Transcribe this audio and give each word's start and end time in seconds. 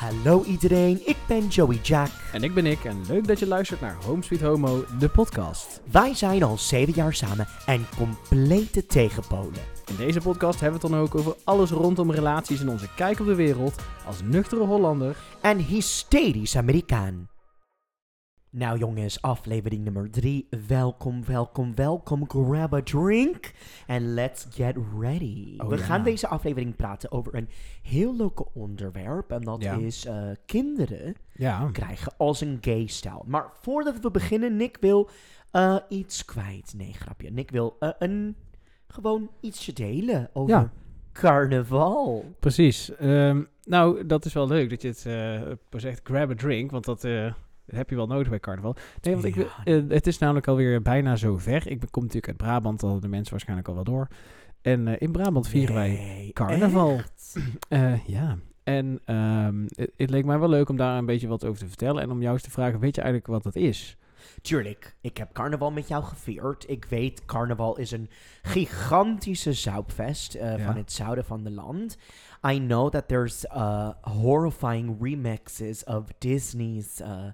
Hallo 0.00 0.44
iedereen, 0.44 1.00
ik 1.06 1.16
ben 1.26 1.46
Joey 1.46 1.78
Jack. 1.82 2.08
En 2.32 2.42
ik 2.42 2.54
ben 2.54 2.66
ik 2.66 2.84
en 2.84 3.06
leuk 3.08 3.26
dat 3.26 3.38
je 3.38 3.46
luistert 3.46 3.80
naar 3.80 3.96
Home 4.04 4.22
Sweet 4.22 4.40
Homo, 4.40 4.84
de 4.98 5.08
podcast. 5.08 5.80
Wij 5.90 6.14
zijn 6.14 6.42
al 6.42 6.58
zeven 6.58 6.92
jaar 6.92 7.14
samen 7.14 7.46
en 7.66 7.86
complete 7.96 8.86
tegenpolen. 8.86 9.60
In 9.86 9.96
deze 9.96 10.20
podcast 10.20 10.60
hebben 10.60 10.80
we 10.80 10.86
het 10.86 10.94
dan 10.94 11.04
ook 11.04 11.14
over 11.14 11.36
alles 11.44 11.70
rondom 11.70 12.12
relaties 12.12 12.60
en 12.60 12.68
onze 12.68 12.94
kijk 12.94 13.20
op 13.20 13.26
de 13.26 13.34
wereld 13.34 13.82
als 14.06 14.22
nuchtere 14.24 14.64
Hollander. 14.64 15.16
En 15.40 15.58
hysterisch 15.58 16.56
Amerikaan. 16.56 17.28
Nou 18.52 18.78
jongens, 18.78 19.22
aflevering 19.22 19.84
nummer 19.84 20.10
drie. 20.10 20.48
Welkom, 20.66 21.24
welkom, 21.24 21.74
welkom. 21.74 22.28
Grab 22.30 22.74
a 22.74 22.82
drink 22.82 23.52
and 23.86 24.00
let's 24.02 24.46
get 24.50 24.76
ready. 25.00 25.54
Oh, 25.58 25.68
we 25.68 25.76
ja. 25.76 25.82
gaan 25.82 26.02
deze 26.04 26.28
aflevering 26.28 26.76
praten 26.76 27.12
over 27.12 27.34
een 27.34 27.48
heel 27.82 28.16
leuk 28.16 28.54
onderwerp. 28.54 29.30
En 29.30 29.40
dat 29.40 29.62
Ja. 29.62 29.74
is 29.74 30.04
eh, 30.06 30.28
kinderen 30.46 31.14
Ja. 31.32 31.68
krijgen 31.72 32.12
als 32.16 32.40
een 32.40 32.58
gay 32.60 32.86
stijl. 32.86 33.24
Maar 33.26 33.50
voordat 33.60 34.00
we 34.00 34.10
beginnen, 34.10 34.56
Nick 34.56 34.76
wil 34.80 35.08
eh, 35.50 35.76
iets 35.88 36.24
kwijt. 36.24 36.74
Nee, 36.76 36.92
grapje. 36.92 37.30
Nick 37.30 37.50
wil 37.50 37.76
eh, 37.80 37.90
een, 37.98 38.36
gewoon 38.88 39.30
ietsje 39.40 39.72
delen 39.72 40.30
over 40.32 40.54
Ja. 40.56 40.72
carnaval. 41.12 42.24
Precies. 42.40 42.94
Ehm, 42.96 43.42
nou, 43.64 44.06
dat 44.06 44.24
is 44.24 44.32
wel 44.32 44.46
leuk 44.46 44.70
dat 44.70 44.82
je 44.82 44.88
het 44.88 45.80
zegt 45.82 46.00
grab 46.02 46.30
a 46.30 46.34
drink, 46.34 46.70
want 46.70 46.84
dat 46.84 47.04
heb 47.74 47.90
je 47.90 47.96
wel 47.96 48.06
nodig 48.06 48.28
bij 48.28 48.40
carnaval. 48.40 48.76
Nee, 49.00 49.14
want 49.14 49.26
ik, 49.26 49.36
eh, 49.64 49.82
het 49.88 50.06
is 50.06 50.18
namelijk 50.18 50.48
alweer 50.48 50.82
bijna 50.82 51.16
zover. 51.16 51.70
Ik 51.70 51.80
kom 51.90 52.02
natuurlijk 52.02 52.28
uit 52.28 52.36
Brabant, 52.36 52.82
al 52.82 53.00
de 53.00 53.08
mensen 53.08 53.30
waarschijnlijk 53.30 53.68
al 53.68 53.74
wel 53.74 53.84
door. 53.84 54.08
En 54.62 54.88
eh, 54.88 54.94
in 54.98 55.12
Brabant 55.12 55.48
vieren 55.48 55.74
wij 55.74 56.30
carnaval. 56.32 57.00
Eh, 57.68 58.06
ja. 58.06 58.38
En 58.64 59.00
ehm, 59.04 59.62
het, 59.62 59.92
het 59.96 60.10
leek 60.10 60.24
mij 60.24 60.38
wel 60.38 60.48
leuk 60.48 60.68
om 60.68 60.76
daar 60.76 60.98
een 60.98 61.06
beetje 61.06 61.28
wat 61.28 61.44
over 61.44 61.58
te 61.58 61.66
vertellen. 61.66 62.02
En 62.02 62.10
om 62.10 62.20
jou 62.20 62.32
eens 62.32 62.42
te 62.42 62.50
vragen, 62.50 62.80
weet 62.80 62.94
je 62.94 63.00
eigenlijk 63.00 63.32
wat 63.32 63.42
dat 63.42 63.62
is? 63.62 63.96
Tuurlijk, 64.42 64.96
ik 65.00 65.16
heb 65.16 65.32
carnaval 65.32 65.70
met 65.70 65.88
jou 65.88 66.04
gevierd. 66.04 66.64
Ik 66.68 66.84
weet, 66.84 67.24
carnaval 67.24 67.78
is 67.78 67.90
een 67.90 68.08
gigantische 68.42 69.70
Ja. 69.70 70.58
van 70.58 70.76
het 70.76 70.92
zuiden 70.92 71.24
van 71.24 71.44
het 71.44 71.54
land. 71.54 71.96
I 72.48 72.58
know 72.58 72.90
that 72.90 73.08
there's 73.08 73.44
uh, 73.44 73.90
horrifying 74.00 74.96
remixes 75.00 75.84
of 75.84 76.04
Disney's 76.18 77.00
uh, 77.00 77.24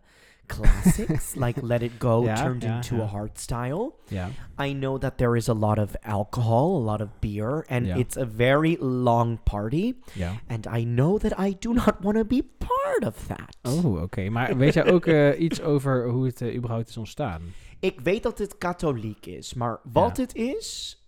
classics, 0.46 1.36
like 1.36 1.62
Let 1.62 1.82
It 1.82 1.98
Go 1.98 2.24
turned 2.34 2.64
into 2.64 3.02
a 3.02 3.06
hardstyle. 3.06 3.92
Ja. 4.08 4.28
I 4.58 4.72
know 4.72 4.98
that 4.98 5.18
there 5.18 5.36
is 5.36 5.48
a 5.48 5.54
lot 5.54 5.78
of 5.78 5.96
alcohol, 6.02 6.76
a 6.76 6.84
lot 6.84 7.00
of 7.00 7.08
beer, 7.20 7.64
and 7.68 7.86
it's 7.86 8.16
a 8.16 8.26
very 8.26 8.76
long 8.80 9.38
party. 9.44 9.94
Ja. 10.14 10.32
And 10.48 10.66
I 10.66 10.84
know 10.84 11.18
that 11.18 11.38
I 11.38 11.56
do 11.58 11.72
not 11.74 12.02
want 12.02 12.16
to 12.16 12.24
be 12.24 12.42
part 12.42 13.04
of 13.04 13.26
that. 13.26 13.56
Oh, 13.62 14.02
oké. 14.02 14.28
Maar 14.28 14.56
weet 14.56 14.74
jij 14.74 14.92
ook 14.92 15.06
eh, 15.06 15.40
iets 15.46 15.62
over 15.62 16.08
hoe 16.08 16.26
het 16.26 16.40
eh, 16.40 16.56
überhaupt 16.56 16.88
is 16.88 16.96
ontstaan? 16.96 17.42
Ik 17.80 18.00
weet 18.00 18.22
dat 18.22 18.38
het 18.38 18.58
katholiek 18.58 19.26
is, 19.26 19.54
maar 19.54 19.80
wat 19.92 20.16
het 20.16 20.34
is, 20.34 20.98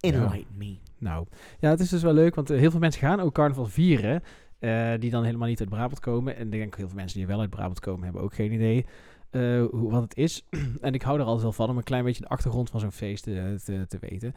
enlighten 0.00 0.56
me. 0.56 0.76
Nou, 0.98 1.26
ja, 1.60 1.70
het 1.70 1.80
is 1.80 1.88
dus 1.88 2.02
wel 2.02 2.12
leuk, 2.12 2.34
want 2.34 2.50
eh, 2.50 2.58
heel 2.58 2.70
veel 2.70 2.80
mensen 2.80 3.00
gaan 3.00 3.20
ook 3.20 3.34
carnaval 3.34 3.66
vieren. 3.66 4.22
Eh, 4.66 5.00
die 5.00 5.10
dan 5.10 5.24
helemaal 5.24 5.48
niet 5.48 5.60
uit 5.60 5.68
Brabant 5.68 6.00
komen. 6.00 6.36
En 6.36 6.44
ik 6.44 6.50
denk 6.50 6.76
heel 6.76 6.86
veel 6.86 6.96
mensen 6.96 7.18
die 7.18 7.26
wel 7.26 7.40
uit 7.40 7.50
Brabant 7.50 7.80
komen, 7.80 8.04
hebben 8.04 8.22
ook 8.22 8.34
geen 8.34 8.52
idee 8.52 8.86
eh, 9.30 9.64
hoe, 9.70 9.90
wat 9.90 10.02
het 10.02 10.16
is. 10.16 10.44
en 10.80 10.94
ik 10.94 11.02
hou 11.02 11.18
er 11.18 11.24
altijd 11.24 11.42
wel 11.42 11.52
van 11.52 11.68
om 11.68 11.76
een 11.76 11.82
klein 11.82 12.04
beetje 12.04 12.22
de 12.22 12.28
achtergrond 12.28 12.70
van 12.70 12.80
zo'n 12.80 12.92
feest 12.92 13.26
eh, 13.26 13.34
te, 13.64 13.84
te 13.88 13.98
weten. 14.00 14.34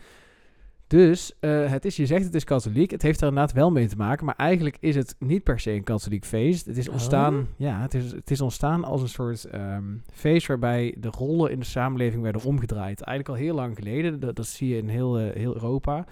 Dus 0.87 1.33
het 1.41 1.85
is, 1.85 1.95
je 1.95 2.05
zegt 2.05 2.25
het 2.25 2.35
is 2.35 2.43
katholiek. 2.43 2.91
Het 2.91 3.01
heeft 3.01 3.21
er 3.21 3.27
inderdaad 3.27 3.53
wel 3.53 3.71
mee 3.71 3.87
te 3.87 3.95
maken. 3.95 4.25
Maar 4.25 4.35
eigenlijk 4.35 4.77
is 4.79 4.95
het 4.95 5.15
niet 5.19 5.43
per 5.43 5.59
se 5.59 5.71
een 5.71 5.83
katholiek 5.83 6.25
feest. 6.25 6.65
Het 6.65 6.77
is 6.77 6.89
ontstaan, 6.89 7.35
Oh. 7.35 7.45
ja, 7.57 7.81
het 7.81 7.93
is, 7.93 8.11
het 8.11 8.31
is 8.31 8.41
ontstaan 8.41 8.83
als 8.83 9.01
een 9.01 9.09
soort 9.09 9.43
ehm, 9.43 9.83
feest 10.13 10.47
waarbij 10.47 10.95
de 10.97 11.07
rollen 11.07 11.51
in 11.51 11.59
de 11.59 11.65
samenleving 11.65 12.21
werden 12.21 12.43
omgedraaid. 12.43 13.01
Eigenlijk 13.01 13.39
al 13.39 13.45
heel 13.45 13.55
lang 13.55 13.75
geleden. 13.75 14.19
Dat, 14.19 14.35
dat 14.35 14.47
zie 14.47 14.69
je 14.69 14.77
in 14.77 14.87
heel, 14.87 15.17
heel 15.17 15.53
Europa. 15.53 16.05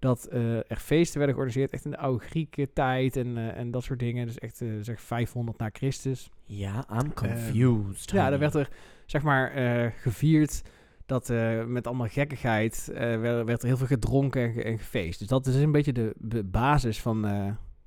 Dat 0.00 0.24
eh, 0.24 0.56
er 0.56 0.76
feesten 0.76 1.18
werden 1.18 1.36
georganiseerd, 1.36 1.72
echt 1.72 1.84
in 1.84 1.90
de 1.90 1.98
oude 1.98 2.24
Grieken 2.24 2.72
tijd 2.72 3.16
en, 3.16 3.36
eh, 3.36 3.56
en 3.58 3.70
dat 3.70 3.82
soort 3.82 3.98
dingen. 3.98 4.26
Dus 4.26 4.38
echt 4.38 4.60
eh, 4.60 4.68
zeg 4.80 5.00
500 5.00 5.58
na 5.58 5.68
Christus. 5.72 6.30
Ja, 6.44 6.84
I'm 6.92 7.12
confused. 7.14 8.10
Ja, 8.10 8.30
daar 8.30 8.38
werd 8.38 8.54
er 8.54 8.68
zeg 9.06 9.22
maar 9.22 9.50
gevierd 9.96 10.62
dat 11.06 11.32
met 11.66 11.86
allemaal 11.86 12.06
gekkigheid 12.06 12.90
werd, 12.94 13.44
werd 13.46 13.60
er 13.62 13.66
heel 13.68 13.76
veel 13.76 13.86
gedronken 13.86 14.42
en, 14.42 14.52
ge- 14.52 14.62
en 14.62 14.78
gefeest. 14.78 15.18
Dus 15.18 15.28
dat 15.28 15.46
is 15.46 15.54
een 15.54 15.72
beetje 15.72 15.92
de, 15.92 16.14
de 16.18 16.44
basis 16.44 17.00
van, 17.00 17.20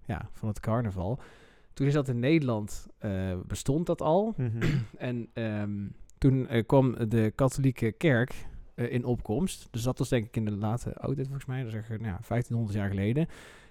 ja, 0.06 0.29
van 0.31 0.47
het 0.47 0.59
carnaval. 0.59 1.19
Toen 1.73 1.88
is 1.88 1.94
dat 1.94 2.07
in 2.07 2.19
Nederland, 2.19 2.88
bestond 3.47 3.85
dat 3.85 4.02
al. 4.02 4.34
Mhm. 4.38 4.63
En 4.97 5.29
ehm, 5.34 5.72
toen 6.18 6.47
kwam 6.66 7.09
de 7.09 7.31
katholieke 7.35 7.91
kerk 7.91 8.34
eh, 8.75 8.91
in 8.91 9.06
opkomst. 9.06 9.67
Dus 9.72 9.81
dat 9.84 9.97
was 9.97 10.09
denk 10.09 10.25
ik 10.25 10.35
in 10.35 10.45
de 10.45 10.51
late 10.51 10.95
oudheid 10.97 11.28
volgens 11.28 11.47
mij. 11.47 11.63
Dat 11.63 11.73
is 11.73 11.88
nou, 11.88 12.03
ja, 12.03 12.19
1500 12.28 12.78
jaar 12.78 12.89
geleden. 12.89 13.28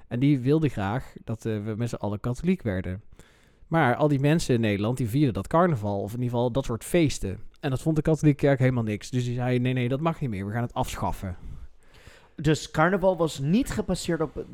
En 0.09 0.21
die 0.21 0.39
wilde 0.41 0.69
graag 0.69 1.13
dat 1.25 1.45
eh, 1.47 1.65
we 1.65 1.75
met 1.77 1.89
z'n 1.89 1.95
allen 1.95 2.21
katholiek 2.21 2.63
werden. 2.63 3.03
Maar 3.67 3.97
al 3.97 4.09
die 4.09 4.21
mensen 4.21 4.55
in 4.55 4.61
Nederland 4.61 4.97
die 4.97 5.09
vierden 5.09 5.35
dat 5.35 5.47
carnaval. 5.47 6.01
Of 6.01 6.13
in 6.13 6.19
ieder 6.19 6.31
geval 6.31 6.51
dat 6.53 6.65
soort 6.65 6.85
feesten. 6.85 7.39
En 7.61 7.71
dat 7.71 7.83
vond 7.83 7.97
de 7.97 8.03
katholieke 8.03 8.47
kerk 8.47 8.59
helemaal 8.59 8.83
niks. 8.83 9.11
Dus 9.11 9.25
die 9.25 9.35
zei, 9.35 9.59
nee, 9.59 9.73
nee, 9.73 9.89
dat 9.89 10.01
mag 10.01 10.21
niet 10.21 10.31
meer. 10.31 10.47
We 10.47 10.53
gaan 10.53 10.63
het 10.63 10.75
afschaffen. 10.75 11.37
Dus 12.37 12.71
carnaval 12.71 13.17
was 13.17 13.39
niet 13.39 13.71
gebaseerd 13.71 14.21
op... 14.21 14.37
eh, 14.37 14.45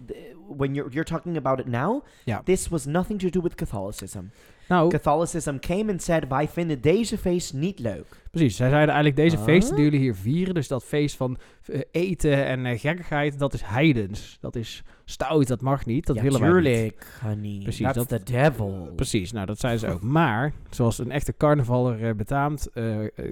when 0.56 0.74
you're, 0.74 0.90
you're 0.90 1.08
talking 1.08 1.36
about 1.36 1.58
it 1.58 1.66
now, 1.66 2.04
Ja. 2.24 2.42
this 2.42 2.68
was 2.68 2.84
nothing 2.84 3.20
to 3.20 3.28
do 3.30 3.40
with 3.40 3.54
Catholicism. 3.54 4.20
Nou, 4.68 4.90
Catholicism 4.90 5.58
came 5.58 5.92
and 5.92 6.02
said, 6.02 6.28
wij 6.28 6.48
vinden 6.48 6.80
deze 6.80 7.18
feest 7.18 7.52
niet 7.54 7.78
leuk. 7.78 8.06
Precies, 8.30 8.56
zij 8.56 8.68
zeiden 8.68 8.94
eigenlijk 8.94 9.16
deze 9.16 9.36
Ah. 9.36 9.42
feesten 9.44 9.74
die 9.74 9.84
jullie 9.84 10.00
hier 10.00 10.14
vieren, 10.14 10.54
dus 10.54 10.68
dat 10.68 10.84
feest 10.84 11.16
van 11.16 11.38
eh, 11.66 11.80
eten 11.90 12.46
en 12.46 12.66
eh, 12.66 12.78
gekkigheid, 12.80 13.38
dat 13.38 13.54
is 13.54 13.62
heidens. 13.64 14.38
Dat 14.40 14.56
is 14.56 14.82
stout, 15.04 15.46
dat 15.48 15.60
mag 15.60 15.86
niet, 15.86 16.06
dat 16.06 16.16
ja, 16.16 16.22
willen 16.22 16.40
wij 16.40 16.48
niet. 16.50 16.62
tuurlijk, 16.62 17.06
honey. 17.22 17.60
Precies, 17.62 17.84
That's 17.92 18.06
dat- 18.06 18.08
the 18.08 18.32
devil. 18.32 18.92
Precies, 18.96 19.32
nou 19.32 19.46
dat 19.46 19.58
zeiden 19.58 19.80
ze 19.88 19.94
ook. 19.94 20.02
Maar, 20.02 20.52
zoals 20.70 20.98
een 20.98 21.10
echte 21.10 21.34
carnavaller 21.36 22.04
eh, 22.08 22.14
betaamt, 22.14 22.68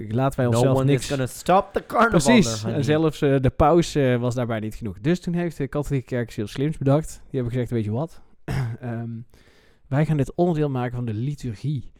laten 0.07 0.39
wij 0.39 0.45
No 0.45 0.51
onszelf 0.51 0.77
one 0.77 0.85
niks... 0.85 1.01
is 1.03 1.09
gonna 1.09 1.25
stop 1.25 1.69
the 1.73 1.83
carnival. 1.87 2.19
Precies, 2.33 2.61
honey. 2.61 2.77
en 2.77 2.83
zelfs 2.83 3.19
de 3.19 3.51
paus 3.55 3.93
was 4.19 4.35
daarbij 4.35 4.59
niet 4.59 4.75
genoeg. 4.75 4.99
Dus 5.01 5.19
toen 5.19 5.33
heeft 5.33 5.57
de 5.57 5.67
katholieke 5.67 6.07
kerk 6.07 6.27
iets 6.27 6.35
heel 6.35 6.47
slims 6.47 6.77
bedacht. 6.77 7.07
Die 7.09 7.19
hebben 7.41 7.51
gezegd, 7.51 7.71
weet 7.71 7.83
je 7.83 7.91
wat? 7.91 8.21
Ehm, 8.81 9.09
wij 9.87 10.05
gaan 10.05 10.17
dit 10.17 10.33
onderdeel 10.35 10.69
maken 10.69 10.95
van 10.95 11.05
de 11.05 11.13
liturgie. 11.13 11.91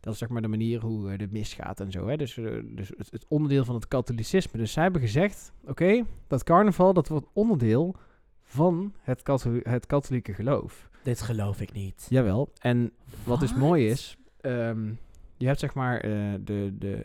Dat 0.00 0.12
is 0.12 0.18
zeg 0.18 0.28
maar 0.28 0.42
de 0.42 0.48
manier 0.48 0.80
hoe 0.80 1.10
eh, 1.10 1.18
de 1.18 1.28
mis 1.30 1.54
gaat 1.54 1.80
en 1.80 1.90
zo. 1.90 2.06
Hè? 2.08 2.16
Dus, 2.16 2.36
eh, 2.36 2.44
dus 2.64 2.88
het, 2.96 3.10
het 3.10 3.24
onderdeel 3.28 3.64
van 3.64 3.74
het 3.74 3.88
katholicisme. 3.88 4.58
Dus 4.58 4.72
zij 4.72 4.82
hebben 4.82 5.00
gezegd, 5.00 5.52
oké, 5.64 6.04
dat 6.26 6.44
carnaval 6.44 6.92
dat 6.92 7.08
wordt 7.08 7.26
onderdeel 7.32 7.96
van 8.42 8.92
het, 9.00 9.22
het 9.62 9.86
katholieke 9.86 10.34
geloof. 10.34 10.88
Dit 11.02 11.22
geloof 11.22 11.60
ik 11.60 11.72
niet. 11.72 12.06
Jawel, 12.08 12.52
en 12.58 12.92
wat 13.24 13.40
dus 13.40 13.54
mooi 13.54 13.88
is, 13.88 14.16
ehm, 14.40 14.88
je 15.36 15.46
hebt 15.46 15.60
zeg 15.60 15.74
maar, 15.74 16.00
eh, 16.00 16.10
de, 16.40 16.74
de, 16.78 17.04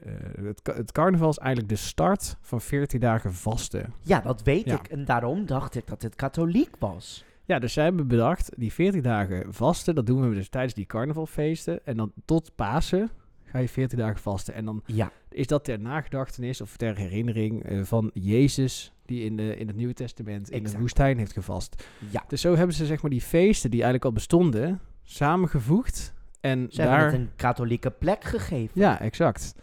het, 0.64 0.92
carnaval 0.92 1.30
is 1.30 1.38
eigenlijk 1.38 1.70
de 1.74 1.80
start 1.80 2.38
van 2.42 2.62
14 2.62 3.00
dagen 3.00 3.34
vasten. 3.34 3.94
Ja, 4.02 4.20
dat 4.20 4.44
weet 4.44 4.66
Ja. 4.66 4.80
ik. 4.80 4.88
En 4.88 5.06
daarom 5.06 5.46
dacht 5.46 5.76
ik 5.76 5.88
dat 5.88 6.02
het 6.02 6.16
katholiek 6.16 6.76
was. 6.80 7.24
Ja, 7.52 7.60
dus 7.60 7.74
zij 7.74 7.84
hebben 7.84 8.08
bedacht, 8.08 8.52
die 8.58 8.74
14 8.74 9.02
dagen 9.02 9.54
vasten, 9.54 9.96
dat 9.96 10.06
doen 10.06 10.30
we 10.30 10.36
dus 10.36 10.50
tijdens 10.50 10.74
die 10.74 10.86
carnavalfeesten. 10.86 11.86
En 11.86 11.98
dan 11.98 12.12
tot 12.26 12.52
Pasen 12.56 13.10
ga 13.44 13.60
je 13.60 13.70
14 13.70 13.98
dagen 13.98 14.20
vasten. 14.22 14.54
En 14.54 14.66
dan 14.66 14.82
Ja. 14.86 15.12
is 15.30 15.48
dat 15.48 15.64
ter 15.64 15.80
nagedachtenis 15.80 16.62
of 16.62 16.78
ter 16.78 16.96
herinnering 16.98 17.64
eh, 17.64 17.84
van 17.84 18.12
Jezus, 18.14 18.94
die 19.06 19.24
in, 19.24 19.38
de, 19.38 19.56
in 19.56 19.68
het 19.68 19.76
Nieuwe 19.76 19.94
Testament 19.94 20.50
in 20.50 20.64
de 20.64 20.78
woestijn 20.80 21.18
heeft 21.18 21.32
gevast. 21.34 21.84
Ja. 22.10 22.24
Dus 22.28 22.42
zo 22.42 22.56
hebben 22.56 22.76
ze 22.76 22.86
zeg 22.86 23.02
maar 23.02 23.12
die 23.12 23.22
feesten 23.22 23.70
die 23.70 23.80
eigenlijk 23.82 24.06
al 24.06 24.12
bestonden, 24.14 24.80
samengevoegd. 25.04 26.14
En 26.42 26.68
Ze 26.70 26.82
hebben 26.82 27.00
daar... 27.00 27.12
het 27.12 27.20
een 27.20 27.30
katholieke 27.36 27.92
plek 27.92 28.24
gegeven. 28.24 28.82
Ja, 28.82 29.00
exact. 29.02 29.54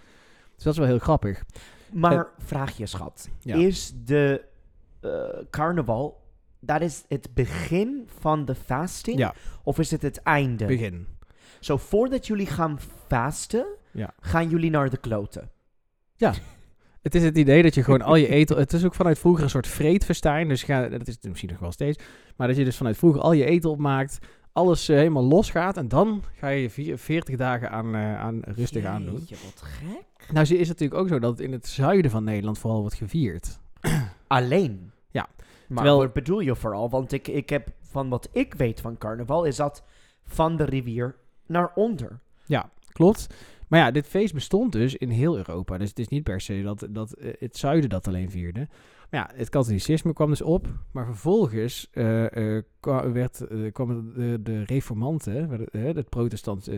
Dus 0.54 0.64
dat 0.64 0.72
is 0.72 0.78
wel 0.78 0.88
heel 0.88 0.98
grappig. 0.98 1.44
Maar 1.92 2.26
vraag 2.38 2.76
je, 2.76 2.86
schat. 2.86 3.28
Ja. 3.40 3.56
Is 3.56 3.92
de 4.04 4.44
eh, 5.00 5.10
carnaval, 5.50 6.26
dat 6.60 6.80
is 6.80 7.04
het 7.08 7.28
begin 7.34 8.08
van 8.18 8.44
de 8.44 8.54
fasting? 8.54 9.18
Ja. 9.18 9.34
Of 9.62 9.78
is 9.78 9.90
het 9.90 10.02
het 10.02 10.22
einde? 10.22 10.66
Begin. 10.66 11.06
Zo, 11.60 11.76
voordat 11.76 12.26
jullie 12.26 12.46
gaan 12.46 12.78
fasten, 13.06 13.66
Ja. 13.92 14.14
gaan 14.20 14.48
jullie 14.48 14.70
naar 14.70 14.90
de 14.90 14.96
kloten. 14.96 15.50
Het 17.02 17.14
is 17.14 17.22
het 17.22 17.36
idee 17.38 17.62
dat 17.62 17.74
je 17.74 17.82
gewoon 17.82 18.02
al 18.02 18.16
je 18.16 18.28
eten... 18.28 18.56
Het 18.56 18.72
is 18.72 18.84
ook 18.84 18.94
vanuit 18.94 19.18
vroeger 19.18 19.42
een 19.44 19.50
soort 19.50 19.66
vreedfestijn. 19.66 20.48
Dus 20.48 20.62
ga, 20.62 20.88
dat 20.88 21.06
is 21.08 21.14
het 21.14 21.24
misschien 21.28 21.50
nog 21.50 21.58
wel 21.58 21.72
steeds. 21.72 22.04
Maar 22.36 22.46
dat 22.48 22.56
je 22.56 22.64
dus 22.64 22.76
vanuit 22.76 22.96
vroeger 22.96 23.20
al 23.20 23.32
je 23.32 23.44
eten 23.44 23.70
opmaakt. 23.70 24.18
Alles 24.52 24.88
eh, 24.88 24.96
helemaal 24.96 25.22
losgaat. 25.24 25.76
En 25.76 25.88
dan 25.88 26.22
ga 26.34 26.48
je 26.48 26.70
vier- 26.70 26.98
40 26.98 27.36
dagen 27.36 27.70
aan, 27.70 27.94
eh, 27.94 28.18
aan 28.20 28.40
rustig 28.44 28.84
aandoen. 28.84 29.14
Jeetje, 29.14 29.36
wat 29.44 29.62
gek. 29.62 30.32
Nou 30.32 30.42
is 30.46 30.58
het 30.58 30.68
natuurlijk 30.68 31.00
ook 31.00 31.08
zo 31.08 31.18
dat 31.18 31.30
het 31.30 31.40
in 31.40 31.52
het 31.52 31.66
zuiden 31.66 32.10
van 32.10 32.24
Nederland 32.24 32.58
vooral 32.58 32.80
wordt 32.80 32.94
gevierd. 32.96 33.58
Alleen. 34.26 34.90
Ja. 35.10 35.26
Maar 35.68 35.76
Terwijl- 35.84 35.98
wat 35.98 36.12
bedoel 36.12 36.40
je 36.40 36.56
vooral? 36.56 36.90
Want 36.90 37.12
ik, 37.12 37.28
ik 37.28 37.48
heb, 37.48 37.68
van 37.82 38.08
wat 38.08 38.28
ik 38.32 38.54
weet 38.54 38.80
van 38.80 38.98
carnaval, 38.98 39.44
is 39.44 39.56
dat 39.56 39.84
van 40.24 40.56
de 40.56 40.64
rivier 40.64 41.16
naar 41.46 41.72
onder. 41.74 42.20
Klopt. 42.92 43.26
Maar 43.68 43.80
ja, 43.80 43.90
dit 43.90 44.06
feest 44.06 44.34
bestond 44.34 44.72
dus 44.72 44.96
in 44.96 45.08
heel 45.10 45.36
Europa. 45.36 45.78
Dus 45.78 45.88
het 45.88 45.98
is 45.98 46.08
niet 46.08 46.22
per 46.22 46.40
se 46.40 46.62
dat, 46.62 46.86
dat 46.90 47.12
eh, 47.12 47.32
het 47.38 47.56
zuiden 47.56 47.90
dat 47.90 48.08
alleen 48.08 48.30
vierde. 48.30 48.68
Maar 49.10 49.20
ja, 49.20 49.30
het 49.34 49.48
katholicisme 49.48 50.12
kwam 50.12 50.28
dus 50.28 50.42
op. 50.42 50.66
Maar 50.90 51.04
vervolgens 51.04 51.90
kwa- 52.80 53.12
werd, 53.12 53.44
kwamen 53.72 54.12
de, 54.14 54.38
de 54.42 54.62
reformanten, 54.64 55.50
het, 55.50 55.96
het 55.96 56.08
protestant, 56.08 56.68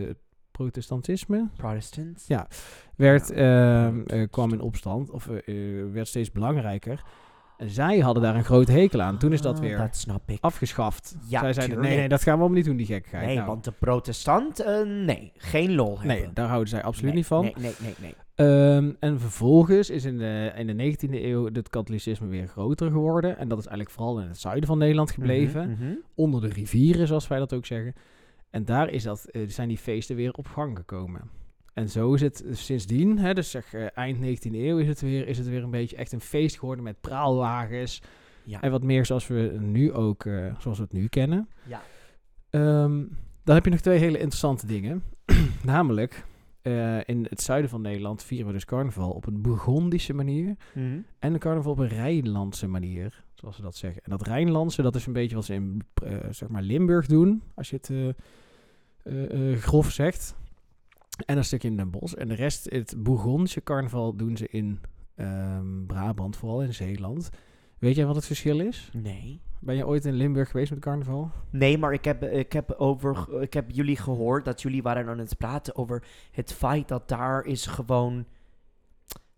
protestantisme, 0.51 1.49
Protestants. 1.57 2.27
Ja. 2.27 2.49
werd, 2.97 3.29
Ja, 3.29 3.87
ehm, 3.87 4.01
eh, 4.07 4.29
kwam 4.31 4.53
in 4.53 4.61
opstand. 4.61 5.11
Of 5.11 5.29
werd 5.93 6.09
steeds 6.09 6.33
belangrijker. 6.33 7.03
En 7.61 7.71
zij 7.71 7.99
hadden 7.99 8.23
daar 8.23 8.35
een 8.37 8.45
grote 8.45 8.73
hekel 8.73 9.01
aan. 9.01 9.19
Toen 9.19 9.33
is 9.33 9.41
dat 9.43 9.55
Ah, 9.57 9.61
weer 9.61 9.77
Dat 9.77 9.97
snap 9.97 10.31
ik. 10.31 10.39
afgeschaft. 10.41 11.17
Ja, 11.29 11.41
zij 11.41 11.53
zeiden, 11.53 11.57
nee, 11.57 11.67
tuurlijk. 11.77 11.97
nee, 11.99 12.09
dat 12.09 12.23
gaan 12.23 12.35
we 12.35 12.39
allemaal 12.41 12.57
niet 12.59 12.67
doen, 12.67 12.77
die 12.77 12.87
gekkigheid. 12.87 13.27
Nee, 13.27 13.35
Nou, 13.35 13.47
want 13.49 13.65
de 13.65 13.73
protestant, 13.79 14.61
eh, 14.61 14.83
nee, 14.87 15.33
geen 15.37 15.75
lol 15.75 15.99
hebben. 15.99 16.17
nee, 16.17 16.29
daar 16.35 16.49
houden 16.49 16.69
zij 16.69 16.83
absoluut 16.83 17.07
Nee, 17.11 17.19
niet 17.19 17.27
van. 17.27 17.43
Nee, 17.43 17.55
nee, 17.59 17.73
nee, 17.83 17.95
nee. 18.01 18.15
Ehm, 18.35 18.91
en 19.01 19.21
vervolgens 19.21 19.91
is 19.91 20.05
in 20.05 20.19
de, 20.19 20.53
in 20.57 20.67
de 20.67 20.73
19e 20.75 21.25
eeuw 21.25 21.45
het 21.53 21.69
katholicisme 21.69 22.27
weer 22.27 22.47
groter 22.47 22.91
geworden. 22.91 23.39
En 23.39 23.49
dat 23.49 23.59
is 23.59 23.67
eigenlijk 23.67 23.97
vooral 23.97 24.21
in 24.21 24.29
het 24.29 24.39
zuiden 24.39 24.67
van 24.69 24.79
Nederland 24.79 25.11
gebleven. 25.11 25.71
Mhm, 25.71 25.85
mhm. 25.85 25.95
Onder 26.15 26.41
de 26.41 26.49
rivieren, 26.49 27.07
zoals 27.07 27.29
wij 27.29 27.39
dat 27.39 27.53
ook 27.53 27.67
zeggen. 27.67 27.95
En 28.51 28.65
daar 28.65 28.89
is 28.91 29.03
dat, 29.03 29.25
eh, 29.25 29.43
zijn 29.49 29.69
die 29.69 29.79
feesten 29.79 30.17
weer 30.17 30.33
op 30.33 30.47
gang 30.47 30.77
gekomen. 30.77 31.21
En 31.73 31.89
zo 31.89 32.15
is 32.15 32.21
het 32.21 32.45
sindsdien, 32.51 33.19
hè, 33.19 33.35
dus 33.35 33.51
zeg 33.51 33.75
eh, 33.75 33.87
eind 33.95 34.19
19e 34.19 34.55
eeuw, 34.55 34.79
is 34.79 34.89
het, 34.89 35.01
weer, 35.01 35.29
is 35.29 35.39
het 35.39 35.49
weer 35.49 35.63
een 35.63 35.71
beetje 35.71 35.97
echt 35.97 36.13
een 36.13 36.21
feest 36.21 36.59
geworden 36.59 36.85
met 36.85 37.01
praalwagens. 37.01 38.03
Ja. 38.45 38.61
En 38.61 38.71
wat 38.71 38.83
meer 38.83 39.07
zoals 39.07 39.27
we 39.27 39.57
nu 39.61 39.93
ook, 39.93 40.25
eh, 40.25 40.55
zoals 40.59 40.79
we 40.79 40.85
het 40.85 40.93
nu 40.93 41.07
kennen. 41.07 41.49
ja. 41.67 41.83
Ehm, 42.51 43.05
dan 43.45 43.55
heb 43.55 43.65
je 43.65 43.71
nog 43.71 43.81
twee 43.81 43.99
hele 43.99 44.19
interessante 44.19 44.67
dingen. 44.67 45.03
Namelijk, 45.63 46.25
eh, 46.63 47.09
in 47.09 47.27
het 47.29 47.41
zuiden 47.41 47.71
van 47.71 47.81
Nederland 47.81 48.23
vieren 48.23 48.47
we 48.47 48.53
dus 48.53 48.65
carnaval 48.65 49.11
op 49.11 49.27
een 49.27 49.43
Burgondische 49.43 50.15
manier. 50.15 50.57
Mhm. 50.75 50.99
En 51.19 51.33
de 51.33 51.39
carnaval 51.39 51.73
op 51.73 51.79
een 51.79 51.89
Rijnlandse 51.89 52.67
manier, 52.67 53.25
zoals 53.35 53.57
ze 53.57 53.63
dat 53.63 53.77
zeggen. 53.77 54.03
En 54.03 54.11
dat 54.11 54.27
Rijnlandse, 54.27 54.83
dat 54.83 54.95
is 54.95 55.07
een 55.07 55.13
beetje 55.13 55.35
wat 55.35 55.45
ze 55.45 55.55
in 55.55 55.83
zeg 56.31 56.49
maar 56.49 56.63
Limburg 56.63 57.07
doen, 57.07 57.43
als 57.55 57.71
je 57.71 57.77
het 57.77 58.17
grof 59.63 59.91
zegt. 59.91 60.35
En 61.27 61.37
een 61.37 61.45
stukje 61.45 61.69
in 61.69 61.77
Den 61.77 61.91
Bosch. 61.91 62.15
En 62.15 62.29
de 62.29 62.35
rest, 62.35 62.71
het 62.71 62.95
Bourgondische 62.99 63.63
carnaval 63.63 64.17
doen 64.17 64.37
ze 64.37 64.49
in 64.49 64.81
ehm, 65.15 65.87
Brabant, 65.87 66.37
vooral 66.37 66.63
in 66.63 66.75
Zeeland. 66.75 67.31
Weet 67.79 67.97
jij 67.97 68.07
wat 68.07 68.15
het 68.17 68.27
verschil 68.27 68.61
is? 68.61 68.91
Nee. 68.93 69.41
Ben 69.59 69.77
je 69.77 69.87
ooit 69.87 70.05
in 70.05 70.15
Limburg 70.15 70.51
geweest 70.51 70.71
met 70.71 70.81
carnaval? 70.81 71.31
Nee, 71.51 71.79
maar 71.79 71.93
ik 71.93 72.05
heb, 72.05 72.23
ik, 72.23 72.53
heb 72.53 72.71
over, 72.79 73.41
ik 73.43 73.53
heb 73.53 73.71
jullie 73.71 73.97
gehoord 73.97 74.45
dat 74.45 74.63
jullie 74.63 74.83
waren 74.83 75.09
aan 75.09 75.19
het 75.19 75.37
praten 75.39 75.77
over 75.77 76.03
het 76.31 76.53
feit 76.53 76.89
dat 76.89 77.09
daar 77.09 77.45
is 77.45 77.67
gewoon 77.67 78.25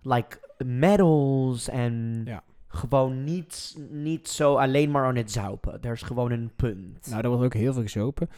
like 0.03 0.41
medals 0.65 1.69
en 1.69 2.23
Ja. 2.25 2.43
gewoon 2.69 3.25
niet, 3.25 3.79
niet 3.91 4.29
zo 4.29 4.55
alleen 4.55 4.91
maar 4.91 5.05
aan 5.05 5.17
het 5.17 5.31
zuipen. 5.33 5.83
Er 5.83 5.93
is 5.93 6.03
gewoon 6.03 6.31
een 6.31 6.51
punt. 6.57 7.07
Nou, 7.11 7.23
daar 7.23 7.31
wordt 7.31 7.45
ook 7.45 7.55
heel 7.55 7.73
veel 7.73 7.83
gezopen. 7.83 8.29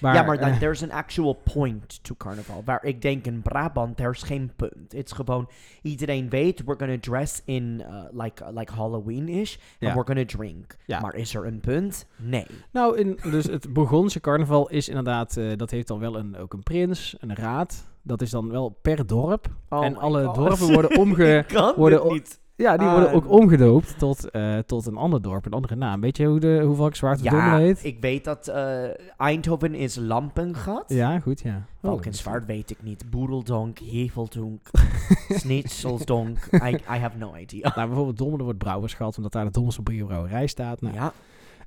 Maar, 0.00 0.14
ja, 0.14 0.22
maar 0.22 0.38
eh, 0.38 0.58
there's 0.58 0.82
an 0.82 0.90
actual 0.90 1.32
point 1.52 2.04
to 2.04 2.14
carnaval. 2.14 2.62
Waar 2.64 2.84
ik 2.84 3.02
denk 3.02 3.26
in 3.26 3.42
Brabant, 3.42 4.00
er 4.00 4.10
is 4.10 4.22
geen 4.22 4.52
punt. 4.56 4.92
Het 4.92 5.04
is 5.04 5.12
gewoon, 5.12 5.48
iedereen 5.82 6.28
weet, 6.28 6.64
we're 6.64 6.78
gonna 6.78 6.98
dress 7.00 7.42
in 7.44 7.82
uh, 7.88 8.22
like, 8.22 8.52
like 8.54 8.72
Halloween-ish. 8.72 9.56
Ja. 9.78 9.86
And 9.86 9.96
we're 9.96 10.06
gonna 10.06 10.24
drink. 10.24 10.76
Maar 10.86 11.14
is 11.14 11.34
er 11.34 11.46
een 11.46 11.60
punt? 11.60 12.06
Nee. 12.16 12.46
Nou, 12.70 12.98
in, 12.98 13.18
dus 13.30 13.44
het 13.44 13.72
Bourgondische 13.72 14.20
carnaval 14.20 14.68
is 14.68 14.88
inderdaad, 14.88 15.36
eh, 15.36 15.56
dat 15.56 15.70
heeft 15.70 15.88
dan 15.88 15.98
wel 15.98 16.16
een, 16.16 16.36
ook 16.36 16.52
een 16.52 16.62
prins, 16.62 17.16
een 17.20 17.34
raad. 17.34 17.90
Dat 18.02 18.22
is 18.22 18.30
dan 18.30 18.50
wel 18.50 18.78
per 18.82 19.06
dorp. 19.06 19.46
Oh 19.68 19.84
en 19.84 19.96
alle 19.96 20.24
God. 20.24 20.34
dorpen 20.34 20.72
worden 20.72 20.98
omge... 21.02 21.44
Worden. 21.76 22.22
Ja, 22.56 22.76
die 22.76 22.86
Ah. 22.86 22.92
worden 22.92 23.12
ook 23.12 23.30
omgedoopt 23.30 23.98
tot, 23.98 24.30
eh, 24.30 24.58
tot 24.58 24.86
een 24.86 24.96
ander 24.96 25.22
dorp, 25.22 25.46
een 25.46 25.52
andere 25.52 25.74
naam. 25.76 26.00
Weet 26.00 26.16
je 26.16 26.26
hoe, 26.26 26.40
de, 26.40 26.62
hoe 26.66 26.76
Valkenswaard 26.76 27.22
Ja, 27.22 27.56
heet? 27.56 27.84
ik 27.84 28.00
weet 28.00 28.24
dat 28.24 28.48
eh, 28.48 28.84
Eindhoven 29.16 29.74
is 29.74 29.96
Lampengat. 29.96 30.84
Ja, 30.86 31.20
goed, 31.20 31.40
ja. 31.40 31.56
Oh, 31.56 31.62
Valkenswaard 31.90 32.46
weet 32.46 32.70
ik 32.70 32.82
niet. 32.82 33.10
Boedeldonk, 33.10 33.78
Heveldonk, 33.78 34.70
Snitselsdonk. 35.28 36.38
I, 36.52 36.68
I 36.74 36.98
have 36.98 37.16
no 37.18 37.34
idea. 37.36 37.72
Nou, 37.74 37.86
bijvoorbeeld 37.86 38.18
Dommelen 38.18 38.44
wordt 38.44 38.58
Brouwersgat, 38.58 39.16
omdat 39.16 39.32
daar 39.32 39.44
de 39.44 39.50
Dommelste 39.50 39.82
Brouwerij 39.82 40.46
staat. 40.46 40.80
Nou, 40.80 40.94
ja. 40.94 41.12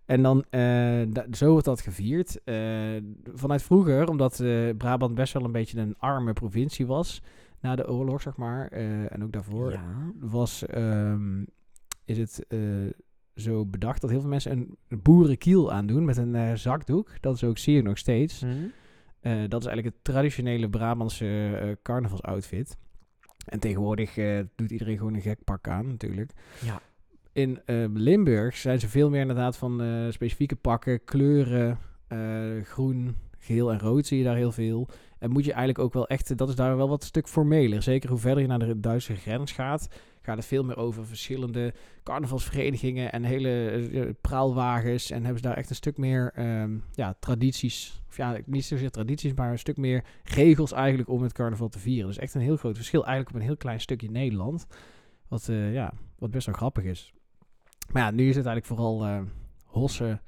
En 0.06 0.22
dan, 0.22 0.44
eh, 0.50 1.24
zo 1.32 1.50
wordt 1.52 1.66
dat 1.66 1.82
gevierd. 1.82 2.40
Vanuit 3.36 3.64
vroeger, 3.64 4.10
omdat 4.10 4.44
Brabant 4.78 5.16
best 5.16 5.34
wel 5.34 5.44
een 5.44 5.52
beetje 5.52 5.80
een 5.80 5.96
arme 5.98 6.34
provincie 6.34 6.88
was, 6.88 7.22
na 7.66 7.76
de 7.76 7.90
oorlog, 7.90 8.22
zeg 8.22 8.36
maar, 8.36 8.68
eh, 8.68 9.12
en 9.12 9.24
ook 9.24 9.32
daarvoor, 9.32 9.72
ja. 9.72 10.12
was, 10.20 10.66
ehm, 10.66 11.44
is 12.06 12.18
het 12.18 12.46
eh, 12.48 12.60
zo 13.36 13.66
bedacht 13.66 14.02
dat 14.02 14.10
heel 14.10 14.20
veel 14.20 14.30
mensen 14.30 14.52
een 14.52 15.02
boerenkiel 15.02 15.72
aandoen 15.72 16.06
met 16.06 16.18
een 16.18 16.36
eh, 16.36 16.54
zakdoek. 16.54 17.22
Dat 17.22 17.36
is 17.36 17.44
ook, 17.44 17.58
zie 17.58 17.76
je 17.76 17.82
nog 17.82 17.98
steeds. 17.98 18.40
Hm? 18.40 18.48
Eh, 19.20 19.32
dat 19.48 19.62
is 19.62 19.68
eigenlijk 19.68 19.96
het 19.96 20.04
traditionele 20.04 20.70
Brabantse 20.70 21.78
carnavalsoutfit. 21.82 22.78
En 23.46 23.60
tegenwoordig 23.60 24.14
doet 24.56 24.72
iedereen 24.72 24.98
gewoon 24.98 25.14
een 25.14 25.22
gek 25.22 25.44
pak 25.44 25.68
aan, 25.68 25.88
natuurlijk. 25.88 26.32
Ja. 26.62 26.82
In 27.32 27.62
Limburg 27.94 28.56
zijn 28.56 28.80
ze 28.80 28.88
veel 28.88 29.10
meer 29.10 29.22
inderdaad 29.22 29.58
van 29.58 29.82
specifieke 30.10 30.56
pakken, 30.56 31.04
kleuren, 31.04 31.78
groen, 32.64 33.16
geel 33.46 33.72
en 33.72 33.80
rood 33.80 34.06
zie 34.06 34.18
je 34.18 34.24
daar 34.24 34.36
heel 34.36 34.52
veel. 34.52 34.88
En 35.20 35.32
moet 35.32 35.46
je 35.46 35.52
eigenlijk 35.52 35.80
ook 35.80 35.94
wel 35.94 36.08
echt, 36.08 36.38
dat 36.38 36.50
is 36.50 36.56
daar 36.56 36.78
wel 36.78 36.90
wat 36.90 37.04
stuk 37.04 37.28
formeler. 37.28 37.84
Zeker 37.84 38.10
hoe 38.10 38.20
verder 38.20 38.42
je 38.42 38.48
naar 38.48 38.60
de 38.60 38.80
Duitse 38.80 39.16
grens 39.16 39.52
gaat, 39.52 39.88
gaat 40.22 40.38
het 40.38 40.46
veel 40.46 40.64
meer 40.64 40.78
over 40.78 41.06
verschillende 41.06 41.74
carnavalsverenigingen 42.04 43.12
en 43.12 43.24
hele 43.24 43.50
eh, 43.50 44.02
eh, 44.02 44.10
praalwagens. 44.22 45.12
En 45.12 45.24
hebben 45.24 45.42
ze 45.42 45.48
daar 45.48 45.58
echt 45.58 45.70
een 45.70 45.76
stuk 45.76 45.98
meer 45.98 46.32
ehm, 46.36 46.78
ja, 46.92 47.16
tradities, 47.20 48.02
of 48.08 48.18
ja, 48.18 48.38
niet 48.46 48.66
zozeer 48.66 48.92
tradities, 48.92 49.34
maar 49.34 49.52
een 49.52 49.60
stuk 49.60 49.78
meer 49.78 50.04
regels 50.24 50.72
eigenlijk 50.72 51.10
om 51.10 51.22
het 51.22 51.34
carnaval 51.34 51.70
te 51.70 51.80
vieren. 51.80 52.08
Dus 52.08 52.18
echt 52.18 52.34
een 52.34 52.42
heel 52.42 52.58
groot 52.58 52.76
verschil 52.76 53.06
eigenlijk 53.06 53.36
op 53.36 53.42
een 53.42 53.48
heel 53.48 53.58
klein 53.58 53.80
stukje 53.80 54.10
Nederland. 54.12 54.68
Wat, 55.28 55.50
eh, 55.50 55.74
ja, 55.74 55.94
wat 56.18 56.32
best 56.32 56.46
wel 56.46 56.56
grappig 56.56 56.84
is. 56.84 57.14
Maar 57.92 58.02
ja, 58.02 58.12
nu 58.12 58.30
is 58.30 58.36
het 58.36 58.46
eigenlijk 58.46 58.66
vooral 58.66 59.06
eh, 59.06 59.22
hossen 59.66 60.22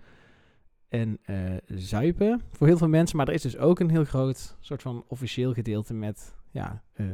en 0.90 1.18
eh 1.24 1.36
zuipen 1.66 2.42
voor 2.52 2.68
heel 2.68 2.78
veel 2.78 2.88
mensen. 2.88 3.18
Maar 3.18 3.28
er 3.28 3.34
is 3.34 3.42
dus 3.42 3.58
ook 3.58 3.80
een 3.80 3.90
heel 3.90 4.06
groot 4.06 4.56
soort 4.60 4.82
van 4.82 5.04
officieel 5.08 5.54
gedeelte 5.54 5.94
met 5.94 6.36
ja, 6.52 6.84
eh, 6.94 7.06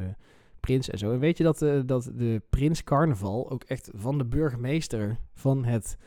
prins 0.59 0.89
en 0.89 0.97
zo. 0.97 1.11
En 1.11 1.19
weet 1.19 1.37
je 1.37 1.43
dat, 1.43 1.61
eh, 1.61 1.79
dat 1.85 2.11
de 2.15 2.41
prins 2.49 2.83
carnaval 2.83 3.49
ook 3.49 3.63
echt 3.63 3.89
van 3.95 4.17
de 4.17 4.25
burgemeester 4.25 5.17
van 5.33 5.65
het 5.65 5.97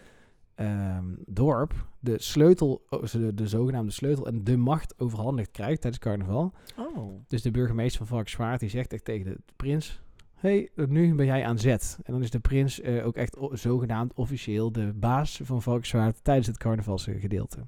ehm, 0.54 1.04
dorp 1.26 1.86
de 1.98 2.22
sleutel, 2.22 2.84
oh, 2.88 3.04
de, 3.04 3.34
de 3.34 3.48
zogenaamde 3.48 3.92
sleutel 3.92 4.26
en 4.26 4.44
de 4.44 4.56
macht 4.56 4.94
overhandigd 4.98 5.50
krijgt 5.50 5.80
tijdens 5.80 6.02
carnaval. 6.02 6.52
Oh. 6.78 7.14
Dus 7.26 7.42
de 7.42 7.50
burgemeester 7.50 7.98
van 7.98 8.06
Valkenswaard 8.06 8.60
die 8.60 8.68
zegt 8.68 8.92
echt 8.92 9.04
tegen 9.04 9.24
de 9.24 9.38
prins... 9.56 10.00
hey, 10.36 10.70
nu 10.74 11.14
ben 11.14 11.26
jij 11.26 11.44
aan 11.44 11.58
zet. 11.58 11.98
En 12.02 12.12
dan 12.12 12.22
is 12.22 12.30
de 12.30 12.40
prins 12.40 12.80
eh, 12.80 13.06
ook 13.06 13.16
echt 13.16 13.36
zogenaamd 13.52 14.12
officieel 14.14 14.72
de 14.72 14.92
baas 14.92 15.40
van 15.42 15.62
Valkenswaard 15.62 16.24
tijdens 16.24 16.46
het 16.46 16.58
carnavalsgedeelte. 16.58 17.66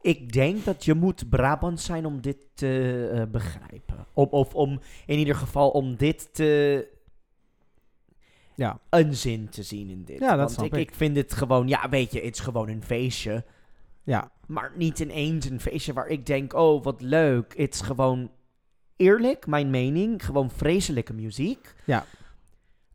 Ik 0.00 0.32
denk 0.32 0.64
dat 0.64 0.84
je 0.84 0.94
moet 0.94 1.28
Brabant 1.28 1.80
zijn 1.80 2.06
om 2.06 2.20
dit 2.20 2.36
te 2.54 3.08
eh, 3.12 3.22
begrijpen. 3.30 4.06
Om, 4.12 4.26
of 4.30 4.54
om, 4.54 4.80
in 5.06 5.18
ieder 5.18 5.34
geval, 5.34 5.70
om 5.70 5.96
dit 5.96 6.34
te... 6.34 6.86
Ja, 8.54 8.80
Een 8.90 9.14
zin 9.14 9.48
te 9.48 9.62
zien 9.62 9.88
in 9.88 10.04
dit. 10.04 10.18
Ja, 10.18 10.28
dat 10.28 10.38
Want 10.38 10.50
snap 10.50 10.66
ik, 10.66 10.72
ik. 10.72 10.88
ik 10.88 10.94
vind 10.94 11.16
het 11.16 11.34
gewoon... 11.34 11.68
Ja, 11.68 11.88
weet 11.88 12.12
je, 12.12 12.20
het 12.20 12.34
is 12.34 12.40
gewoon 12.40 12.68
een 12.68 12.82
feestje. 12.82 13.44
ja, 14.02 14.30
Maar 14.46 14.72
niet 14.76 14.98
ineens 14.98 15.50
een 15.50 15.60
feestje 15.60 15.92
waar 15.92 16.08
ik 16.08 16.26
denk... 16.26 16.54
Oh, 16.54 16.84
wat 16.84 17.00
leuk. 17.00 17.56
Het 17.56 17.74
is 17.74 17.80
gewoon... 17.80 18.30
Eerlijk, 18.98 19.46
mijn 19.46 19.70
mening. 19.70 20.24
Gewoon 20.24 20.50
vreselijke 20.50 21.12
muziek. 21.12 21.74
Ja. 21.84 22.04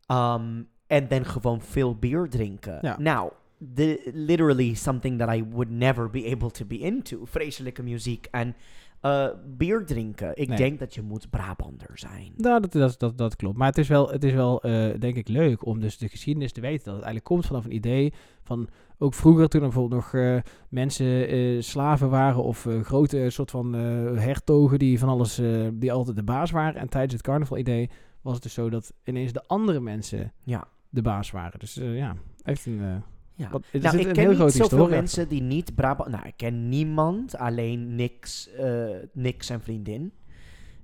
Ehm, 0.06 0.62
en 0.86 1.08
dan 1.08 1.24
gewoon 1.24 1.60
veel 1.60 1.96
bier 1.96 2.28
drinken. 2.28 2.78
Ja. 2.80 2.96
Nou, 2.98 3.32
the, 3.74 4.10
literally 4.14 4.74
something 4.74 5.18
that 5.18 5.34
I 5.34 5.44
would 5.50 5.70
never 5.70 6.10
be 6.10 6.30
able 6.32 6.50
to 6.50 6.64
be 6.64 6.78
into. 6.78 7.24
Vreselijke 7.24 7.82
muziek 7.82 8.26
en 8.30 8.56
eh, 9.04 9.28
bier 9.46 9.84
drinken. 9.86 10.30
Ik 10.34 10.48
Nee. 10.48 10.56
denk 10.56 10.78
dat 10.78 10.94
je 10.94 11.02
moet 11.02 11.30
Brabander 11.30 11.90
zijn. 11.94 12.32
nou, 12.36 12.60
dat, 12.60 12.72
dat, 12.72 12.98
dat, 12.98 13.18
dat 13.18 13.36
klopt. 13.36 13.56
Maar 13.56 13.68
het 13.68 13.78
is 13.78 13.88
wel, 13.88 14.10
het 14.10 14.24
is 14.24 14.32
wel 14.32 14.62
eh, 14.62 15.00
denk 15.00 15.16
ik, 15.16 15.28
leuk 15.28 15.66
om 15.66 15.80
dus 15.80 15.98
de 15.98 16.08
geschiedenis 16.08 16.52
te 16.52 16.60
weten. 16.60 16.84
Dat 16.84 16.94
het 16.94 17.04
eigenlijk 17.04 17.24
komt 17.24 17.46
vanaf 17.46 17.64
een 17.64 17.74
idee 17.74 18.12
van... 18.42 18.68
Ook 18.98 19.14
vroeger, 19.14 19.48
toen 19.48 19.60
er 19.60 19.66
bijvoorbeeld 19.66 20.00
nog 20.02 20.14
eh, 20.14 20.36
mensen 20.68 21.62
slaven 21.64 22.10
waren... 22.10 22.42
of 22.42 22.68
grote 22.82 23.30
soort 23.30 23.50
van 23.50 23.72
hertogen 24.18 24.78
die 24.78 24.98
van 24.98 25.08
alles... 25.08 25.40
die 25.72 25.92
altijd 25.92 26.16
de 26.16 26.22
baas 26.22 26.50
waren. 26.50 26.80
En 26.80 26.88
tijdens 26.88 27.12
het 27.12 27.22
carnaval-idee 27.22 27.90
was 28.22 28.34
het 28.34 28.42
dus 28.42 28.54
zo 28.54 28.70
dat 28.70 28.92
ineens 29.04 29.32
de 29.32 29.42
andere 29.46 29.80
mensen 29.80 30.32
Ja. 30.42 30.64
de 30.88 31.02
baas 31.02 31.30
waren. 31.30 31.58
Dus 31.58 31.74
ja, 31.82 32.16
heeft 32.42 32.66
een, 32.66 33.02
Ja. 33.36 33.48
Want 33.50 33.64
Nou, 33.72 33.98
ik 33.98 34.12
ken 34.12 34.28
niet 34.28 34.36
zoveel 34.38 34.46
historie 34.62 34.88
mensen 34.88 35.28
die 35.28 35.42
niet 35.42 35.74
Brabant... 35.74 36.08
Nou, 36.10 36.26
ik 36.26 36.36
ken 36.36 36.68
niemand, 36.68 37.36
alleen 37.36 37.94
Niks, 37.94 38.50
eh 38.52 38.84
Niks 39.12 39.46
zijn 39.46 39.60
vriendin, 39.60 40.12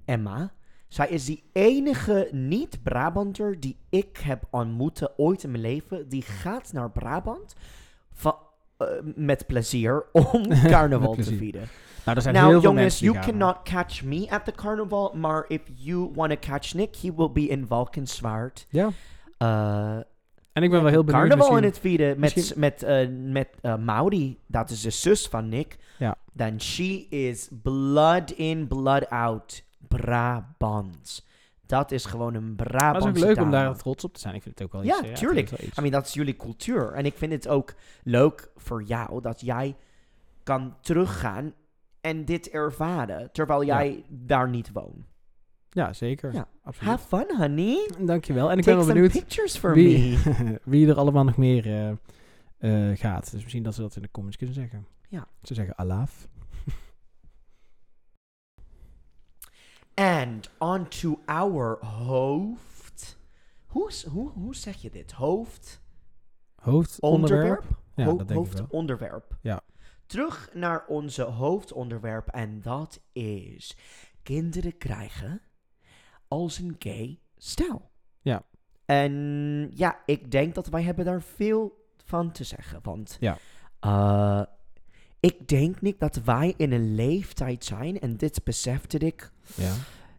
Emma. 0.04 0.52
Zij 0.88 1.08
is 1.08 1.24
die 1.24 1.42
enige 1.52 2.28
niet-Brabanter 2.32 3.60
die 3.60 3.76
ik 3.88 4.16
heb 4.16 4.42
ontmoet 4.50 5.08
ooit 5.16 5.42
in 5.42 5.50
mijn 5.50 5.62
leven. 5.62 6.08
Die 6.08 6.22
gaat 6.22 6.72
naar 6.72 6.90
Brabant 6.90 7.54
va- 8.12 8.38
eh, 8.76 8.86
met 9.14 9.46
plezier 9.46 10.04
om 10.12 10.46
carnaval 10.74 11.14
te 11.14 11.22
vieren. 11.36 11.68
Nou, 12.04 12.16
er 12.16 12.22
zijn 12.22 12.34
Nou, 12.34 12.48
heel 12.50 12.60
veel 12.60 12.70
jongens, 12.72 12.98
you 12.98 13.14
gaan. 13.14 13.24
cannot 13.24 13.56
catch 13.62 14.04
me 14.04 14.26
at 14.30 14.44
the 14.44 14.52
carnival. 14.52 15.12
Maar 15.16 15.44
if 15.48 15.60
you 15.74 16.10
want 16.14 16.30
to 16.30 16.36
catch 16.50 16.74
Nick, 16.74 16.96
he 16.96 17.14
will 17.14 17.30
be 17.32 17.46
in 17.46 17.66
Valkenswaard. 17.66 18.66
Ja, 18.68 18.90
Eh 19.38 19.98
en 20.52 20.62
ik 20.62 20.70
ben 20.70 20.82
wel 20.82 20.90
heel 20.90 21.04
benieuwd 21.04 21.28
carnaval 21.28 21.56
in 21.56 21.64
het 21.64 21.78
vieren 21.78 22.20
met, 22.20 22.34
misschien- 22.34 22.60
met, 22.60 22.82
eh, 22.82 23.08
met 23.10 23.48
Maudi. 23.78 24.38
Dat 24.46 24.70
is 24.70 24.80
de 24.80 24.90
zus 24.90 25.26
van 25.28 25.48
Nick. 25.48 25.76
Ja. 25.98 26.16
Dan 26.32 26.60
she 26.60 27.06
is 27.08 27.48
blood 27.62 28.30
in, 28.30 28.66
blood 28.68 29.08
out. 29.10 29.64
Brabants. 29.88 31.28
Dat 31.66 31.90
is 31.90 32.04
gewoon 32.04 32.34
een 32.34 32.54
Maar 32.56 32.66
Brabantse 32.66 33.08
het 33.08 33.16
is 33.16 33.22
ook 33.22 33.28
leuk 33.28 33.44
om 33.44 33.50
daar 33.50 33.76
trots 33.76 34.04
op 34.04 34.14
te 34.14 34.20
zijn. 34.20 34.34
Ik 34.34 34.42
vind 34.42 34.58
het 34.58 34.66
ook 34.66 34.72
wel 34.72 34.82
Ja, 34.82 34.98
iets... 34.98 35.08
eh, 35.08 35.14
tuurlijk. 35.14 35.50
het 35.50 35.58
wel 35.58 35.68
iets. 35.68 35.78
I 35.78 35.80
mean, 35.80 35.92
dat 35.92 36.06
is 36.06 36.12
jullie 36.14 36.36
cultuur. 36.36 36.92
En 36.92 37.04
ik 37.04 37.14
vind 37.16 37.32
het 37.32 37.48
ook 37.48 37.74
leuk 38.04 38.50
voor 38.56 38.82
jou 38.82 39.20
dat 39.20 39.40
jij 39.40 39.76
kan 40.42 40.74
teruggaan 40.80 41.52
en 42.00 42.24
dit 42.24 42.50
ervaren. 42.50 43.32
Terwijl 43.32 43.62
Ja. 43.62 43.76
jij 43.82 44.04
daar 44.08 44.48
niet 44.48 44.72
woont. 44.72 45.06
Ja, 45.70 45.92
zeker. 45.92 46.32
Ja. 46.32 46.48
Absoluut. 46.62 46.90
Have 46.90 47.06
fun, 47.16 47.36
honey. 47.36 47.90
Dankjewel. 47.98 48.50
En 48.50 48.58
ik 48.58 48.64
Take 48.64 48.76
ben 48.76 48.86
wel 48.86 48.94
benieuwd 48.94 49.12
pictures 49.12 49.56
for 49.58 49.74
wie, 49.74 50.18
me. 50.18 50.60
wie 50.64 50.88
er 50.88 50.96
allemaal 50.96 51.24
nog 51.24 51.36
meer 51.36 51.66
eh, 51.66 51.90
eh, 52.90 52.98
gaat. 52.98 53.30
Dus 53.30 53.42
misschien 53.42 53.62
dat 53.62 53.74
ze 53.74 53.80
dat 53.80 53.96
in 53.96 54.02
de 54.02 54.10
comments 54.10 54.36
kunnen 54.36 54.54
zeggen. 54.56 54.86
Ja. 55.08 55.26
Ze 55.42 55.54
zeggen 55.54 55.76
alaaf. 55.76 56.28
And 59.94 60.50
on 60.58 60.88
to 60.88 61.20
our 61.26 61.84
hoofd. 61.84 63.18
Hoe, 63.66 63.90
hoe, 64.10 64.30
hoe 64.30 64.54
zeg 64.56 64.76
je 64.82 64.90
dit? 64.90 65.12
Hoofd? 65.12 65.80
Hoofdonderwerp. 66.54 67.58
Onderwerp? 67.58 67.78
Ja, 67.94 68.04
Ho- 68.04 68.16
dat 68.16 68.28
denk 68.28 68.46
ik 68.46 68.52
wel. 68.52 68.60
hoofdonderwerp. 68.60 69.36
Ja. 69.40 69.60
Terug 70.06 70.50
naar 70.54 70.84
onze 70.86 71.22
hoofdonderwerp 71.22 72.28
en 72.28 72.60
dat 72.60 73.00
is 73.12 73.76
kinderen 74.22 74.78
krijgen 74.78 75.40
als 76.30 76.58
een 76.58 76.76
gay 76.78 77.18
stijl. 77.36 77.90
Ja. 78.22 78.42
En 78.84 79.12
ja, 79.74 79.98
ik 80.06 80.30
denk 80.30 80.54
dat 80.54 80.66
wij 80.68 80.82
hebben 80.82 81.04
daar 81.04 81.22
veel 81.22 81.84
van 82.04 82.32
te 82.32 82.44
zeggen. 82.44 82.78
Want 82.82 83.16
Ja. 83.20 83.36
eh, 83.80 84.42
ik 85.20 85.48
denk 85.48 85.80
niet 85.80 86.00
dat 86.00 86.16
wij 86.24 86.54
in 86.56 86.72
een 86.72 86.94
leeftijd 86.94 87.64
zijn, 87.64 88.00
en 88.00 88.16
dit 88.16 88.44
besefte 88.44 88.98
ik 88.98 89.30
Ja. 89.56 89.72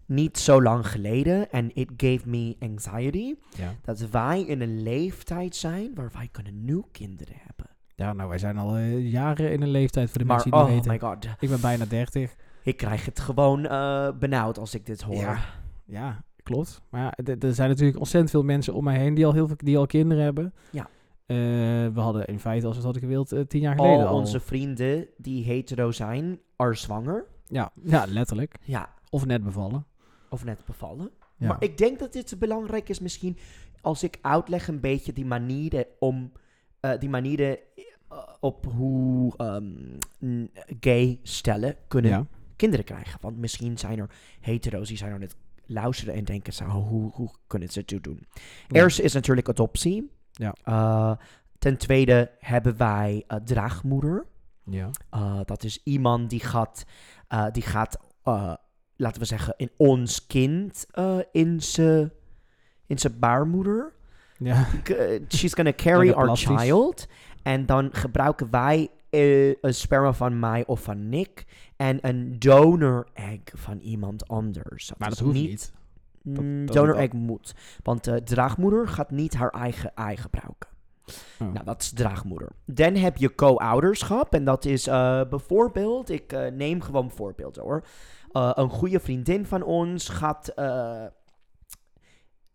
niet 0.05 0.37
zo 0.37 0.61
lang 0.61 0.87
geleden, 0.87 1.51
en 1.51 1.75
it 1.75 1.89
gave 1.97 2.29
me 2.29 2.55
anxiety, 2.59 3.35
Ja. 3.57 3.75
dat 3.81 3.99
wij 4.09 4.41
in 4.41 4.61
een 4.61 4.83
leeftijd 4.83 5.55
zijn 5.55 5.95
waar 5.95 6.11
wij 6.13 6.27
kunnen 6.31 6.65
nu 6.65 6.83
kinderen 6.91 7.35
hebben. 7.37 7.69
ja, 7.95 8.13
nou 8.13 8.29
wij 8.29 8.37
zijn 8.37 8.57
al 8.57 8.75
eh, 8.75 9.11
jaren 9.11 9.51
in 9.51 9.61
een 9.61 9.69
leeftijd 9.71 10.09
voor 10.09 10.17
de 10.19 10.25
Maar 10.25 10.33
mensen 10.35 10.51
die 10.51 10.61
oh 10.61 10.67
weten. 10.75 10.91
my 10.91 10.99
god, 10.99 11.25
Ik 11.39 11.49
ben 11.49 11.61
bijna 11.61 11.85
30. 11.85 12.35
ik 12.63 12.77
krijg 12.77 13.05
het 13.05 13.19
gewoon 13.19 13.65
eh, 13.67 14.09
benauwd 14.19 14.57
als 14.57 14.73
ik 14.75 14.85
dit 14.85 15.01
hoor. 15.01 15.15
Ja. 15.15 15.39
Ja, 15.85 16.23
klopt. 16.43 16.81
Maar 16.89 17.01
ja, 17.01 17.33
er 17.39 17.53
zijn 17.53 17.69
natuurlijk 17.69 17.97
ontzettend 17.97 18.31
veel 18.31 18.43
mensen 18.43 18.73
om 18.73 18.83
mij 18.83 18.97
heen 18.97 19.13
die 19.13 19.25
al, 19.25 19.33
heel 19.33 19.47
veel, 19.47 19.55
die 19.57 19.77
al 19.77 19.85
kinderen 19.85 20.23
hebben. 20.23 20.53
Ja. 20.71 20.89
Eh, 21.25 21.37
we 21.93 21.99
hadden 21.99 22.25
in 22.25 22.39
feite, 22.39 22.65
als 22.65 22.77
we 22.77 22.83
het 22.83 22.93
hadden 22.93 23.01
gewild, 23.09 23.31
eh, 23.31 23.41
tien 23.47 23.61
jaar 23.61 23.75
geleden 23.75 23.99
Al 23.99 24.07
al. 24.07 24.15
onze 24.17 24.39
vrienden 24.39 25.07
die 25.17 25.43
hetero 25.45 25.91
zijn, 25.91 26.39
are 26.55 26.75
zwanger. 26.75 27.25
Ja, 27.47 27.71
ja, 27.83 28.05
letterlijk. 28.07 28.55
Ja, 28.63 28.89
Of 29.09 29.25
net 29.25 29.43
bevallen. 29.43 29.85
of 30.29 30.43
net 30.43 30.65
bevallen. 30.65 31.09
Ja. 31.37 31.47
Maar 31.47 31.63
ik 31.63 31.77
denk 31.77 31.99
dat 31.99 32.13
dit 32.13 32.35
belangrijk 32.39 32.89
is 32.89 32.99
misschien 32.99 33.37
als 33.81 34.03
ik 34.03 34.17
uitleg 34.21 34.67
een 34.67 34.79
beetje 34.79 35.13
die 35.13 35.25
manieren 35.25 35.85
om, 35.99 36.31
eh, 36.79 36.99
die 36.99 37.09
manieren 37.09 37.57
op 38.39 38.65
hoe 38.65 39.33
ehm, 39.37 40.45
gay 40.79 41.19
stellen 41.23 41.75
kunnen 41.87 42.11
ja. 42.11 42.25
kinderen 42.55 42.85
krijgen. 42.85 43.17
Want 43.21 43.37
misschien 43.37 43.77
zijn 43.77 43.99
er 43.99 44.09
hetero's 44.39 44.87
die 44.87 44.97
zijn 44.97 45.13
aan 45.13 45.21
het 45.21 45.35
luisteren 45.71 46.13
en 46.13 46.23
denken 46.23 46.53
zo, 46.53 46.65
hoe, 46.65 47.11
hoe 47.11 47.35
kunnen 47.47 47.69
ze 47.69 47.79
het 47.85 48.03
doen? 48.03 48.27
Ja. 48.67 48.81
Eerst 48.81 48.99
is 48.99 49.13
natuurlijk 49.13 49.49
adoptie. 49.49 50.11
Ja. 50.31 50.55
Eh, 50.63 51.11
ten 51.59 51.77
tweede 51.77 52.31
hebben 52.39 52.77
wij 52.77 53.23
eh, 53.27 53.37
draagmoeder. 53.37 54.25
Ja. 54.63 54.89
Uh, 55.15 55.39
dat 55.45 55.63
is 55.63 55.81
iemand 55.83 56.29
die 56.29 56.39
gaat, 56.39 56.83
uh, 57.29 57.45
die 57.51 57.63
gaat 57.63 57.97
uh, 58.25 58.53
laten 58.95 59.21
we 59.21 59.27
zeggen, 59.27 59.53
in 59.57 59.71
ons 59.77 60.27
kind 60.27 60.85
uh, 60.93 61.17
in 61.31 61.61
zijn 61.61 62.11
in 62.87 62.97
baarmoeder. 63.19 63.93
Ja. 64.37 64.67
She's 65.27 65.53
gonna 65.53 65.73
carry 65.73 66.11
our 66.11 66.37
child. 66.37 67.07
En 67.43 67.65
dan 67.65 67.89
gebruiken 67.91 68.51
wij 68.51 68.89
eh, 69.09 69.47
een 69.47 69.73
sperma 69.73 70.13
van 70.13 70.39
mij 70.39 70.65
of 70.65 70.83
van 70.83 71.09
Nick. 71.09 71.45
En 71.81 72.07
een 72.07 72.39
donor 72.39 73.07
egg 73.13 73.39
van 73.53 73.79
iemand 73.79 74.27
anders. 74.27 74.91
Maar 74.97 75.09
dat 75.09 75.19
hoeft 75.19 75.35
niet. 75.35 75.71
Dat- 76.23 76.43
Mm, 76.43 76.65
dat 76.65 76.75
donor 76.75 76.93
moet 76.93 77.03
egg 77.03 77.13
moet. 77.13 77.55
Want 77.83 78.03
de 78.03 78.23
draagmoeder 78.23 78.87
gaat 78.87 79.11
niet 79.11 79.33
haar 79.33 79.49
eigen 79.49 79.91
ei 79.95 80.17
gebruiken. 80.17 80.69
Oh. 81.39 81.53
Nou, 81.53 81.65
dat 81.65 81.81
is 81.81 81.89
draagmoeder. 81.93 82.49
Dan 82.65 82.95
heb 82.95 83.17
je 83.17 83.35
co-ouderschap. 83.35 84.33
En 84.33 84.43
dat 84.45 84.65
is 84.65 84.87
eh, 84.87 85.21
bijvoorbeeld, 85.29 86.09
ik 86.09 86.33
eh, 86.33 86.51
neem 86.51 86.81
gewoon 86.81 87.11
voorbeelden 87.11 87.63
hoor. 87.63 87.85
Eh, 88.31 88.51
een 88.53 88.69
goede 88.69 88.99
vriendin 88.99 89.45
van 89.45 89.63
ons 89.63 90.09
gaat 90.09 90.47
eh, 90.47 91.05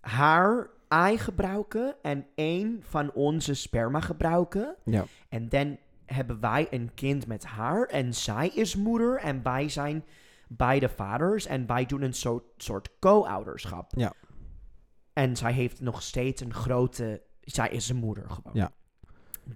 haar 0.00 0.70
ei 0.88 1.18
gebruiken 1.18 1.96
en 2.02 2.26
één 2.34 2.78
van 2.82 3.12
onze 3.12 3.54
sperma 3.54 4.00
gebruiken. 4.00 4.76
Ja. 4.84 5.04
En 5.28 5.48
dan 5.48 5.76
hebben 6.06 6.40
wij 6.40 6.66
een 6.70 6.94
kind 6.94 7.26
met 7.26 7.44
haar 7.44 7.86
en 7.86 8.14
zij 8.14 8.48
is 8.48 8.76
moeder 8.76 9.18
en 9.18 9.42
wij 9.42 9.68
zijn 9.68 10.04
beide 10.48 10.88
vaders 10.88 11.46
en 11.46 11.66
wij 11.66 11.86
doen 11.86 12.02
een 12.02 12.14
soort, 12.14 12.44
soort 12.56 12.98
co-ouderschap. 12.98 13.92
Ja. 13.96 14.12
En 15.12 15.36
zij 15.36 15.52
heeft 15.52 15.80
nog 15.80 16.02
steeds 16.02 16.40
een 16.40 16.54
grote, 16.54 17.22
zij 17.40 17.68
is 17.68 17.88
een 17.88 17.96
moeder 17.96 18.30
gewoon. 18.30 18.54
Ja. 18.54 18.72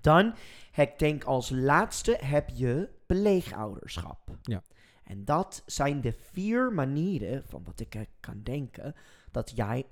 Dan, 0.01 0.35
ik 0.75 0.99
denk 0.99 1.25
als 1.25 1.51
laatste 1.51 2.19
heb 2.21 2.49
je 2.49 2.89
pleegouderschap. 3.07 4.31
Ja. 4.43 4.63
En 5.05 5.25
dat 5.25 5.63
zijn 5.67 6.01
de 6.01 6.13
vier 6.13 6.73
manieren, 6.73 7.43
van 7.47 7.65
wat 7.65 7.81
ik 7.81 7.95
eh, 7.95 8.03
kan 8.21 8.43
denken, 8.43 8.95
dat 9.31 9.53
jij 9.55 9.87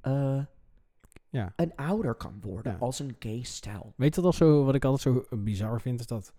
eh, 0.00 0.42
Ja. 1.30 1.52
een 1.56 1.72
ouder 1.76 2.14
kan 2.14 2.32
worden 2.42 2.72
Ja. 2.72 2.78
als 2.78 2.98
een 2.98 3.16
gay 3.18 3.42
stijl. 3.42 3.92
Weet 3.96 4.14
je 4.14 4.20
dat 4.20 4.34
zo, 4.34 4.64
wat 4.64 4.74
ik 4.74 4.84
altijd 4.84 5.14
zo 5.30 5.36
bizar 5.36 5.80
vind, 5.80 6.00
is 6.00 6.06
dat 6.06 6.32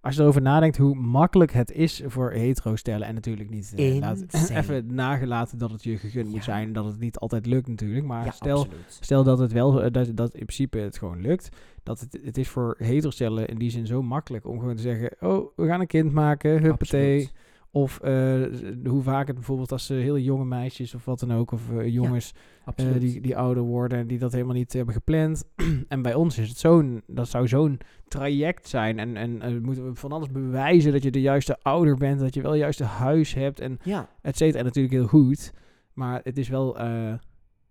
als 0.00 0.14
je 0.14 0.20
erover 0.22 0.42
nadenkt 0.42 0.76
hoe 0.76 0.94
makkelijk 0.94 1.52
het 1.52 1.70
is 1.72 2.02
voor 2.06 2.30
hetero 2.32 2.76
stellen 2.76 3.06
en 3.06 3.14
natuurlijk 3.14 3.50
niet 3.50 3.72
eh, 3.76 3.98
laat- 3.98 4.50
even 4.50 4.94
nagelaten 4.94 5.58
dat 5.58 5.70
het 5.70 5.82
je 5.84 5.98
gegund 5.98 6.28
moet 6.30 6.44
zijn, 6.44 6.72
dat 6.72 6.84
het 6.84 6.98
niet 6.98 7.18
altijd 7.18 7.46
lukt 7.46 7.68
natuurlijk, 7.68 8.06
maar 8.06 8.24
ja, 8.24 8.30
stel, 8.30 8.58
absoluut. 8.60 8.96
stel 9.00 9.24
dat 9.24 9.38
het 9.38 9.52
wel, 9.52 9.82
eh, 9.82 9.92
dat, 9.92 10.16
dat 10.16 10.34
in 10.34 10.44
principe 10.46 10.78
het 10.78 10.98
gewoon 10.98 11.20
lukt, 11.20 11.48
dat 11.82 12.00
het, 12.00 12.18
het 12.24 12.38
is 12.38 12.48
voor 12.48 12.74
hetero 12.78 13.10
stellen 13.10 13.48
in 13.48 13.58
die 13.58 13.70
zin 13.70 13.86
zo 13.86 14.02
makkelijk 14.02 14.46
om 14.46 14.58
gewoon 14.58 14.76
te 14.76 14.82
zeggen, 14.82 15.10
oh, 15.20 15.46
we 15.56 15.66
gaan 15.66 15.80
een 15.80 15.86
kind 15.86 16.12
maken, 16.12 16.62
huppatee. 16.62 17.30
Of 17.74 18.00
eh, 18.00 18.42
hoe 18.84 19.02
vaak 19.02 19.26
het 19.26 19.36
bijvoorbeeld 19.36 19.72
als 19.72 19.86
ze 19.86 19.94
hele 19.94 20.22
jonge 20.22 20.44
meisjes 20.44 20.94
of 20.94 21.04
wat 21.04 21.20
dan 21.20 21.32
ook, 21.32 21.52
of 21.52 21.70
eh, 21.70 21.88
jongens 21.88 22.32
eh, 22.76 22.86
die, 22.98 23.20
die 23.20 23.36
ouder 23.36 23.62
worden 23.62 23.98
en 23.98 24.06
die 24.06 24.18
dat 24.18 24.32
helemaal 24.32 24.54
niet 24.54 24.72
hebben 24.72 24.94
gepland. 24.94 25.44
en 25.88 26.02
bij 26.02 26.14
ons 26.14 26.38
is 26.38 26.48
het 26.48 26.58
zo'n, 26.58 27.02
dat 27.06 27.28
zou 27.28 27.48
zo'n 27.48 27.80
traject 28.18 28.68
zijn. 28.68 28.98
En, 28.98 29.16
en 29.16 29.42
eh, 29.42 29.58
moeten 29.60 29.88
we 29.88 29.94
van 29.94 30.12
alles 30.12 30.30
bewijzen 30.30 30.92
dat 30.92 31.02
je 31.02 31.10
de 31.10 31.20
juiste 31.20 31.58
ouder 31.62 31.96
bent, 31.96 32.20
dat 32.20 32.34
je 32.34 32.42
wel 32.42 32.50
het 32.50 32.60
juiste 32.60 32.84
huis 32.84 33.34
hebt 33.34 33.60
en 33.60 33.78
ja, 33.82 34.08
et 34.22 34.36
cetera. 34.36 34.58
En 34.58 34.64
natuurlijk 34.64 34.94
heel 34.94 35.06
goed. 35.06 35.52
Maar 35.92 36.20
het 36.22 36.38
is 36.38 36.48
wel 36.48 36.78
eh, 36.78 37.14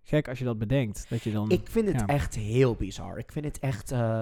gek 0.01 0.27
als 0.27 0.39
je 0.39 0.45
dat 0.45 0.57
bedenkt. 0.57 1.05
Dat 1.09 1.23
je 1.23 1.31
dan. 1.31 1.49
ik 1.49 1.67
vind 1.67 1.87
het 1.87 1.99
ja. 1.99 2.07
echt 2.07 2.35
heel 2.35 2.75
bizar. 2.75 3.17
Ik 3.17 3.31
vind 3.31 3.45
het 3.45 3.59
echt 3.59 3.91
eh, 3.91 4.21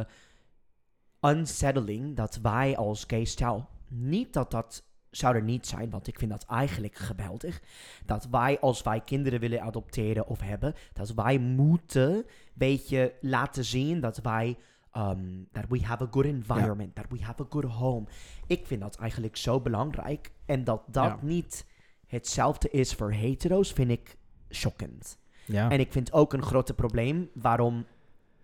unsettling 1.22 2.16
dat 2.16 2.40
wij 2.42 2.78
als 2.78 3.04
gay 3.08 3.24
stijl, 3.24 3.68
niet 3.88 4.34
dat 4.34 4.52
dat 4.52 4.84
zou 5.12 5.36
er 5.36 5.44
niet 5.44 5.68
zijn, 5.68 5.90
want 5.90 6.08
ik 6.08 6.20
vind 6.20 6.32
dat 6.32 6.46
eigenlijk 6.46 6.96
geweldig, 6.96 7.62
dat 8.06 8.28
wij 8.32 8.60
als 8.60 8.82
wij 8.82 9.02
kinderen 9.02 9.40
willen 9.40 9.62
adopteren 9.62 10.28
of 10.28 10.42
hebben, 10.42 10.74
dat 10.94 11.14
wij 11.14 11.38
moeten 11.40 12.26
beetje 12.54 13.14
laten 13.22 13.66
zien 13.66 14.00
dat 14.00 14.18
wij 14.18 14.58
um, 14.98 15.48
that 15.52 15.66
we 15.70 15.86
have 15.86 16.04
a 16.04 16.08
good 16.12 16.26
environment, 16.26 16.96
that 16.96 17.06
we 17.10 17.22
have 17.24 17.42
a 17.42 17.46
good 17.50 17.64
home. 17.64 18.06
Ik 18.48 18.66
vind 18.66 18.82
dat 18.82 18.96
eigenlijk 18.96 19.36
zo 19.38 19.60
belangrijk 19.62 20.32
en 20.46 20.64
dat 20.64 20.82
dat 20.88 21.04
Ja. 21.06 21.18
niet 21.22 21.66
hetzelfde 22.08 22.70
is 22.70 22.94
voor 22.94 23.12
hetero's, 23.12 23.72
vind 23.74 23.92
ik 23.92 24.18
shockend. 24.50 25.18
ja. 25.46 25.70
En 25.70 25.80
ik 25.80 25.92
vind 25.92 26.14
ook 26.14 26.34
een 26.34 26.42
grote 26.44 26.74
probleem 26.74 27.30
waarom 27.34 27.86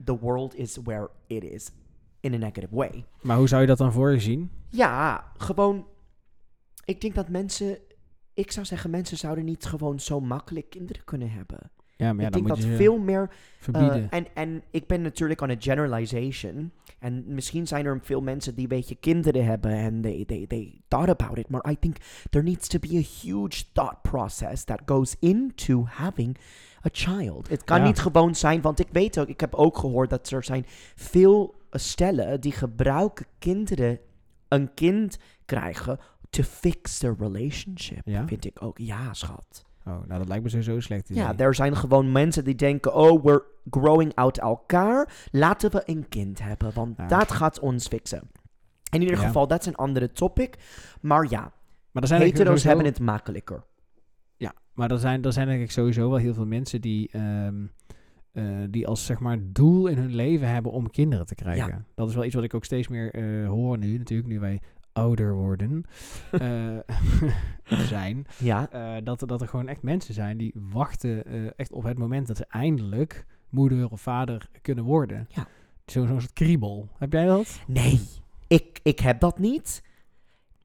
the 0.03 0.19
world 0.19 0.55
is 0.55 0.77
where 0.83 1.09
it 1.27 1.43
is. 1.43 1.71
in 2.19 2.33
a 2.33 2.38
negative 2.38 2.75
way. 2.75 3.05
Maar 3.21 3.38
hoe 3.38 3.47
zou 3.47 3.62
je 3.62 3.67
dat 3.67 3.77
dan 3.77 3.91
voor 3.91 4.12
je 4.12 4.19
zien? 4.19 4.51
Ja, 4.69 5.31
gewoon. 5.38 5.86
Ik 6.88 7.01
denk 7.01 7.15
dat 7.15 7.29
mensen. 7.29 7.77
Ik 8.34 8.51
zou 8.51 8.65
zeggen, 8.65 8.89
mensen 8.89 9.17
zouden 9.17 9.46
niet 9.46 9.65
gewoon 9.65 10.00
zo 10.00 10.20
makkelijk 10.20 10.70
kinderen 10.70 11.03
kunnen 11.06 11.29
hebben. 11.32 11.72
Ja, 11.96 12.13
maar 12.13 12.22
ja, 12.22 12.27
ik 12.27 12.34
dan 12.34 12.44
denk 12.44 12.62
dat 12.62 12.65
veel 12.75 12.98
meer. 12.98 13.29
verbieden. 13.60 14.10
eh, 14.10 14.17
en, 14.17 14.25
en 14.34 14.63
ik 14.72 14.88
ben 14.88 15.01
natuurlijk 15.01 15.41
aan 15.41 15.50
een 15.50 15.62
generalization. 15.62 16.72
En 17.00 17.24
misschien 17.27 17.67
zijn 17.67 17.86
er 17.86 18.00
veel 18.03 18.22
mensen 18.22 18.53
die 18.56 18.63
een 18.63 18.70
beetje 18.77 18.96
kinderen 18.96 19.46
hebben 19.46 19.72
en 19.72 20.01
they, 20.01 20.24
they, 20.25 20.46
they 20.48 20.82
thought 20.88 21.10
about 21.10 21.38
it. 21.38 21.50
Maar 21.50 21.70
I 21.72 21.79
think 21.79 21.96
there 22.29 22.44
needs 22.46 22.67
to 22.67 22.79
be 22.79 22.88
a 22.98 23.01
huge 23.22 23.63
thought 23.74 24.01
process 24.01 24.63
that 24.63 24.82
goes 24.86 25.15
into 25.20 25.86
having 25.86 26.38
a 26.86 26.89
child. 26.91 27.50
Het 27.50 27.63
kan 27.63 27.79
Ja. 27.79 27.86
niet 27.86 28.00
gewoon 28.00 28.36
zijn, 28.36 28.62
want 28.62 28.79
ik 28.79 28.88
weet 28.91 29.20
ook, 29.20 29.27
ik 29.27 29.39
heb 29.39 29.56
ook 29.56 29.77
gehoord 29.77 30.10
dat 30.10 30.29
er 30.32 30.44
zijn 30.44 30.65
veel 30.96 31.56
stellen 31.72 32.41
die 32.41 32.51
gebruiken 32.51 33.25
kinderen 33.39 34.00
een 34.48 34.74
kind 34.74 35.17
krijgen 35.46 36.00
to 36.29 36.43
fix 36.43 36.98
their 36.98 37.15
relationship. 37.19 38.01
Ja? 38.05 38.27
Vind 38.27 38.46
ik 38.46 38.63
ook. 38.63 38.77
Ja, 38.77 39.13
schat. 39.13 39.65
Oh, 39.86 39.93
nou 39.93 40.17
dat 40.19 40.27
lijkt 40.27 40.43
me 40.43 40.50
sowieso 40.50 40.79
slecht. 40.79 41.07
Ja, 41.13 41.38
er 41.38 41.55
zijn 41.55 41.75
gewoon 41.75 42.12
mensen 42.12 42.43
die 42.43 42.55
denken: 42.55 42.93
oh, 42.96 43.24
we're 43.24 43.43
growing 43.69 44.15
out 44.15 44.38
elkaar. 44.39 45.27
Laten 45.31 45.72
we 45.72 45.81
een 45.86 46.10
kind 46.10 46.41
hebben, 46.43 46.74
want 46.74 46.98
Ja. 46.98 47.07
dat 47.07 47.31
gaat 47.31 47.60
ons 47.60 47.88
fixen. 47.88 48.29
In 48.91 49.01
ieder 49.01 49.17
Ja. 49.19 49.25
geval, 49.25 49.48
dat 49.48 49.60
is 49.60 49.65
een 49.65 49.75
andere 49.75 50.12
topic. 50.12 50.55
Maar 51.01 51.25
ja, 51.29 51.51
maar 51.91 52.01
er 52.01 52.07
zijn 52.07 52.22
hetero's 52.22 52.46
sowieso- 52.46 52.67
hebben 52.67 52.86
het 52.86 53.00
makkelijker. 53.00 53.63
Ja, 54.38 54.53
maar 54.74 54.91
er 54.91 55.00
zijn, 55.00 55.24
er 55.24 55.34
zijn 55.34 55.48
denk 55.48 55.62
ik 55.62 55.72
sowieso 55.72 56.10
wel 56.10 56.17
heel 56.19 56.34
veel 56.34 56.46
mensen 56.46 56.81
die, 56.81 57.10
ehm, 57.12 57.65
eh, 58.31 58.43
die 58.69 58.88
als 58.88 59.05
zeg 59.05 59.19
maar 59.19 59.38
doel 59.41 59.88
in 59.88 59.98
hun 59.98 60.15
leven 60.15 60.48
hebben 60.50 60.72
om 60.72 60.89
kinderen 60.89 61.25
te 61.25 61.36
krijgen. 61.36 61.86
Dat 61.96 62.10
is 62.10 62.15
wel 62.15 62.24
iets 62.25 62.36
wat 62.36 62.43
ik 62.43 62.53
ook 62.53 62.65
steeds 62.65 62.88
meer 62.88 63.13
eh, 63.13 63.48
hoor 63.48 63.77
nu, 63.77 63.98
natuurlijk, 63.98 64.29
nu 64.29 64.39
wij 64.39 64.62
ouder 64.98 65.34
worden 65.34 65.84
eh, 66.32 66.77
zijn. 67.88 68.25
Ja, 68.38 68.70
eh, 68.72 69.04
dat, 69.06 69.22
er- 69.22 69.27
dat 69.27 69.42
er 69.42 69.48
gewoon 69.48 69.68
echt 69.68 69.82
mensen 69.82 70.13
zijn 70.13 70.38
die 70.38 70.54
wachten 70.56 71.25
eh, 71.25 71.50
echt 71.56 71.72
op 71.72 71.84
het 71.84 71.98
moment 71.98 72.27
dat 72.27 72.38
ze 72.38 72.46
eindelijk 72.50 73.25
moeder 73.50 73.92
of 73.92 74.01
vader 74.01 74.50
kunnen 74.62 74.84
worden. 74.84 75.27
Ja. 75.30 75.48
Zo- 75.86 76.06
Zo'n 76.06 76.20
soort 76.22 76.34
kriebel. 76.34 76.89
Heb 76.98 77.12
jij 77.13 77.25
dat? 77.25 77.60
nee, 77.68 78.01
ik, 78.48 78.80
ik 78.84 79.00
heb 79.00 79.20
dat 79.20 79.39
niet. 79.39 79.84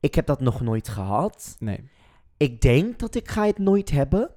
Ik 0.01 0.15
heb 0.15 0.27
dat 0.27 0.41
nog 0.41 0.61
nooit 0.61 0.89
gehad. 0.89 1.57
Nee. 1.59 1.89
Ik 2.37 2.61
denk 2.61 2.99
dat 2.99 3.15
ik 3.15 3.29
ga 3.31 3.47
het 3.47 3.59
nooit 3.59 3.91
hebben. 3.91 4.31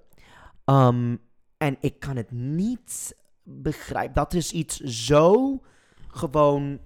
Um, 0.65 1.19
en 1.57 1.77
ik 1.79 1.99
kan 1.99 2.15
het 2.15 2.31
niet 2.31 3.15
begrijpen. 3.43 4.13
Dat 4.13 4.33
is 4.33 4.51
iets 4.51 4.79
zo 4.79 5.59
gewoon. 6.07 6.79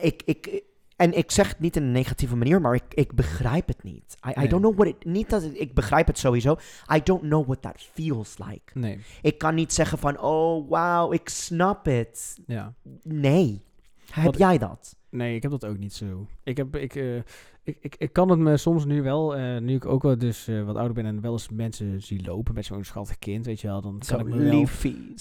Ik, 0.00 0.22
ik, 0.24 0.62
en 1.02 1.12
ik 1.16 1.30
zeg 1.30 1.48
het 1.48 1.60
niet 1.60 1.76
in 1.76 1.82
een 1.82 1.92
negatieve 1.92 2.36
manier, 2.36 2.60
maar 2.60 2.74
ik, 2.74 2.94
ik 2.94 3.12
begrijp 3.12 3.66
het 3.66 3.82
niet. 3.82 4.16
I, 4.26 4.42
I 4.42 4.48
don't 4.48 4.62
know 4.62 4.76
what 4.76 4.86
it. 4.86 5.04
Niet 5.04 5.30
dat 5.30 5.42
ik, 5.42 5.52
ik 5.52 5.74
begrijp 5.74 6.06
het 6.06 6.18
sowieso. 6.18 6.56
I 6.94 7.00
don't 7.02 7.22
know 7.22 7.46
what 7.46 7.62
that 7.62 7.88
feels 7.92 8.38
like. 8.38 8.78
Nee. 8.78 8.98
Ik 9.22 9.38
kan 9.38 9.54
niet 9.54 9.72
zeggen 9.72 9.98
van, 9.98 10.20
oh 10.20 10.68
wow, 10.68 11.12
ik 11.12 11.28
snap 11.28 11.84
het. 11.84 12.38
Ja. 12.46 12.74
Nee. 13.02 13.62
Heb 14.10 14.34
jij 14.34 14.58
dat? 14.58 14.96
Nee, 15.12 15.34
ik 15.34 15.42
heb 15.42 15.50
dat 15.50 15.66
ook 15.66 15.78
niet 15.78 15.92
zo. 15.92 16.26
Ik, 16.42 16.56
heb, 16.56 16.76
ik, 16.76 16.94
eh, 16.94 17.16
ik, 17.62 17.76
ik, 17.80 17.94
ik 17.98 18.12
kan 18.12 18.28
het 18.28 18.38
me 18.38 18.56
soms 18.56 18.84
nu 18.84 19.02
wel, 19.02 19.36
eh, 19.36 19.60
nu 19.60 19.74
ik 19.74 19.86
ook 19.86 20.02
wel 20.02 20.18
dus 20.18 20.48
eh, 20.48 20.64
wat 20.64 20.76
ouder 20.76 20.94
ben 20.94 21.06
en 21.06 21.20
wel 21.20 21.32
eens 21.32 21.48
mensen 21.48 22.02
zie 22.02 22.24
lopen 22.24 22.54
met 22.54 22.64
zo'n 22.64 22.84
schattig 22.84 23.18
kind, 23.18 23.46
weet 23.46 23.60
je 23.60 23.66
wel, 23.66 23.80
dan 23.80 23.92
kan 23.98 24.02
Zo 24.06 24.18
ik 24.18 24.34
me 24.34 24.36
wel 24.36 24.66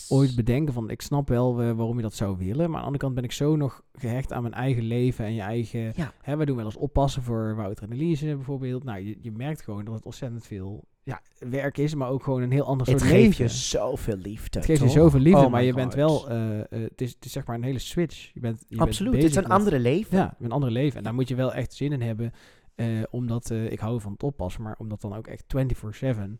ooit 0.10 0.36
bedenken 0.36 0.74
van, 0.74 0.90
ik 0.90 1.02
snap 1.02 1.28
wel 1.28 1.56
waarom 1.56 1.96
je 1.96 2.02
dat 2.02 2.14
zou 2.14 2.38
willen, 2.38 2.58
maar 2.58 2.66
aan 2.66 2.72
de 2.72 2.86
andere 2.86 2.98
kant 3.04 3.16
ben 3.16 3.24
ik 3.24 3.32
zo 3.32 3.56
nog 3.56 3.84
gehecht 3.94 4.34
aan 4.34 4.42
mijn 4.42 4.54
eigen 4.54 4.84
leven 4.84 5.26
en 5.26 5.34
je 5.34 5.42
eigen, 5.42 5.94
Ja. 5.96 6.14
hè, 6.22 6.36
wij 6.36 6.46
doen 6.46 6.56
wel 6.56 6.66
eens 6.66 6.78
oppassen 6.78 7.24
voor 7.24 7.56
Wouter 7.56 7.84
en 7.84 7.92
Elise 7.92 8.36
bijvoorbeeld. 8.36 8.84
Nou, 8.84 9.00
je, 9.06 9.18
je 9.22 9.32
merkt 9.32 9.62
gewoon 9.62 9.86
dat 9.86 9.94
het 9.94 10.06
ontzettend 10.06 10.46
veel 10.46 10.84
ja, 11.12 11.48
werk 11.50 11.78
is, 11.78 11.96
maar 11.96 12.10
ook 12.10 12.24
gewoon 12.24 12.42
een 12.42 12.52
heel 12.52 12.66
ander 12.66 12.88
Het 12.88 13.00
soort 13.00 13.12
geeft 13.12 13.24
leven. 13.28 13.44
je 13.44 13.50
zoveel 13.52 14.16
liefde. 14.18 14.58
Het 14.60 14.68
geeft 14.68 14.82
je 14.82 14.90
zoveel 14.90 15.20
liefde, 15.20 15.40
Oh 15.46 15.52
maar 15.52 15.64
je 15.64 15.74
bent 15.74 15.94
wel, 15.94 16.30
eh, 16.30 16.60
eh, 16.60 16.66
het, 16.70 17.02
is, 17.02 17.14
het 17.14 17.26
is 17.26 17.32
zeg 17.32 17.46
maar 17.46 17.56
een 17.56 17.64
hele 17.64 17.80
switch. 17.80 18.32
Je 18.34 18.40
bent, 18.40 18.64
je 18.68 18.78
Absoluut, 18.78 19.12
bent 19.12 19.24
het 19.24 19.32
is 19.32 19.38
een 19.38 19.44
met- 19.48 19.52
andere 19.58 19.80
leven. 19.80 20.18
ja, 20.18 20.36
een 20.40 20.52
ander 20.52 20.72
leven. 20.72 20.98
En 20.98 21.04
daar 21.04 21.14
moet 21.14 21.28
je 21.28 21.36
wel 21.36 21.54
echt 21.54 21.74
zin 21.74 21.92
in 21.92 22.02
hebben. 22.02 22.32
eh, 22.76 22.88
omdat 23.10 23.50
ik 23.50 23.80
hou 23.80 24.02
van 24.02 24.12
het 24.12 24.24
oppassen, 24.24 24.62
maar 24.64 24.76
om 24.78 24.90
dat 24.90 25.02
dan 25.02 25.16
ook 25.16 25.28
echt 25.28 25.44
24-7. 25.48 26.38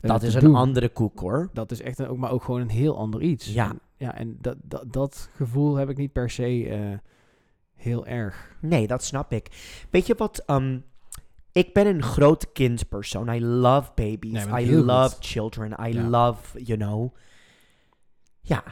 eh, 0.00 0.10
dat 0.10 0.22
is 0.22 0.34
een 0.34 0.40
doen, 0.40 0.54
andere 0.54 0.88
koek 0.88 1.20
hoor. 1.20 1.50
Dat 1.52 1.70
is 1.70 1.80
echt 1.82 1.98
een, 1.98 2.08
ook, 2.08 2.16
maar 2.16 2.30
ook 2.30 2.42
gewoon 2.44 2.60
een 2.60 2.68
heel 2.68 2.96
ander 2.98 3.22
iets. 3.22 3.52
Ja. 3.54 3.68
En, 3.70 3.80
ja, 3.96 4.14
en 4.14 4.36
dat, 4.40 4.56
dat, 4.62 4.92
dat 4.92 5.28
gevoel 5.34 5.74
heb 5.76 5.88
ik 5.90 5.96
niet 5.96 6.12
per 6.12 6.30
se 6.30 6.98
heel 7.74 8.06
erg. 8.06 8.56
Nee, 8.60 8.86
dat 8.86 9.04
snap 9.04 9.32
ik. 9.32 9.48
Weet 9.90 10.06
je 10.06 10.14
wat? 10.18 10.42
ehm, 10.46 10.78
ik 11.56 11.72
ben 11.72 11.86
een 11.86 12.02
groot 12.02 12.52
kindpersoon. 12.52 13.28
I 13.34 13.44
love 13.44 13.90
babies. 13.94 14.44
Nee, 14.44 14.66
I 14.66 14.76
love 14.76 15.14
goed. 15.14 15.24
children. 15.26 15.86
I 15.88 15.92
Ja. 15.92 16.08
love, 16.08 16.64
you 16.64 16.78
know. 16.78 17.14
Ja, 18.40 18.62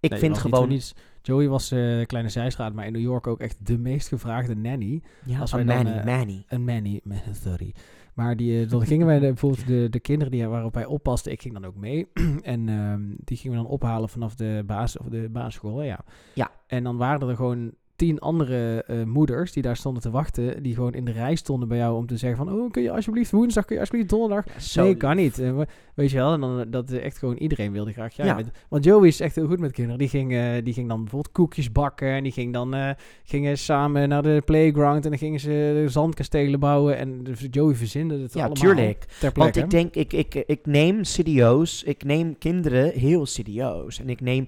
ik 0.00 0.10
Nee, 0.10 0.18
vind 0.18 0.32
niet 0.32 0.40
gewoon... 0.40 0.68
niets. 0.68 0.94
Joey 1.22 1.48
was 1.48 1.70
eh 1.70 2.06
kleine 2.06 2.28
zijstraat, 2.30 2.72
maar 2.74 2.86
in 2.86 2.92
New 2.92 3.02
York 3.02 3.26
ook 3.26 3.40
echt 3.40 3.66
de 3.66 3.78
meest 3.78 4.08
gevraagde 4.08 4.54
nanny. 4.56 5.02
Ja, 5.24 5.38
als 5.40 5.52
een 5.52 5.66
Manny, 5.66 5.90
eh, 5.90 6.04
Manny. 6.04 6.44
Een 6.48 6.64
nanny, 6.64 7.00
sorry. 7.42 7.74
Maar 8.14 8.36
die, 8.36 8.62
eh, 8.62 8.68
dan 8.70 8.86
gingen 8.86 9.06
wij 9.06 9.18
de, 9.18 9.26
bijvoorbeeld 9.36 9.66
de, 9.66 9.86
de 9.90 10.00
kinderen 10.00 10.32
die, 10.32 10.46
waarop 10.46 10.74
wij 10.74 10.84
oppasten, 10.84 11.32
ik 11.32 11.42
ging 11.42 11.54
dan 11.54 11.64
ook 11.64 11.76
mee. 11.76 12.06
en 12.42 12.68
ehm, 12.68 13.02
die 13.16 13.36
gingen 13.36 13.56
we 13.56 13.62
dan 13.62 13.72
ophalen 13.72 14.08
vanaf 14.08 14.34
de, 14.34 14.62
basis, 14.66 15.00
of 15.00 15.06
de 15.06 15.28
basisschool. 15.30 15.82
Ja. 15.82 16.00
Ja. 16.34 16.50
En 16.66 16.84
dan 16.84 16.96
waren 16.96 17.28
er 17.28 17.36
gewoon 17.36 17.72
tien 18.02 18.18
andere 18.18 18.84
eh, 18.86 19.02
moeders 19.02 19.52
die 19.52 19.62
daar 19.62 19.76
stonden 19.76 20.02
te 20.02 20.10
wachten. 20.10 20.62
Die 20.62 20.74
gewoon 20.74 20.92
in 20.94 21.04
de 21.04 21.12
rij 21.12 21.34
stonden 21.34 21.68
bij 21.68 21.78
jou 21.78 21.96
om 21.96 22.06
te 22.06 22.16
zeggen 22.16 22.44
van... 22.44 22.54
Oh, 22.54 22.70
kun 22.70 22.82
je 22.82 22.90
alsjeblieft 22.90 23.30
woensdag, 23.30 23.64
kun 23.64 23.74
je 23.74 23.80
alsjeblieft 23.80 24.10
donderdag? 24.10 24.44
Ja, 24.54 24.60
zo 24.60 24.82
nee, 24.82 24.94
kan 24.96 25.16
niet. 25.16 25.36
We- 25.36 25.66
weet 25.94 26.10
je 26.10 26.16
wel, 26.16 26.32
en 26.32 26.40
dan 26.40 26.60
eh, 26.60 26.66
dat 26.68 26.90
eh, 26.90 27.04
echt 27.04 27.18
gewoon 27.18 27.36
iedereen 27.36 27.72
wilde 27.72 27.92
graag 27.92 28.16
Ja. 28.16 28.40
Want 28.68 28.84
Joey 28.84 29.08
is 29.08 29.20
echt 29.20 29.34
heel 29.34 29.46
goed 29.46 29.60
met 29.60 29.72
kinderen. 29.72 29.98
Die 29.98 30.08
ging, 30.08 30.60
die 30.64 30.72
ging 30.74 30.88
dan 30.88 31.00
bijvoorbeeld 31.02 31.32
koekjes 31.34 31.72
bakken. 31.72 32.08
En 32.08 32.22
die 32.22 32.32
ging 32.32 32.52
dan 32.52 32.94
gingen 33.24 33.58
samen 33.58 34.08
naar 34.08 34.22
de 34.22 34.42
playground. 34.44 35.04
En 35.04 35.10
dan 35.10 35.18
gingen 35.18 35.40
ze 35.40 35.84
zandkastelen 35.88 36.60
bouwen. 36.60 36.96
En 36.98 37.24
dus 37.24 37.46
Joey 37.50 37.74
verzinde 37.74 38.18
het 38.18 38.32
Ja, 38.34 38.38
allemaal 38.44 38.62
tuurlijk. 38.62 39.04
ter 39.20 39.30
Want 39.34 39.56
ik 39.56 39.70
denk, 39.70 39.94
ik, 39.94 40.12
ik, 40.12 40.34
ik 40.34 40.66
neem 40.66 41.04
serieus, 41.04 41.82
ik 41.82 42.04
neem 42.04 42.38
kinderen 42.38 42.90
heel 42.92 43.26
serieus. 43.26 44.00
En 44.00 44.08
ik 44.08 44.20
neem 44.20 44.46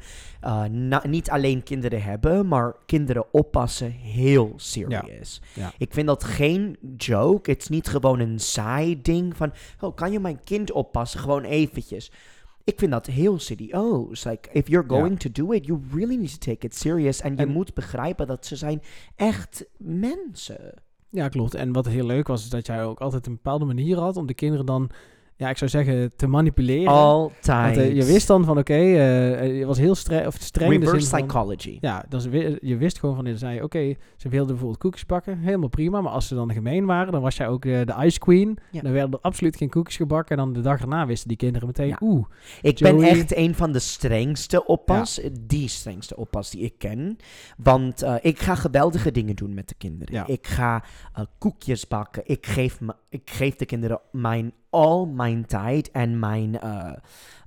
na- 0.70 1.02
niet 1.08 1.30
alleen 1.30 1.62
kinderen 1.62 2.02
hebben, 2.02 2.48
maar 2.48 2.74
kinderen 2.86 3.24
oppassen 3.44 3.90
heel 3.90 4.52
serieus. 4.56 5.40
Ja. 5.54 5.72
Ik 5.78 5.92
vind 5.92 6.06
dat 6.06 6.24
geen 6.24 6.76
joke. 6.96 7.50
Het 7.50 7.60
is 7.62 7.68
niet 7.68 7.88
gewoon 7.88 8.20
een 8.20 8.38
saai 8.40 9.02
ding 9.02 9.36
van, 9.36 9.52
oh, 9.80 9.94
kan 9.94 10.12
je 10.12 10.20
mijn 10.20 10.42
kind 10.44 10.72
oppassen? 10.72 11.20
Gewoon 11.20 11.44
eventjes. 11.44 12.10
Ik 12.64 12.78
vind 12.78 12.90
dat 12.90 13.06
heel 13.06 13.38
serieus. 13.38 14.24
Like, 14.24 14.48
if 14.52 14.68
you're 14.68 14.94
Ja. 14.94 15.00
going 15.00 15.20
to 15.20 15.30
do 15.32 15.52
it, 15.52 15.66
you 15.66 15.80
really 15.92 16.16
need 16.16 16.40
to 16.40 16.52
take 16.52 16.66
it 16.66 16.74
serious. 16.74 17.20
En 17.20 17.30
je 17.36 17.42
En- 17.42 17.48
moet 17.48 17.74
begrijpen 17.74 18.26
dat 18.26 18.46
ze 18.46 18.56
zijn 18.56 18.82
echt 19.16 19.66
mensen. 19.78 20.74
Ja, 21.10 21.28
klopt. 21.28 21.54
En 21.54 21.72
wat 21.72 21.86
heel 21.86 22.06
leuk 22.06 22.26
was, 22.26 22.42
is 22.42 22.50
dat 22.50 22.66
jij 22.66 22.84
ook 22.84 23.00
altijd 23.00 23.26
een 23.26 23.32
bepaalde 23.34 23.64
manier 23.64 23.98
had 23.98 24.16
om 24.16 24.26
de 24.26 24.34
kinderen 24.34 24.66
dan... 24.66 24.90
Ja, 25.36 25.48
ik 25.50 25.56
zou 25.56 25.70
zeggen, 25.70 26.12
te 26.16 26.26
manipuleren. 26.26 26.86
Altijd. 26.92 27.76
Want, 27.76 27.88
eh, 27.88 27.96
je 27.96 28.04
wist 28.04 28.26
dan 28.26 28.44
van, 28.44 28.58
oké, 28.58 28.72
eh, 28.74 29.58
je 29.58 29.66
was 29.66 29.78
heel 29.78 29.94
stre 29.94 30.26
of 30.26 30.36
streng. 30.40 30.72
Reverse 30.72 31.08
van- 31.08 31.18
psychology. 31.20 31.78
Ja, 31.80 32.04
dus 32.08 32.24
je 32.60 32.76
wist 32.76 32.98
gewoon 32.98 33.14
van, 33.16 33.24
je 33.24 33.36
zei, 33.38 33.62
oké, 33.62 33.94
ze 34.16 34.28
wilden 34.28 34.46
bijvoorbeeld 34.48 34.78
koekjes 34.80 35.04
pakken, 35.04 35.38
helemaal 35.38 35.68
prima. 35.68 36.00
Maar 36.00 36.12
als 36.12 36.28
ze 36.28 36.34
dan 36.34 36.52
gemeen 36.52 36.84
waren, 36.86 37.12
dan 37.12 37.22
was 37.22 37.36
jij 37.36 37.48
ook 37.48 37.64
eh, 37.64 37.80
de 37.84 37.94
ice 38.04 38.18
queen. 38.18 38.58
Ja. 38.70 38.80
Dan 38.82 38.92
werden 38.92 39.12
er 39.12 39.18
absoluut 39.20 39.56
geen 39.56 39.68
koekjes 39.70 39.96
gebakken. 39.96 40.36
En 40.38 40.44
dan 40.44 40.52
de 40.52 40.60
dag 40.60 40.80
erna 40.80 41.06
wisten 41.06 41.28
die 41.28 41.36
kinderen 41.36 41.66
meteen, 41.66 41.88
Ja. 41.88 41.96
oeh, 42.00 42.26
Ik 42.62 42.78
ben 42.78 43.02
echt 43.02 43.36
een 43.36 43.54
van 43.54 43.72
de 43.72 43.78
strengste 43.78 44.66
oppas. 44.66 45.20
Die 45.40 45.68
strengste 45.68 46.16
oppas 46.16 46.50
die 46.50 46.60
ik 46.60 46.74
ken. 46.78 47.16
Want 47.56 48.02
eh, 48.02 48.14
ik 48.22 48.38
ga 48.38 48.54
geweldige 48.54 49.10
dingen 49.10 49.36
doen 49.36 49.54
met 49.54 49.68
de 49.68 49.74
kinderen. 49.78 50.24
Ik 50.26 50.46
ga 50.46 50.84
eh, 51.14 51.24
koekjes 51.38 51.88
bakken. 51.88 52.22
Ik 52.26 52.46
geef, 52.46 52.78
ik 53.08 53.30
geef 53.30 53.56
de 53.56 53.66
kinderen 53.66 54.00
mijn, 54.12 54.52
al 54.74 55.06
mijn 55.06 55.46
tijd 55.46 55.90
en 55.90 56.18
mijn 56.18 56.50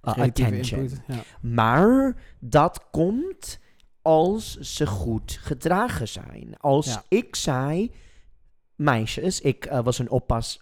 creatieve 0.02 0.22
attention. 0.22 0.80
input. 0.82 1.02
Ja. 1.08 1.22
Maar 1.42 2.16
dat 2.40 2.86
komt 2.92 3.60
als 4.02 4.58
ze 4.58 4.86
goed 4.88 5.40
gedragen 5.42 6.08
zijn. 6.08 6.58
Als 6.58 6.86
Ja. 6.86 7.04
ik 7.08 7.36
zei, 7.36 7.92
meisjes, 8.76 9.42
ik 9.42 9.66
eh, 9.66 9.84
was 9.84 10.00
een 10.00 10.10
oppas 10.10 10.62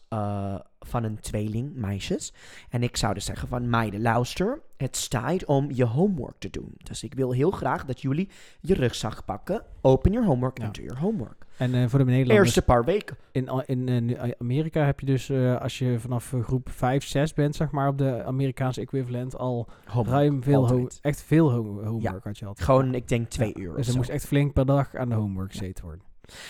van 0.80 1.04
een 1.04 1.20
tweeling, 1.20 1.76
meisjes. 1.76 2.34
En 2.70 2.84
ik 2.84 2.98
zou 2.98 3.14
dus 3.14 3.26
zeggen 3.26 3.48
van, 3.48 3.70
meiden, 3.70 4.02
luister, 4.02 4.62
het 4.78 4.96
is 4.96 5.08
tijd 5.08 5.46
om 5.46 5.72
je 5.72 5.86
homework 5.86 6.38
te 6.38 6.50
doen. 6.50 6.74
Dus 6.78 7.04
ik 7.04 7.14
wil 7.14 7.32
heel 7.32 7.52
graag 7.52 7.86
dat 7.86 8.02
jullie 8.02 8.30
je 8.62 8.74
rugzak 8.74 9.26
pakken, 9.26 9.64
open 9.82 10.12
your 10.12 10.28
homework 10.28 10.58
Ja. 10.58 10.64
en 10.66 10.72
do 10.72 10.82
your 10.82 11.00
homework. 11.00 11.45
En 11.58 11.74
eh, 11.74 11.84
voor 11.88 12.00
de 12.00 12.06
Nederlanders, 12.06 12.46
Eerste 12.46 12.62
paar 12.62 12.84
weken. 12.86 13.16
in, 13.32 13.50
in, 13.66 13.88
eh, 13.90 14.02
nu- 14.02 14.34
Amerika 14.40 14.86
heb 14.86 15.00
je 15.00 15.06
dus, 15.06 15.30
eh, 15.30 15.62
als 15.62 15.78
je 15.80 16.00
vanaf 16.00 16.34
eh, 16.34 16.44
groep 16.44 16.70
5, 16.72 17.06
6 17.06 17.34
bent, 17.34 17.56
zeg 17.56 17.72
maar, 17.72 17.88
op 17.88 17.98
de 17.98 18.24
Amerikaanse 18.24 18.82
equivalent, 18.82 19.38
al 19.38 19.68
ruim 20.08 20.44
veel, 20.44 20.90
echt 21.02 21.22
veel 21.24 21.52
ho- 21.52 21.84
homework 21.84 22.24
had 22.24 22.38
je 22.38 22.46
altijd. 22.46 22.66
Gewoon, 22.68 22.94
ik 22.94 23.08
denk 23.08 23.30
twee 23.30 23.54
uur 23.58 23.76
Dus 23.76 23.88
er 23.88 23.96
moest 23.96 24.10
echt 24.10 24.26
flink 24.28 24.54
per 24.54 24.66
dag 24.66 24.96
aan 24.96 25.10
de 25.10 25.16
homework 25.16 25.52
gezeten 25.52 25.84
worden. 25.84 26.02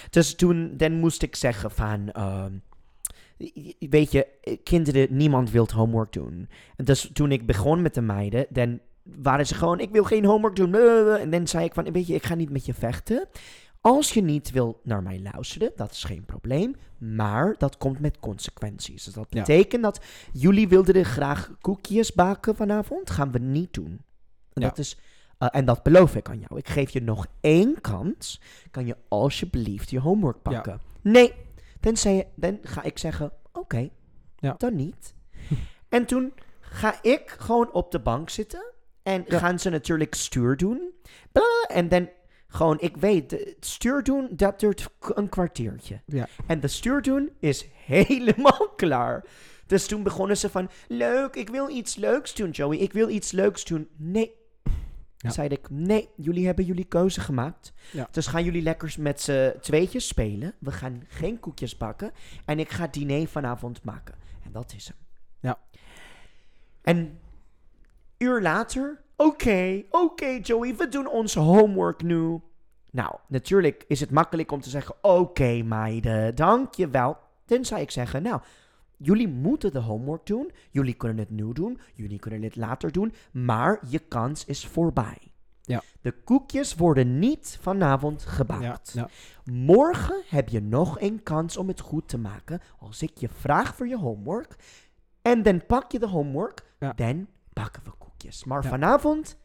Dus 0.09 0.35
toen 0.35 0.73
dan 0.77 0.91
moest 0.99 1.21
ik 1.21 1.35
zeggen 1.35 1.71
van... 1.71 2.11
ehm, 2.11 2.51
weet 3.79 4.11
je, 4.11 4.27
kinderen, 4.63 5.07
niemand 5.09 5.51
wil 5.51 5.67
homework 5.73 6.11
doen. 6.13 6.49
En 6.75 6.85
dus 6.85 7.09
toen 7.13 7.31
ik 7.31 7.45
begon 7.45 7.81
met 7.81 7.93
de 7.93 8.01
meiden, 8.01 8.45
dan 8.49 8.79
waren 9.03 9.47
ze 9.47 9.55
gewoon... 9.55 9.79
Ik 9.79 9.89
wil 9.91 10.03
geen 10.03 10.25
homework 10.25 10.55
doen. 10.55 10.75
En 11.19 11.29
dan 11.29 11.47
zei 11.47 11.65
ik 11.65 11.73
van, 11.73 11.91
weet 11.91 12.07
je, 12.07 12.13
ik 12.13 12.25
ga 12.25 12.35
niet 12.35 12.49
met 12.49 12.65
je 12.65 12.73
vechten. 12.73 13.27
Als 13.85 14.13
je 14.13 14.21
niet 14.21 14.51
wil 14.51 14.79
naar 14.83 15.03
mij 15.03 15.21
luisteren, 15.33 15.71
dat 15.75 15.91
is 15.91 16.03
geen 16.03 16.25
probleem. 16.25 16.75
Maar 16.97 17.55
dat 17.57 17.77
komt 17.77 17.99
met 17.99 18.19
consequenties. 18.19 19.03
Dus 19.03 19.13
dat 19.13 19.25
Ja. 19.29 19.39
betekent 19.39 19.83
dat 19.83 20.01
jullie 20.33 20.67
wilden 20.67 20.95
er 20.95 21.05
graag 21.05 21.51
koekjes 21.61 22.13
bakken 22.13 22.55
vanavond. 22.55 23.09
Gaan 23.09 23.31
we 23.31 23.39
niet 23.39 23.73
doen. 23.73 24.01
En, 24.53 24.61
Ja. 24.61 24.67
dat, 24.67 24.77
is, 24.77 24.97
eh, 25.37 25.47
en 25.51 25.65
dat 25.65 25.83
beloof 25.83 26.15
ik 26.15 26.29
aan 26.29 26.39
jou. 26.39 26.57
Ik 26.59 26.69
geef 26.69 26.89
je 26.89 27.01
nog 27.01 27.25
één 27.41 27.81
kans. 27.81 28.41
Kan 28.71 28.85
je 28.85 28.97
alsjeblieft 29.07 29.89
je 29.89 29.99
homework 29.99 30.35
Ja. 30.35 30.41
pakken? 30.51 30.81
Nee. 31.01 31.33
Dan, 31.79 31.97
zei 31.97 32.15
je, 32.15 32.25
dan 32.35 32.59
ga 32.61 32.83
ik 32.83 32.97
zeggen, 32.97 33.31
oké, 33.51 33.89
dan 34.57 34.75
niet. 34.75 35.13
en 35.89 36.05
toen 36.05 36.33
ga 36.59 36.99
ik 37.03 37.35
gewoon 37.39 37.71
op 37.71 37.91
de 37.91 37.99
bank 37.99 38.29
zitten. 38.29 38.73
En 39.03 39.23
gaan 39.27 39.59
ze 39.59 39.69
natuurlijk 39.69 40.13
stuur 40.15 40.57
doen. 40.57 40.91
En 41.67 41.89
dan 41.89 42.09
gewoon, 42.55 42.79
ik 42.79 42.97
weet, 42.97 43.31
het 43.31 43.55
stuur 43.59 44.03
doen, 44.03 44.29
dat 44.31 44.59
duurt 44.59 44.87
een 44.99 45.29
kwartiertje. 45.29 46.01
Ja. 46.05 46.27
En 46.47 46.59
de 46.59 46.67
stuur 46.67 47.01
doen 47.01 47.29
is 47.39 47.65
helemaal 47.85 48.69
klaar. 48.75 49.25
Dus 49.65 49.87
toen 49.87 50.03
begonnen 50.03 50.37
ze 50.37 50.49
van, 50.49 50.69
leuk, 50.87 51.35
ik 51.35 51.49
wil 51.49 51.69
iets 51.69 51.95
leuks 51.95 52.35
doen, 52.35 52.49
Joey. 52.49 52.77
Ik 52.77 52.93
wil 52.93 53.09
iets 53.09 53.31
leuks 53.31 53.65
doen. 53.65 53.87
Nee. 53.97 54.43
Ja. 55.17 55.31
Zei 55.31 55.47
ik, 55.47 55.69
nee, 55.69 56.09
jullie 56.15 56.45
hebben 56.45 56.65
jullie 56.65 56.85
keuze 56.85 57.21
gemaakt. 57.21 57.73
Ja. 57.91 58.07
Dus 58.11 58.27
gaan 58.27 58.43
jullie 58.43 58.61
lekker 58.61 58.95
met 58.99 59.21
z'n 59.21 59.53
tweetjes 59.61 60.07
spelen. 60.07 60.53
We 60.59 60.71
gaan 60.71 61.03
geen 61.07 61.39
koekjes 61.39 61.77
bakken. 61.77 62.11
En 62.45 62.59
ik 62.59 62.69
ga 62.69 62.87
diner 62.87 63.27
vanavond 63.27 63.83
maken. 63.83 64.15
En 64.43 64.51
dat 64.51 64.73
is 64.75 64.87
hem. 64.87 64.97
Ja. 65.39 65.59
En 66.81 67.19
uur 68.17 68.41
later, 68.41 69.01
oké, 69.17 69.83
oké 69.89 70.25
Joey, 70.41 70.75
we 70.75 70.87
doen 70.87 71.09
onze 71.09 71.39
homework 71.39 72.03
nu. 72.03 72.39
Nou, 72.91 73.15
natuurlijk 73.27 73.85
is 73.87 73.99
het 73.99 74.11
makkelijk 74.11 74.51
om 74.51 74.61
te 74.61 74.69
zeggen, 74.69 74.95
oké 75.01 75.61
meiden, 75.63 76.35
dankjewel. 76.35 77.17
Dan 77.45 77.65
zou 77.65 77.81
ik 77.81 77.91
zeggen, 77.91 78.23
nou, 78.23 78.41
jullie 78.97 79.27
moeten 79.27 79.71
de 79.71 79.79
homework 79.79 80.25
doen. 80.25 80.51
Jullie 80.71 80.93
kunnen 80.93 81.17
het 81.17 81.29
nu 81.29 81.53
doen, 81.53 81.79
jullie 81.93 82.19
kunnen 82.19 82.41
het 82.43 82.55
later 82.55 82.91
doen. 82.91 83.13
Maar 83.31 83.79
je 83.89 83.99
kans 83.99 84.45
is 84.45 84.65
voorbij. 84.67 85.17
Ja. 85.61 85.81
De 86.01 86.11
koekjes 86.11 86.75
worden 86.75 87.19
niet 87.19 87.57
vanavond 87.61 88.21
Ja, 88.25 88.29
gebakt. 88.31 88.91
ja. 88.93 89.09
Morgen 89.43 90.21
heb 90.27 90.49
je 90.49 90.61
nog 90.61 90.99
een 91.01 91.23
kans 91.23 91.57
om 91.57 91.67
het 91.67 91.79
goed 91.79 92.07
te 92.07 92.17
maken. 92.17 92.61
Als 92.79 93.01
ik 93.01 93.17
je 93.17 93.29
vraag 93.29 93.75
voor 93.75 93.87
je 93.87 93.97
homework. 93.97 94.55
En 95.21 95.43
dan 95.43 95.65
pak 95.65 95.91
je 95.91 95.99
de 95.99 96.07
homework. 96.07 96.63
Dan 96.95 97.27
bakken 97.53 97.83
we 97.83 97.89
koekjes. 97.89 98.04
Maar 98.45 98.63
Ja. 98.63 98.69
vanavond, 98.69 99.37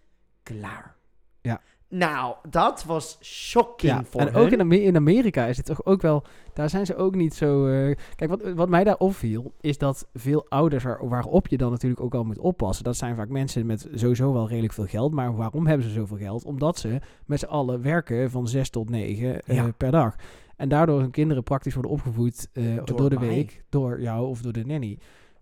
klaar. 0.42 0.96
Ja. 1.40 1.60
Nou, 1.88 2.34
dat 2.50 2.84
was 2.84 3.18
shocking 3.22 3.92
Ja, 3.92 4.04
voor 4.04 4.20
en 4.20 4.26
hun. 4.26 4.36
ook 4.36 4.50
in, 4.50 4.72
in 4.72 4.96
Amerika 4.96 5.46
is 5.46 5.56
het 5.56 5.66
toch 5.66 5.84
ook 5.84 6.02
wel... 6.02 6.24
Daar 6.54 6.68
zijn 6.70 6.86
ze 6.86 6.96
ook 6.96 7.14
niet 7.14 7.34
zo... 7.34 7.66
eh, 7.66 7.96
kijk, 8.16 8.30
wat, 8.30 8.42
wat 8.54 8.68
mij 8.68 8.84
daar 8.84 8.96
opviel... 8.96 9.52
is 9.60 9.78
dat 9.78 10.08
veel 10.14 10.46
ouders 10.48 10.84
waar, 10.84 11.08
waarop 11.08 11.48
je 11.48 11.56
dan 11.56 11.70
natuurlijk 11.70 12.00
ook 12.00 12.14
al 12.14 12.24
moet 12.24 12.38
oppassen... 12.38 12.84
dat 12.84 12.96
zijn 12.96 13.16
vaak 13.16 13.28
mensen 13.28 13.66
met 13.66 13.88
sowieso 13.94 14.32
wel 14.32 14.48
redelijk 14.48 14.72
veel 14.72 14.86
geld. 14.86 15.12
Maar 15.12 15.36
waarom 15.36 15.66
hebben 15.66 15.86
ze 15.86 15.92
zoveel 15.92 16.16
geld? 16.16 16.44
Omdat 16.44 16.78
ze 16.78 17.00
met 17.26 17.38
z'n 17.38 17.46
allen 17.46 17.82
werken 17.82 18.30
van 18.30 18.48
zes 18.48 18.70
tot 18.70 18.90
negen 18.90 19.42
eh, 19.42 19.56
Ja. 19.56 19.70
per 19.76 19.90
dag. 19.90 20.14
En 20.56 20.68
daardoor 20.68 21.00
hun 21.00 21.10
kinderen 21.10 21.42
praktisch 21.42 21.74
worden 21.74 21.92
opgevoed 21.92 22.48
eh, 22.52 22.76
Door 22.84 22.96
door, 22.96 23.10
de 23.10 23.18
mij. 23.18 23.28
week... 23.28 23.62
door 23.68 24.00
jou 24.00 24.26
of 24.28 24.40
door 24.42 24.52
de 24.52 24.64
nanny. 24.66 24.98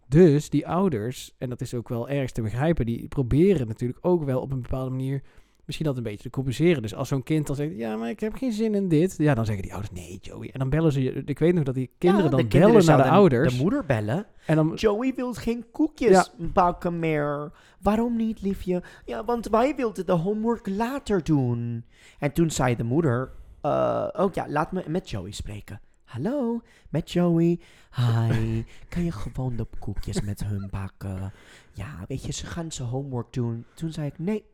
Dus 0.08 0.50
die 0.50 0.66
ouders, 0.68 1.34
en 1.38 1.48
dat 1.48 1.60
is 1.60 1.74
ook 1.74 1.88
wel 1.88 2.08
erg 2.08 2.30
te 2.30 2.42
begrijpen... 2.42 2.86
die 2.86 3.08
proberen 3.08 3.66
natuurlijk 3.66 3.98
ook 4.02 4.24
wel 4.24 4.40
op 4.40 4.52
een 4.52 4.62
bepaalde 4.62 4.90
manier 4.90 5.22
misschien 5.64 5.86
dat 5.86 5.96
een 5.96 6.02
beetje 6.02 6.22
te 6.22 6.30
compenseren. 6.30 6.82
Dus 6.82 6.94
als 6.94 7.08
zo'n 7.08 7.22
kind 7.22 7.46
dan 7.46 7.56
zegt, 7.56 7.76
ja, 7.76 7.96
maar 7.96 8.10
ik 8.10 8.20
heb 8.20 8.34
geen 8.34 8.52
zin 8.52 8.74
in 8.74 8.88
dit. 8.88 9.14
Ja, 9.18 9.34
dan 9.34 9.44
zeggen 9.44 9.62
die 9.62 9.72
ouders, 9.72 9.94
nee, 9.94 10.18
Joey. 10.20 10.50
En 10.52 10.58
dan 10.58 10.70
bellen 10.70 10.92
ze 10.92 11.02
je. 11.02 11.12
Ik 11.24 11.38
weet 11.38 11.54
nog 11.54 11.64
dat 11.64 11.74
die 11.74 11.90
kinderen 11.98 12.24
Ja, 12.24 12.30
dan 12.30 12.40
de 12.40 12.48
kinderen 12.48 12.76
bellen 12.76 12.96
naar 12.96 13.06
de 13.06 13.10
ouders. 13.10 13.56
De 13.56 13.62
moeder 13.62 13.84
bellen. 13.84 14.26
en 14.46 14.56
dan, 14.56 14.74
Joey 14.74 15.12
wil 15.14 15.34
geen 15.34 15.64
koekjes 15.72 16.34
bakken 16.36 16.98
meer. 16.98 17.52
Waarom 17.80 18.16
niet, 18.16 18.42
liefje? 18.42 18.82
Ja, 19.04 19.24
want 19.24 19.48
wij 19.48 19.74
wilden 19.76 20.06
de 20.06 20.12
homework 20.12 20.68
later 20.68 21.24
doen. 21.24 21.84
En 22.18 22.32
toen 22.32 22.50
zei 22.50 22.76
de 22.76 22.84
moeder... 22.84 23.32
oh 23.62 24.28
ja, 24.32 24.48
laat 24.48 24.72
me 24.72 24.84
met 24.86 25.10
Joey 25.10 25.30
spreken. 25.30 25.80
Hallo, 26.08 26.60
met 26.90 27.10
Joey. 27.10 27.60
Hi, 27.96 28.62
kan 28.88 29.04
je 29.04 29.12
gewoon 29.12 29.56
de 29.56 29.66
koekjes 29.78 30.20
met 30.20 30.44
hun 30.44 30.68
bakken? 30.70 31.32
Ja, 31.72 32.04
weet 32.06 32.24
je, 32.24 32.32
ze 32.32 32.46
gaan 32.46 32.72
ze 32.72 32.82
homework 32.82 33.32
doen. 33.32 33.64
Toen 33.74 33.92
zei 33.92 34.06
ik, 34.06 34.18
nee. 34.18 34.44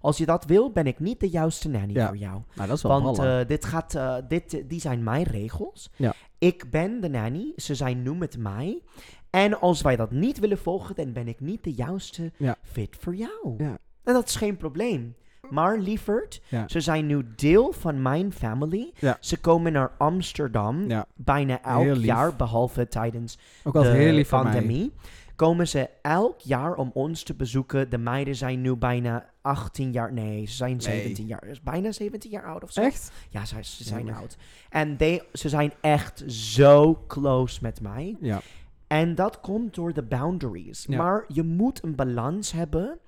Als 0.00 0.16
je 0.18 0.26
dat 0.26 0.44
wil, 0.44 0.70
ben 0.72 0.86
ik 0.86 0.98
niet 0.98 1.20
de 1.20 1.28
juiste 1.28 1.68
nanny 1.68 1.92
Ja. 1.92 2.06
voor 2.06 2.16
jou. 2.16 2.42
nou, 2.54 2.68
dat 2.68 2.76
is 2.76 2.82
wel 2.82 3.02
Want 3.02 3.16
ballen. 3.16 3.40
eh, 3.40 3.46
dit 3.48 3.64
gaat, 3.64 3.94
eh, 3.94 4.16
dit, 4.28 4.54
eh, 4.54 4.64
die 4.68 4.80
zijn 4.80 5.02
mijn 5.02 5.22
regels. 5.24 5.90
Ja. 5.96 6.14
Ik 6.38 6.70
ben 6.70 7.00
de 7.00 7.08
nanny, 7.08 7.52
ze 7.56 7.74
zijn 7.74 8.02
nu 8.02 8.14
met 8.14 8.38
mij. 8.38 8.82
En 9.30 9.60
als 9.60 9.80
wij 9.82 9.96
dat 9.96 10.10
niet 10.10 10.38
willen 10.38 10.58
volgen, 10.58 10.94
dan 10.94 11.12
ben 11.12 11.28
ik 11.28 11.40
niet 11.40 11.64
de 11.64 11.72
juiste 11.72 12.32
Ja. 12.36 12.56
fit 12.62 12.96
voor 13.00 13.14
jou. 13.14 13.54
Ja. 13.58 13.78
En 14.04 14.12
dat 14.14 14.28
is 14.28 14.36
geen 14.36 14.56
probleem. 14.56 15.14
Maar 15.50 15.78
lieverd, 15.78 16.40
Ja. 16.48 16.64
ze 16.68 16.80
zijn 16.80 17.06
nu 17.06 17.26
deel 17.36 17.72
van 17.72 18.02
mijn 18.02 18.32
family. 18.32 18.92
Ja. 18.98 19.16
Ze 19.20 19.38
komen 19.40 19.72
naar 19.72 19.92
Amsterdam 19.98 20.88
ja, 20.88 21.06
bijna 21.14 21.62
elk 21.62 21.96
jaar, 21.96 22.36
behalve 22.36 22.88
tijdens 22.88 23.38
ook 23.64 23.72
de 23.72 23.86
heel 23.86 24.12
lief 24.12 24.28
van 24.28 24.42
mij. 24.42 24.52
pandemie. 24.52 24.92
Komen 25.36 25.68
ze 25.68 25.88
elk 26.02 26.40
jaar 26.40 26.74
om 26.74 26.90
ons 26.94 27.22
te 27.22 27.34
bezoeken. 27.34 27.90
De 27.90 27.98
meiden 27.98 28.34
zijn 28.36 28.60
nu 28.60 28.76
bijna 28.76 29.24
18 29.42 29.92
jaar. 29.92 30.12
Nee, 30.12 30.46
ze 30.46 30.54
zijn 30.54 30.80
17 30.80 31.26
jaar. 31.26 31.40
Dus 31.46 31.62
bijna 31.62 31.92
17 31.92 32.30
jaar 32.30 32.44
oud 32.44 32.62
of 32.62 32.72
zo. 32.72 32.80
Echt? 32.82 33.12
Ja, 33.30 33.44
ze, 33.44 33.56
ze 33.62 33.84
zijn 33.84 34.14
oud. 34.14 34.36
En 34.68 34.96
they- 34.96 35.22
ze 35.32 35.48
zijn 35.48 35.72
echt 35.80 36.24
zo 36.26 37.04
close 37.06 37.58
met 37.62 37.80
mij. 37.80 38.16
Ja. 38.20 38.40
En 38.86 39.14
dat 39.14 39.40
komt 39.40 39.74
door 39.74 39.92
de 39.92 40.02
boundaries. 40.02 40.84
Ja. 40.88 40.96
Maar 40.96 41.24
je 41.28 41.42
moet 41.42 41.82
een 41.84 41.94
balans 41.94 42.52
hebben. 42.52 42.98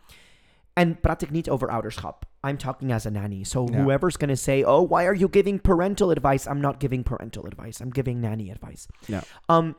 En 0.79 1.01
praat 1.01 1.23
ik 1.23 1.31
niet 1.31 1.51
over 1.51 1.69
ouderschap. 1.69 2.25
I'm 2.47 2.57
talking 2.57 2.93
as 2.93 3.07
a 3.07 3.11
nanny. 3.11 3.45
So 3.45 3.65
whoever's 3.65 4.17
gonna 4.17 4.35
say, 4.35 4.65
oh, 4.65 4.91
why 4.91 5.05
are 5.05 5.17
you 5.17 5.29
giving 5.31 5.61
parental 5.61 6.11
advice? 6.11 6.51
I'm 6.51 6.61
not 6.61 6.75
giving 6.79 7.03
parental 7.03 7.45
advice. 7.47 7.85
I'm 7.85 7.95
giving 7.95 8.21
nanny 8.21 8.51
advice. 8.51 8.89
Ja. 9.07 9.23
Um, 9.47 9.75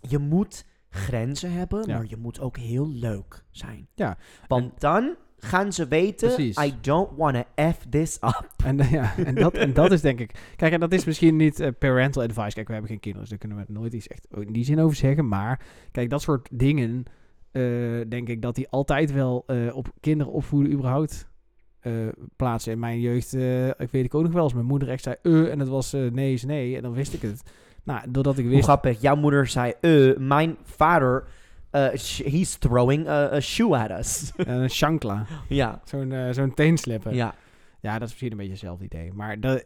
je 0.00 0.18
moet 0.18 0.64
grenzen 0.90 1.52
hebben, 1.52 1.86
maar 1.88 2.04
je 2.08 2.16
moet 2.16 2.40
ook 2.40 2.56
heel 2.56 2.88
leuk 2.88 3.44
zijn. 3.50 3.88
Ja. 3.94 4.16
Want 4.48 4.80
dan 4.80 5.16
gaan 5.38 5.72
ze 5.72 5.88
weten, 5.88 6.34
Precies. 6.34 6.56
I 6.64 6.74
don't 6.80 7.16
wanna 7.16 7.44
F 7.72 7.86
this 7.88 8.16
up. 8.16 8.48
En, 8.64 8.80
eh, 8.80 8.90
ja, 8.90 9.16
en, 9.16 9.34
dat, 9.34 9.54
en 9.54 9.72
dat 9.72 9.92
is 9.92 10.00
denk 10.00 10.20
ik... 10.20 10.52
Kijk, 10.56 10.72
en 10.72 10.80
dat 10.80 10.92
is 10.92 11.04
misschien 11.04 11.36
niet 11.36 11.60
eh, 11.60 11.68
parental 11.78 12.22
advice. 12.22 12.54
Kijk, 12.54 12.66
we 12.66 12.72
hebben 12.72 12.90
geen 12.90 13.00
kinderen, 13.00 13.28
dus 13.28 13.38
daar 13.38 13.48
kunnen 13.48 13.66
we 13.66 13.72
nooit 13.72 13.92
iets 13.92 14.08
echt 14.08 14.26
in 14.30 14.52
die 14.52 14.64
zin 14.64 14.80
over 14.80 14.96
zeggen. 14.96 15.28
Maar 15.28 15.60
kijk, 15.90 16.10
dat 16.10 16.22
soort 16.22 16.48
dingen... 16.52 17.04
eh, 17.52 17.62
denk 18.08 18.28
ik 18.28 18.42
dat 18.42 18.54
die 18.54 18.68
altijd 18.68 19.12
wel 19.12 19.44
eh, 19.46 19.76
op 19.76 19.92
kinderen 20.00 20.32
opvoeden 20.32 20.72
überhaupt 20.72 21.30
eh, 21.80 21.92
plaatsen. 22.36 22.72
In 22.72 22.78
mijn 22.78 23.00
jeugd, 23.00 23.34
ik 23.78 23.90
weet 23.90 24.04
ik 24.04 24.14
ook 24.14 24.22
nog 24.22 24.32
wel 24.32 24.42
eens, 24.42 24.54
mijn 24.54 24.66
moeder 24.66 24.88
echt 24.88 25.02
zei 25.02 25.16
eh, 25.22 25.50
en 25.50 25.58
het 25.58 25.68
was 25.68 25.92
nee 25.92 26.32
is 26.32 26.44
nee. 26.44 26.76
En 26.76 26.82
dan 26.82 26.92
wist 26.92 27.14
ik 27.14 27.22
het. 27.22 27.42
Nou, 27.84 28.10
doordat 28.10 28.38
ik 28.38 28.44
Hoe 28.44 28.52
wist... 28.52 28.64
grappig. 28.64 29.00
Jouw 29.00 29.16
moeder 29.16 29.46
zei, 29.46 29.72
eh, 29.80 30.16
mijn 30.16 30.56
vader, 30.62 31.24
eh, 31.70 31.88
he's 32.24 32.54
throwing 32.56 33.08
a, 33.08 33.32
a 33.32 33.40
shoe 33.40 33.76
at 33.78 33.90
us. 33.90 34.32
Een 34.36 34.70
shankla. 34.70 35.26
ja. 35.48 35.80
Zo'n 35.84 36.14
zo'n 36.30 36.54
teenslippen. 36.54 37.14
Ja. 37.14 37.34
Ja, 37.80 37.92
dat 37.92 38.02
is 38.02 38.08
misschien 38.08 38.30
een 38.30 38.36
beetje 38.36 38.52
hetzelfde 38.52 38.84
idee. 38.84 39.12
Maar 39.12 39.40
dat, 39.40 39.64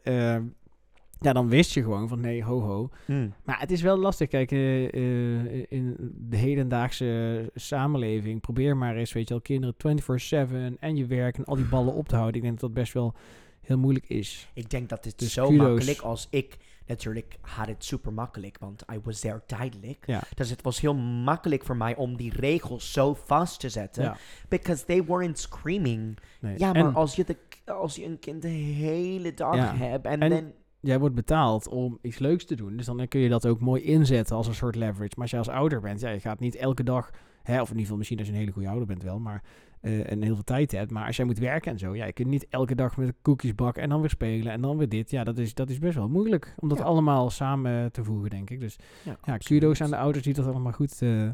ja, 1.18 1.32
dan 1.32 1.48
wist 1.48 1.74
je 1.74 1.82
gewoon 1.82 2.08
van 2.08 2.20
nee, 2.20 2.42
ho 2.44 2.60
ho. 2.60 2.90
Hm. 3.04 3.28
Maar 3.44 3.60
het 3.60 3.70
is 3.70 3.82
wel 3.82 3.96
lastig. 3.96 4.28
Kijk, 4.28 4.52
eh, 4.52 4.84
eh, 4.84 5.64
in 5.68 5.96
de 6.16 6.36
hedendaagse 6.36 7.50
samenleving, 7.54 8.40
probeer 8.40 8.76
maar 8.76 8.96
eens, 8.96 9.12
weet 9.12 9.28
je 9.28 9.34
wel, 9.34 9.42
kinderen 9.42 9.74
24-7 9.76 10.76
en 10.80 10.96
je 10.96 11.06
werk 11.06 11.36
en 11.36 11.44
al 11.44 11.56
die 11.56 11.64
ballen 11.68 11.94
op 11.94 12.08
te 12.08 12.14
houden. 12.16 12.36
Ik 12.36 12.42
denk 12.42 12.60
dat 12.60 12.68
dat 12.74 12.78
best 12.82 12.92
wel 12.92 13.14
heel 13.60 13.78
moeilijk 13.78 14.08
is. 14.08 14.50
Ik 14.54 14.70
denk 14.70 14.88
dat 14.88 15.04
het 15.04 15.18
Dus 15.18 15.32
zo 15.32 15.46
kudos. 15.48 15.66
makkelijk 15.66 16.00
als 16.00 16.26
ik... 16.30 16.56
Natuurlijk 16.88 17.36
had 17.40 17.66
het 17.66 17.84
super 17.84 18.12
makkelijk, 18.12 18.58
want 18.58 18.84
I 18.92 19.00
was 19.02 19.20
there 19.20 19.42
tijdelijk. 19.46 20.06
Ja. 20.06 20.22
Dus 20.34 20.50
het 20.50 20.62
was 20.62 20.80
heel 20.80 20.94
makkelijk 20.94 21.64
voor 21.64 21.76
mij 21.76 21.96
om 21.96 22.16
die 22.16 22.32
regels 22.36 22.92
zo 22.92 23.14
vast 23.14 23.60
te 23.60 23.68
zetten. 23.68 24.02
Ja. 24.02 24.16
Because 24.48 24.84
they 24.84 25.04
weren't 25.04 25.38
screaming. 25.38 26.18
Nee. 26.40 26.58
Ja, 26.58 26.72
maar 26.72 26.84
en, 26.86 26.94
als 26.94 27.16
je, 27.16 27.24
de, 27.24 27.36
als 27.64 27.96
je 27.96 28.04
een 28.04 28.18
kind 28.18 28.42
de 28.42 28.48
hele 28.48 29.34
dag 29.34 29.54
Ja. 29.56 29.74
hebt 29.76 30.06
en, 30.06 30.20
En- 30.20 30.30
dan... 30.30 30.52
jij 30.80 30.98
wordt 30.98 31.14
betaald 31.14 31.68
om 31.68 31.98
iets 32.02 32.18
leuks 32.18 32.44
te 32.44 32.54
doen. 32.54 32.76
Dus 32.76 32.86
dan 32.86 33.08
kun 33.08 33.20
je 33.20 33.28
dat 33.28 33.46
ook 33.46 33.60
mooi 33.60 33.82
inzetten 33.82 34.36
als 34.36 34.46
een 34.46 34.54
soort 34.54 34.74
leverage. 34.76 35.12
Maar 35.14 35.22
als 35.22 35.30
je 35.30 35.36
als 35.36 35.48
ouder 35.48 35.80
bent, 35.80 36.00
ja, 36.00 36.08
je 36.10 36.20
gaat 36.20 36.40
niet 36.40 36.54
elke 36.56 36.82
dag, 36.82 37.10
hè, 37.42 37.54
of 37.54 37.60
in 37.60 37.68
ieder 37.68 37.80
geval 37.82 37.96
misschien 37.96 38.18
als 38.18 38.26
je 38.26 38.32
een 38.32 38.38
hele 38.38 38.52
goede 38.52 38.68
ouder 38.68 38.86
bent 38.86 39.02
wel, 39.02 39.18
maar 39.18 39.42
eh, 39.80 40.10
en 40.10 40.22
heel 40.22 40.34
veel 40.34 40.44
tijd 40.44 40.72
hebt. 40.72 40.90
Maar 40.90 41.06
als 41.06 41.16
jij 41.16 41.26
moet 41.26 41.38
werken 41.38 41.72
en 41.72 41.78
zo, 41.78 41.94
ja, 41.94 42.04
je 42.06 42.12
kunt 42.12 42.28
niet 42.28 42.46
elke 42.48 42.74
dag 42.74 42.96
met 42.96 43.14
koekjes 43.22 43.54
bakken 43.54 43.82
en 43.82 43.88
dan 43.88 44.00
weer 44.00 44.10
spelen 44.10 44.52
en 44.52 44.60
dan 44.60 44.76
weer 44.76 44.88
dit. 44.88 45.10
Ja, 45.10 45.24
dat 45.24 45.38
is, 45.38 45.54
dat 45.54 45.70
is 45.70 45.78
best 45.78 45.94
wel 45.94 46.08
moeilijk 46.08 46.54
om 46.58 46.68
dat 46.68 46.78
Ja. 46.78 46.84
allemaal 46.84 47.30
samen 47.30 47.92
te 47.92 48.04
voegen, 48.04 48.30
denk 48.30 48.50
ik. 48.50 48.60
Dus 48.60 48.76
Ja, 49.02 49.16
ja, 49.24 49.36
kudo's 49.36 49.80
aan 49.80 49.90
de 49.90 49.96
ouders 49.96 50.24
die 50.24 50.34
dat 50.34 50.46
allemaal 50.46 50.72
goed, 50.72 51.02
eh, 51.02 51.28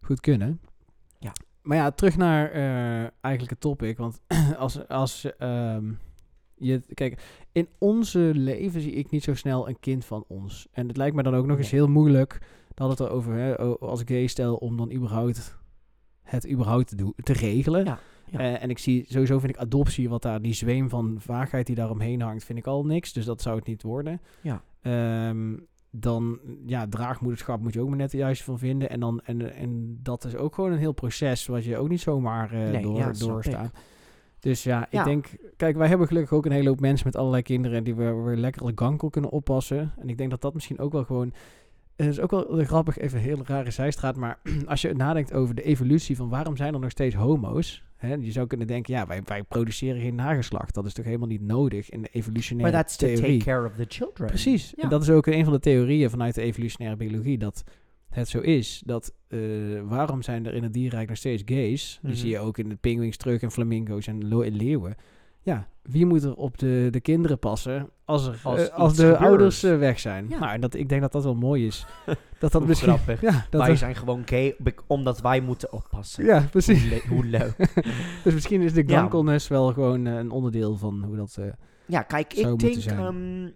goed 0.00 0.20
kunnen. 0.20 0.60
Ja. 1.18 1.32
Maar 1.62 1.76
ja, 1.76 1.90
terug 1.90 2.16
naar 2.16 2.50
eh, 2.50 2.98
eigenlijk 3.20 3.50
het 3.50 3.60
topic. 3.60 3.96
Want 3.98 4.20
als, 4.58 4.88
als 4.88 5.36
ehm, 5.38 5.92
je... 6.56 6.82
Kijk, 6.94 7.22
in 7.52 7.68
onze 7.78 8.30
leven 8.34 8.80
zie 8.80 8.92
ik 8.92 9.10
niet 9.10 9.24
zo 9.24 9.34
snel 9.34 9.68
een 9.68 9.80
kind 9.80 10.04
van 10.04 10.24
ons. 10.28 10.68
En 10.72 10.88
het 10.88 10.96
lijkt 10.96 11.16
me 11.16 11.22
dan 11.22 11.34
ook 11.34 11.46
nog 11.46 11.58
eens 11.58 11.70
heel 11.70 11.88
moeilijk... 11.88 12.38
dat 12.74 12.90
het 12.90 13.00
erover, 13.00 13.34
hè, 13.34 13.56
als 13.78 14.02
gay 14.04 14.26
stel, 14.26 14.56
om 14.56 14.76
dan 14.76 14.92
überhaupt 14.92 15.62
het 16.24 16.50
überhaupt 16.50 16.88
te, 16.88 16.96
doen, 16.96 17.14
te 17.16 17.32
regelen. 17.32 17.84
Ja, 17.84 17.98
ja. 18.30 18.38
Eh, 18.38 18.62
en 18.62 18.70
ik 18.70 18.78
zie, 18.78 19.04
sowieso 19.08 19.38
vind 19.38 19.54
ik 19.54 19.60
adoptie, 19.60 20.08
wat 20.08 20.22
daar, 20.22 20.42
die 20.42 20.54
zweem 20.54 20.88
van 20.88 21.16
vaagheid 21.18 21.66
die 21.66 21.76
daaromheen 21.76 22.20
hangt, 22.20 22.44
vind 22.44 22.58
ik 22.58 22.66
al 22.66 22.84
niks. 22.84 23.12
Dus 23.12 23.24
dat 23.24 23.42
zou 23.42 23.56
het 23.56 23.66
niet 23.66 23.82
worden. 23.82 24.20
Ja. 24.40 24.62
Ehm, 24.80 25.56
dan, 25.90 26.38
ja, 26.66 26.88
draagmoederschap 26.88 27.60
moet 27.60 27.72
je 27.72 27.80
ook 27.80 27.88
maar 27.88 27.96
net 27.96 28.10
de 28.10 28.16
juiste 28.16 28.44
van 28.44 28.58
vinden. 28.58 28.90
En, 28.90 29.00
dan, 29.00 29.20
en, 29.24 29.54
en 29.54 29.98
dat 30.02 30.24
is 30.24 30.36
ook 30.36 30.54
gewoon 30.54 30.72
een 30.72 30.78
heel 30.78 30.92
proces 30.92 31.46
wat 31.46 31.64
je 31.64 31.76
ook 31.76 31.88
niet 31.88 32.00
zomaar 32.00 32.52
eh 32.52 32.70
Nee, 32.70 32.82
door, 32.82 32.96
ja, 32.96 33.12
doorstaat. 33.12 33.72
Dus 34.44 34.62
ja, 34.62 34.82
ik 34.86 34.92
Ja. 34.92 35.04
denk... 35.04 35.26
Kijk, 35.56 35.76
wij 35.76 35.88
hebben 35.88 36.06
gelukkig 36.06 36.32
ook 36.32 36.44
een 36.46 36.52
hele 36.52 36.68
hoop 36.68 36.80
mensen 36.80 37.06
met 37.06 37.16
allerlei 37.16 37.42
kinderen... 37.42 37.84
die 37.84 37.94
we 37.94 38.12
weer 38.12 38.36
lekker 38.36 38.72
gankel 38.74 39.10
kunnen 39.10 39.30
oppassen. 39.30 39.92
En 39.98 40.08
ik 40.08 40.18
denk 40.18 40.30
dat 40.30 40.40
dat 40.40 40.54
misschien 40.54 40.78
ook 40.78 40.92
wel 40.92 41.04
gewoon... 41.04 41.32
Het 41.96 42.06
is 42.06 42.20
ook 42.20 42.30
wel 42.30 42.46
heel 42.56 42.64
grappig, 42.64 42.98
even 42.98 43.18
een 43.18 43.24
hele 43.24 43.42
rare 43.46 43.70
zijstraat... 43.70 44.16
maar 44.16 44.38
als 44.66 44.80
je 44.80 44.94
nadenkt 44.94 45.32
over 45.32 45.54
de 45.54 45.62
evolutie 45.62 46.16
van... 46.16 46.28
waarom 46.28 46.56
zijn 46.56 46.74
er 46.74 46.80
nog 46.80 46.90
steeds 46.90 47.14
homo's... 47.14 47.82
Hè, 47.96 48.14
je 48.14 48.32
zou 48.32 48.46
kunnen 48.46 48.66
denken, 48.66 48.94
ja, 48.94 49.06
wij, 49.06 49.22
wij 49.24 49.42
produceren 49.42 50.00
geen 50.00 50.14
nageslacht. 50.14 50.74
Dat 50.74 50.86
is 50.86 50.92
toch 50.92 51.04
helemaal 51.04 51.28
niet 51.28 51.40
nodig 51.42 51.90
in 51.90 52.02
de 52.02 52.08
Maar 52.12 52.22
evolutionaire 52.22 52.76
that's 52.76 52.96
to 52.96 53.06
theorie. 53.06 53.38
take 53.38 53.50
care 53.50 53.66
of 53.66 53.74
the 53.74 53.84
children. 53.88 54.26
Precies. 54.28 54.74
En 54.74 54.88
dat 54.88 55.02
is 55.02 55.10
ook 55.10 55.26
een 55.26 55.44
van 55.44 55.52
de 55.52 55.58
theorieën 55.58 56.10
vanuit 56.10 56.34
de 56.34 56.42
evolutionaire 56.42 56.96
biologie. 56.98 57.38
Dat 57.38 57.64
het 58.14 58.28
zo 58.28 58.38
is. 58.40 58.82
Dat 58.86 59.12
eh, 59.28 59.38
waarom 59.84 60.22
zijn 60.22 60.46
er 60.46 60.54
in 60.54 60.62
het 60.62 60.72
dierrijk 60.72 61.08
nog 61.08 61.16
steeds 61.16 61.42
gays? 61.46 61.98
Die 62.02 62.10
Mhm. 62.10 62.20
zie 62.20 62.30
je 62.30 62.38
ook 62.38 62.58
in 62.58 62.68
de 62.68 62.76
pinguïns 62.76 63.16
terug 63.16 63.42
en 63.42 63.50
flamingo's 63.50 64.06
en 64.06 64.24
leeuwen. 64.56 64.94
Ja, 65.42 65.68
wie 65.82 66.06
moet 66.06 66.22
er 66.22 66.34
op 66.34 66.58
de, 66.58 66.88
de 66.90 67.00
kinderen 67.00 67.38
passen 67.38 67.90
als, 68.04 68.26
er, 68.26 68.40
Als 68.42 68.68
eh, 68.68 68.74
als 68.74 68.94
de 68.96 69.02
gebeurt. 69.02 69.20
ouders 69.20 69.62
eh, 69.62 69.78
weg 69.78 69.98
zijn? 70.00 70.26
Ja. 70.28 70.38
Nou, 70.38 70.52
en 70.52 70.60
dat, 70.60 70.74
ik 70.74 70.88
denk 70.88 71.00
dat 71.00 71.12
dat 71.12 71.24
wel 71.24 71.34
mooi 71.34 71.66
is. 71.66 71.86
dat 72.38 72.52
dat 72.52 72.66
misschien... 72.66 72.92
grappig. 72.92 73.20
Ja, 73.30 73.46
dat 73.50 73.66
wij 73.66 73.76
zijn 73.76 73.94
gewoon 73.94 74.22
gay 74.26 74.56
omdat 74.86 75.20
wij 75.20 75.40
moeten 75.40 75.72
oppassen. 75.72 76.24
ja, 76.24 76.46
precies. 76.50 76.80
Hoe, 76.82 76.90
le- 76.90 77.08
hoe 77.08 77.24
leuk. 77.24 77.56
dus 78.24 78.34
misschien 78.34 78.60
is 78.60 78.72
de 78.72 78.82
Ja. 78.86 78.98
gankelness 79.00 79.48
wel 79.48 79.72
gewoon 79.72 80.04
een 80.04 80.30
onderdeel 80.30 80.76
van 80.76 81.02
hoe 81.06 81.16
dat... 81.16 81.38
Ja, 81.86 82.02
kijk, 82.02 82.32
Zou 82.36 82.52
ik 82.52 82.58
denk, 82.58 82.84
ehm, 82.84 83.50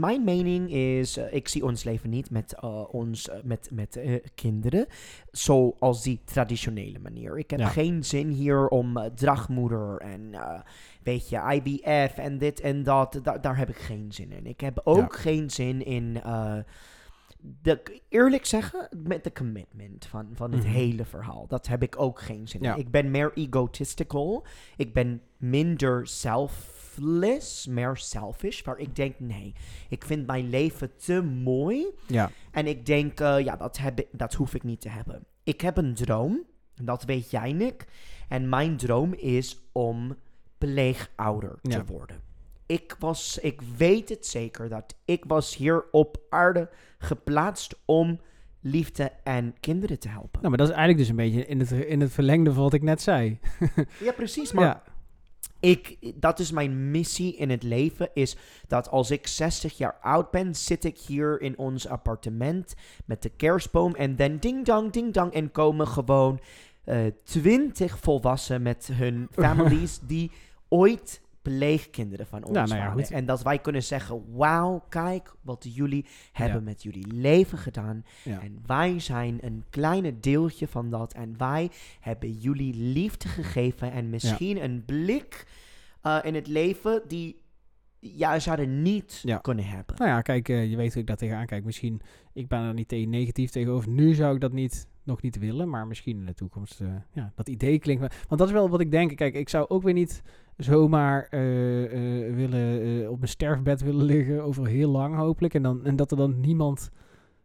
mijn 0.00 0.24
mening 0.24 0.70
is, 0.72 1.16
eh, 1.16 1.32
ik 1.34 1.48
zie 1.48 1.64
ons 1.64 1.84
leven 1.84 2.10
niet 2.10 2.30
met, 2.30 2.54
eh, 2.54 2.94
ons, 2.94 3.28
eh, 3.28 3.38
met, 3.42 3.68
met 3.72 4.00
kinderen 4.34 4.86
zoals 5.30 6.02
die 6.02 6.20
traditionele 6.24 6.98
manier. 6.98 7.38
Ik 7.38 7.50
heb 7.50 7.60
Ja. 7.60 7.68
geen 7.68 8.04
zin 8.04 8.28
hier 8.28 8.68
om 8.68 8.98
draagmoeder 9.14 9.96
en, 9.98 10.34
weet 11.02 11.28
je, 11.28 11.36
IVF 11.54 12.18
en 12.18 12.38
dit 12.38 12.60
en 12.60 12.82
dat. 12.82 13.20
Da- 13.22 13.38
daar 13.38 13.56
heb 13.56 13.68
ik 13.68 13.76
geen 13.78 14.12
zin 14.12 14.32
in. 14.32 14.46
Ik 14.46 14.60
heb 14.60 14.80
ook 14.84 15.16
geen 15.16 15.50
zin 15.50 15.84
in, 15.84 16.20
de, 17.62 18.00
eerlijk 18.08 18.46
zeggen, 18.46 18.88
met 19.06 19.24
de 19.24 19.32
commitment 19.32 20.06
van, 20.06 20.28
van 20.32 20.52
het 20.52 20.62
Mhm. 20.64 20.72
hele 20.72 21.04
verhaal. 21.04 21.46
Dat 21.48 21.66
heb 21.66 21.82
ik 21.82 22.00
ook 22.00 22.20
geen 22.20 22.48
zin 22.48 22.62
Ja. 22.62 22.74
in. 22.74 22.80
Ik 22.80 22.90
ben 22.90 23.10
meer 23.10 23.32
egotistical. 23.34 24.46
Ik 24.76 24.92
ben 24.92 25.20
minder 25.36 26.06
selfless, 26.94 27.66
meer 27.66 27.96
selfish. 27.96 28.62
Waar 28.62 28.78
ik 28.78 28.96
denk, 28.96 29.14
nee, 29.18 29.54
ik 29.88 30.04
vind 30.04 30.26
mijn 30.26 30.50
leven 30.50 30.96
te 30.96 31.22
mooi. 31.22 31.86
ja, 32.06 32.30
En 32.50 32.66
ik 32.66 32.86
denk, 32.86 33.20
eh, 33.20 33.38
ja, 33.40 33.56
dat, 33.56 33.78
heb 33.78 33.98
ik, 34.00 34.06
dat 34.12 34.34
hoef 34.34 34.54
ik 34.54 34.62
niet 34.62 34.80
te 34.80 34.88
hebben. 34.88 35.26
Ik 35.42 35.60
heb 35.60 35.76
een 35.76 35.94
droom, 35.94 36.42
en 36.74 36.84
dat 36.84 37.04
weet 37.04 37.30
jij, 37.30 37.52
Nick. 37.52 37.86
En 38.28 38.48
mijn 38.48 38.76
droom 38.76 39.12
is 39.14 39.58
om 39.72 40.16
pleegouder 40.58 41.58
te 41.62 41.84
worden. 41.84 42.20
Ik 42.66 42.96
was, 42.98 43.38
ik 43.38 43.60
weet 43.76 44.08
het 44.08 44.26
zeker 44.26 44.68
dat 44.68 44.94
ik 45.04 45.24
was 45.24 45.56
hier 45.56 45.84
op 45.90 46.16
aarde 46.28 46.70
geplaatst 46.98 47.78
om 47.84 48.20
liefde 48.60 49.12
en 49.24 49.54
kinderen 49.60 49.98
te 49.98 50.08
helpen. 50.08 50.40
nou, 50.40 50.48
maar 50.48 50.58
dat 50.58 50.68
is 50.68 50.74
eigenlijk 50.74 50.98
dus 50.98 51.08
een 51.08 51.16
beetje 51.16 51.46
in 51.46 51.60
het, 51.60 51.70
in 51.70 52.00
het 52.00 52.12
verlengde 52.12 52.52
van 52.52 52.62
wat 52.62 52.72
ik 52.72 52.82
net 52.82 53.02
zei. 53.02 53.38
ja, 54.00 54.12
precies. 54.12 54.52
Maar 54.52 54.64
ja, 54.64 54.82
ik, 55.62 55.96
dat 56.14 56.38
is 56.38 56.50
mijn 56.50 56.90
missie 56.90 57.36
in 57.36 57.50
het 57.50 57.62
leven, 57.62 58.10
is 58.14 58.36
dat 58.68 58.90
als 58.90 59.10
ik 59.10 59.26
60 59.26 59.78
jaar 59.78 59.98
oud 60.00 60.30
ben, 60.30 60.54
zit 60.54 60.84
ik 60.84 60.98
hier 60.98 61.40
in 61.40 61.58
ons 61.58 61.88
appartement 61.88 62.74
met 63.04 63.22
de 63.22 63.28
kerstboom 63.28 63.94
en 63.94 64.16
dan 64.16 64.38
ding 64.38 64.64
dong, 64.64 64.92
ding 64.92 65.12
dong 65.12 65.32
en 65.32 65.50
komen 65.50 65.88
gewoon 65.88 66.40
eh 66.84 67.06
20 67.24 67.98
volwassenen 67.98 68.62
met 68.62 68.90
hun 68.92 69.28
families 69.44 70.00
die 70.06 70.30
ooit 70.68 71.20
pleegkinderen 71.42 72.26
van 72.26 72.44
ons 72.44 72.56
nou 72.56 72.68
ja, 72.68 72.76
waren. 72.88 73.04
En 73.10 73.26
dat 73.26 73.42
wij 73.42 73.58
kunnen 73.58 73.82
zeggen, 73.82 74.34
wauw, 74.36 74.84
kijk 74.88 75.34
wat 75.40 75.66
jullie 75.74 76.06
hebben 76.32 76.56
Ja. 76.58 76.64
met 76.64 76.82
jullie 76.82 77.06
leven 77.12 77.58
gedaan. 77.58 78.04
En 78.24 78.58
wij 78.66 78.98
zijn 79.00 79.38
een 79.40 79.64
kleine 79.70 80.20
deeltje 80.20 80.68
van 80.68 80.90
dat. 80.90 81.12
En 81.12 81.34
wij 81.38 81.70
hebben 82.00 82.30
jullie 82.32 82.74
liefde 82.74 83.28
gegeven. 83.28 83.92
En 83.92 84.10
misschien 84.10 84.62
een 84.64 84.84
blik 84.84 85.46
eh, 86.00 86.18
in 86.22 86.34
het 86.34 86.46
leven 86.46 87.02
die 87.08 87.40
jij 87.98 88.40
zouden 88.40 88.82
niet 88.82 89.24
kunnen 89.40 89.64
hebben. 89.64 89.96
Nou 89.96 90.10
ja, 90.10 90.20
kijk, 90.20 90.48
eh, 90.48 90.70
je 90.70 90.76
weet 90.76 90.92
hoe 90.92 91.00
ik 91.02 91.08
daar 91.08 91.16
tegenaan 91.16 91.46
kijk. 91.46 91.64
Misschien, 91.64 92.00
ik 92.32 92.48
ben 92.48 92.60
er 92.60 92.74
niet 92.74 92.88
tegen 92.88 93.10
negatief 93.10 93.50
tegenover. 93.50 93.88
Nu 93.90 94.14
zou 94.14 94.34
ik 94.34 94.40
dat 94.40 94.52
niet, 94.52 94.86
nog 95.02 95.22
niet 95.22 95.38
willen, 95.38 95.68
maar 95.68 95.86
misschien 95.86 96.18
in 96.18 96.26
de 96.26 96.34
toekomst. 96.34 96.80
eh, 96.80 96.88
ja, 97.12 97.32
dat 97.34 97.48
idee 97.48 97.78
klinkt 97.78 98.02
me. 98.02 98.08
Want 98.28 98.40
dat 98.40 98.48
is 98.48 98.54
wel 98.54 98.68
wat 98.68 98.80
ik 98.80 98.90
denk. 98.90 99.16
Kijk, 99.16 99.34
ik 99.34 99.48
zou 99.48 99.68
ook 99.68 99.82
weer 99.82 99.92
niet 99.94 100.22
zomaar 100.56 101.26
eh, 101.30 101.84
eh, 101.84 102.34
willen, 102.34 103.02
eh, 103.02 103.10
op 103.10 103.16
mijn 103.16 103.28
sterfbed 103.30 103.80
willen 103.80 104.04
liggen 104.04 104.42
over 104.42 104.66
heel 104.66 104.90
lang 104.90 105.16
hopelijk. 105.16 105.54
En, 105.54 105.62
dan, 105.62 105.84
en 105.84 105.96
dat 105.96 106.10
er 106.10 106.16
dan 106.16 106.40
niemand 106.40 106.90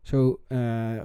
zo 0.01 0.39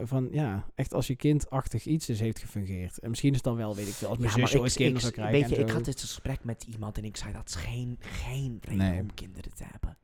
van, 0.02 0.28
ja, 0.30 0.66
echt 0.74 0.94
als 0.94 1.06
je 1.06 1.16
kindachtig 1.16 1.84
iets 1.86 2.08
is 2.08 2.20
heeft 2.20 2.38
gefungeerd. 2.38 2.98
En 2.98 3.08
misschien 3.10 3.30
is 3.30 3.36
het 3.36 3.44
dan 3.44 3.56
wel, 3.56 3.74
weet 3.74 3.88
ik 3.88 3.92
veel, 3.92 4.08
als 4.08 4.18
mijn 4.18 4.30
Ja, 4.36 4.46
zus 4.46 4.60
ooit 4.60 4.72
kinderen 4.74 5.00
zou 5.00 5.12
krijgen 5.12 5.40
weet 5.40 5.48
je, 5.48 5.56
ik 5.56 5.70
had 5.70 5.84
dit 5.84 6.00
gesprek 6.00 6.44
met 6.44 6.62
iemand 6.62 6.98
en 6.98 7.04
ik 7.04 7.16
zei 7.16 7.32
dat 7.32 7.48
is 7.48 7.54
geen, 7.54 7.96
geen 8.00 8.58
reden 8.60 8.78
Nee. 8.90 9.00
om 9.00 9.14
kinderen 9.14 9.54
te 9.54 9.64
hebben. 9.70 9.96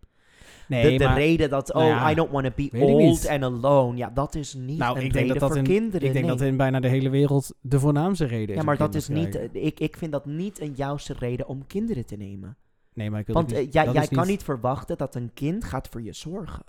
Nee, 0.69 0.91
de, 0.93 0.99
de 0.99 1.05
maar- 1.05 1.17
rede 1.17 1.49
dat, 1.49 1.73
oh, 1.73 1.81
nou 1.81 1.89
ja, 1.89 2.11
I 2.11 2.15
don't 2.15 2.31
want 2.31 2.45
to 2.45 2.53
be 2.57 2.69
old 2.79 2.99
niet. 3.03 3.29
and 3.29 3.43
alone. 3.43 3.97
Ja, 3.97 4.11
dat 4.11 4.35
is 4.35 4.55
niet 4.55 4.79
Nou, 4.79 4.99
een 4.99 5.05
ik 5.05 5.13
denk 5.13 5.25
reden 5.27 5.29
dat 5.29 5.39
dat 5.41 5.49
voor 5.49 5.59
in- 5.59 5.65
kinderen. 5.65 6.07
Ik 6.07 6.13
denk 6.13 6.27
nee. 6.27 6.37
dat 6.37 6.47
in 6.47 6.57
bijna 6.57 6.81
de 6.81 6.89
hele 6.89 7.09
wereld 7.09 7.55
de 7.61 7.81
voornaamste 7.81 8.25
reden 8.25 8.49
is. 8.49 8.55
ja, 8.61 8.63
maar 8.67 8.77
dat 8.77 8.95
is 8.95 9.09
niet, 9.09 9.41
ik, 9.53 9.81
ik 9.81 9.97
vind 9.97 10.13
dat 10.13 10.27
niet 10.27 10.61
een 10.61 10.73
juiste 10.77 11.15
reden 11.19 11.47
om 11.49 11.67
kinderen 11.67 12.07
te 12.07 12.17
nemen. 12.17 12.57
Nee, 12.95 13.11
maar 13.11 13.21
ik 13.21 13.27
wil 13.27 13.35
Want 13.35 13.49
het 13.51 13.59
eh, 13.59 13.65
niet, 13.65 13.73
jij, 13.75 13.93
jij 13.93 14.07
kan 14.07 14.27
niet 14.27 14.43
verwachten 14.43 14.97
dat 14.97 15.15
een 15.15 15.31
kind 15.35 15.65
gaat 15.65 15.89
voor 15.89 16.03
je 16.03 16.13
zorgen. 16.13 16.65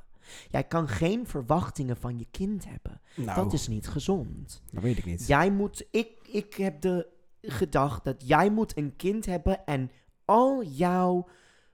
Jij 0.50 0.64
kan 0.64 0.88
geen 0.88 1.28
verwachtingen 1.28 1.98
van 1.98 2.18
je 2.20 2.26
kind 2.32 2.66
hebben. 2.70 3.02
Nou, 3.16 3.44
Dat 3.44 3.54
is 3.54 3.68
niet 3.68 3.88
gezond. 3.88 4.62
dat 4.72 4.84
weet 4.84 4.98
ik 4.98 5.06
niet. 5.06 5.28
Jij 5.28 5.52
moet, 5.52 5.86
ik, 5.92 6.08
ik 6.32 6.54
heb 6.54 6.82
de 6.82 7.08
gedacht 7.42 8.04
dat 8.04 8.24
jij 8.28 8.50
moet 8.52 8.78
een 8.78 8.96
kind 8.96 9.26
hebben 9.26 9.66
en 9.66 9.92
al 10.26 10.64
jouw 10.64 11.28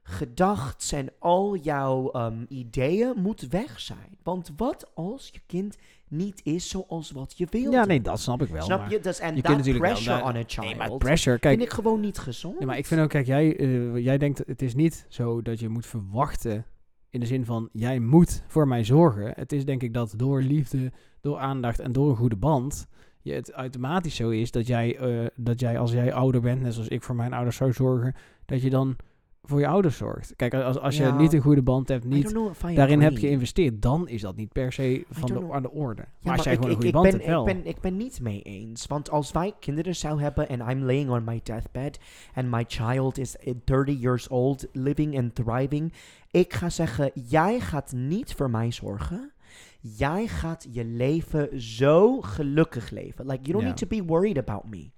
gedachten 0.07 0.97
en 0.97 1.09
al 1.19 1.55
jouw 1.55 2.11
ehm, 2.11 2.45
ideeën 2.47 3.13
moet 3.15 3.47
weg 3.49 3.79
zijn. 3.79 4.17
Want 4.23 4.51
wat 4.55 4.91
als 4.93 5.29
je 5.31 5.39
kind 5.45 5.77
niet 6.07 6.41
is 6.43 6.69
zoals 6.69 7.11
wat 7.11 7.37
je 7.37 7.47
wilt? 7.49 7.73
Ja, 7.73 7.85
nee, 7.85 8.01
dat 8.01 8.19
snap 8.19 8.41
ik 8.41 8.49
wel. 8.49 8.61
Snap 8.61 8.89
je? 8.89 8.99
Dus, 8.99 9.19
en 9.19 9.35
je 9.35 9.41
dat 9.41 9.57
natuurlijk 9.57 9.85
pressure 9.85 10.23
on 10.23 10.35
a 10.35 10.43
child 10.45 10.65
Nee, 10.65 10.75
maar 10.75 10.97
pressure, 10.97 11.39
kijk. 11.39 11.57
vind 11.57 11.69
ik 11.69 11.75
gewoon 11.75 11.99
niet 11.99 12.17
gezond. 12.17 12.57
Nee, 12.57 12.67
maar 12.67 12.77
ik 12.77 12.85
vind 12.85 13.01
ook, 13.01 13.09
kijk, 13.09 13.25
jij, 13.25 13.57
eh, 13.57 13.97
jij 13.97 14.17
denkt, 14.17 14.41
het 14.45 14.61
is 14.61 14.75
niet 14.75 15.05
zo 15.09 15.41
dat 15.41 15.59
je 15.59 15.69
moet 15.69 15.85
verwachten 15.85 16.65
in 17.09 17.19
de 17.19 17.25
zin 17.25 17.45
van, 17.45 17.69
jij 17.71 17.99
moet 17.99 18.43
voor 18.47 18.67
mij 18.67 18.83
zorgen. 18.83 19.33
Het 19.35 19.51
is 19.51 19.65
denk 19.65 19.83
ik 19.83 19.93
dat 19.93 20.13
door 20.17 20.41
liefde, 20.41 20.91
door 21.21 21.37
aandacht 21.37 21.79
en 21.79 21.91
door 21.91 22.09
een 22.09 22.15
goede 22.15 22.35
band, 22.35 22.87
je 23.21 23.33
het 23.33 23.51
automatisch 23.51 24.15
zo 24.15 24.29
is 24.29 24.51
dat 24.51 24.67
jij, 24.67 24.97
eh, 24.97 25.25
dat 25.35 25.59
jij 25.59 25.79
als 25.79 25.91
jij 25.91 26.13
ouder 26.13 26.41
bent, 26.41 26.61
net 26.61 26.73
zoals 26.73 26.87
ik 26.87 27.03
voor 27.03 27.15
mijn 27.15 27.33
ouders 27.33 27.55
zou 27.55 27.73
zorgen, 27.73 28.15
dat 28.45 28.61
je 28.61 28.69
dan 28.69 28.95
voor 29.45 29.59
je 29.59 29.67
ouders 29.67 29.97
zorgt. 29.97 30.33
Kijk, 30.35 30.53
als, 30.53 30.79
als 30.79 30.97
je 30.97 31.03
Ja. 31.03 31.17
niet 31.17 31.33
een 31.33 31.41
goede 31.41 31.61
band 31.61 31.87
hebt, 31.87 32.05
niet 32.05 32.35
daarin 32.75 33.01
heb 33.01 33.11
agree. 33.11 33.27
geïnvesteerd, 33.27 33.81
dan 33.81 34.07
is 34.07 34.21
dat 34.21 34.35
niet 34.35 34.51
per 34.51 34.71
se 34.73 35.05
van 35.09 35.27
de, 35.27 35.51
aan 35.51 35.61
de 35.61 35.71
orde. 35.71 36.05
Maar, 36.21 36.35
als 36.35 36.43
jij 36.43 36.53
ik, 36.53 36.59
gewoon 36.59 36.75
een 36.75 36.81
ik, 36.81 36.83
goede 36.83 36.87
ik, 36.87 36.93
band 36.93 37.05
ben, 37.05 37.13
hebt, 37.13 37.25
wel. 37.31 37.47
ik, 37.47 37.63
ben, 37.63 37.65
ik 37.65 37.81
ben 37.81 37.97
niet 37.97 38.21
mee 38.21 38.41
eens. 38.41 38.87
Want 38.87 39.09
als 39.09 39.31
wij 39.31 39.53
kinderen 39.59 39.95
zou 39.95 40.21
hebben 40.21 40.49
en 40.49 40.59
I'm 40.59 40.83
laying 40.83 41.09
on 41.09 41.23
my 41.23 41.39
deathbed 41.43 41.99
and 42.33 42.51
my 42.51 42.63
child 42.67 43.17
is 43.17 43.37
eh, 43.37 43.53
30 43.63 43.99
years 43.99 44.27
old, 44.27 44.67
living 44.71 45.17
and 45.17 45.35
thriving. 45.35 45.93
Ik 46.31 46.53
ga 46.53 46.69
zeggen, 46.69 47.11
jij 47.13 47.59
gaat 47.59 47.91
niet 47.91 48.33
voor 48.33 48.49
mij 48.49 48.71
zorgen. 48.71 49.31
Jij 49.79 50.27
gaat 50.27 50.67
je 50.71 50.85
leven 50.85 51.61
zo 51.61 52.21
gelukkig 52.21 52.89
leven. 52.89 53.25
Like, 53.25 53.41
you 53.41 53.53
don't 53.53 53.63
need 53.65 53.77
to 53.77 53.87
be 53.87 54.03
worried 54.03 54.37
about 54.37 54.69
me. 54.69 54.91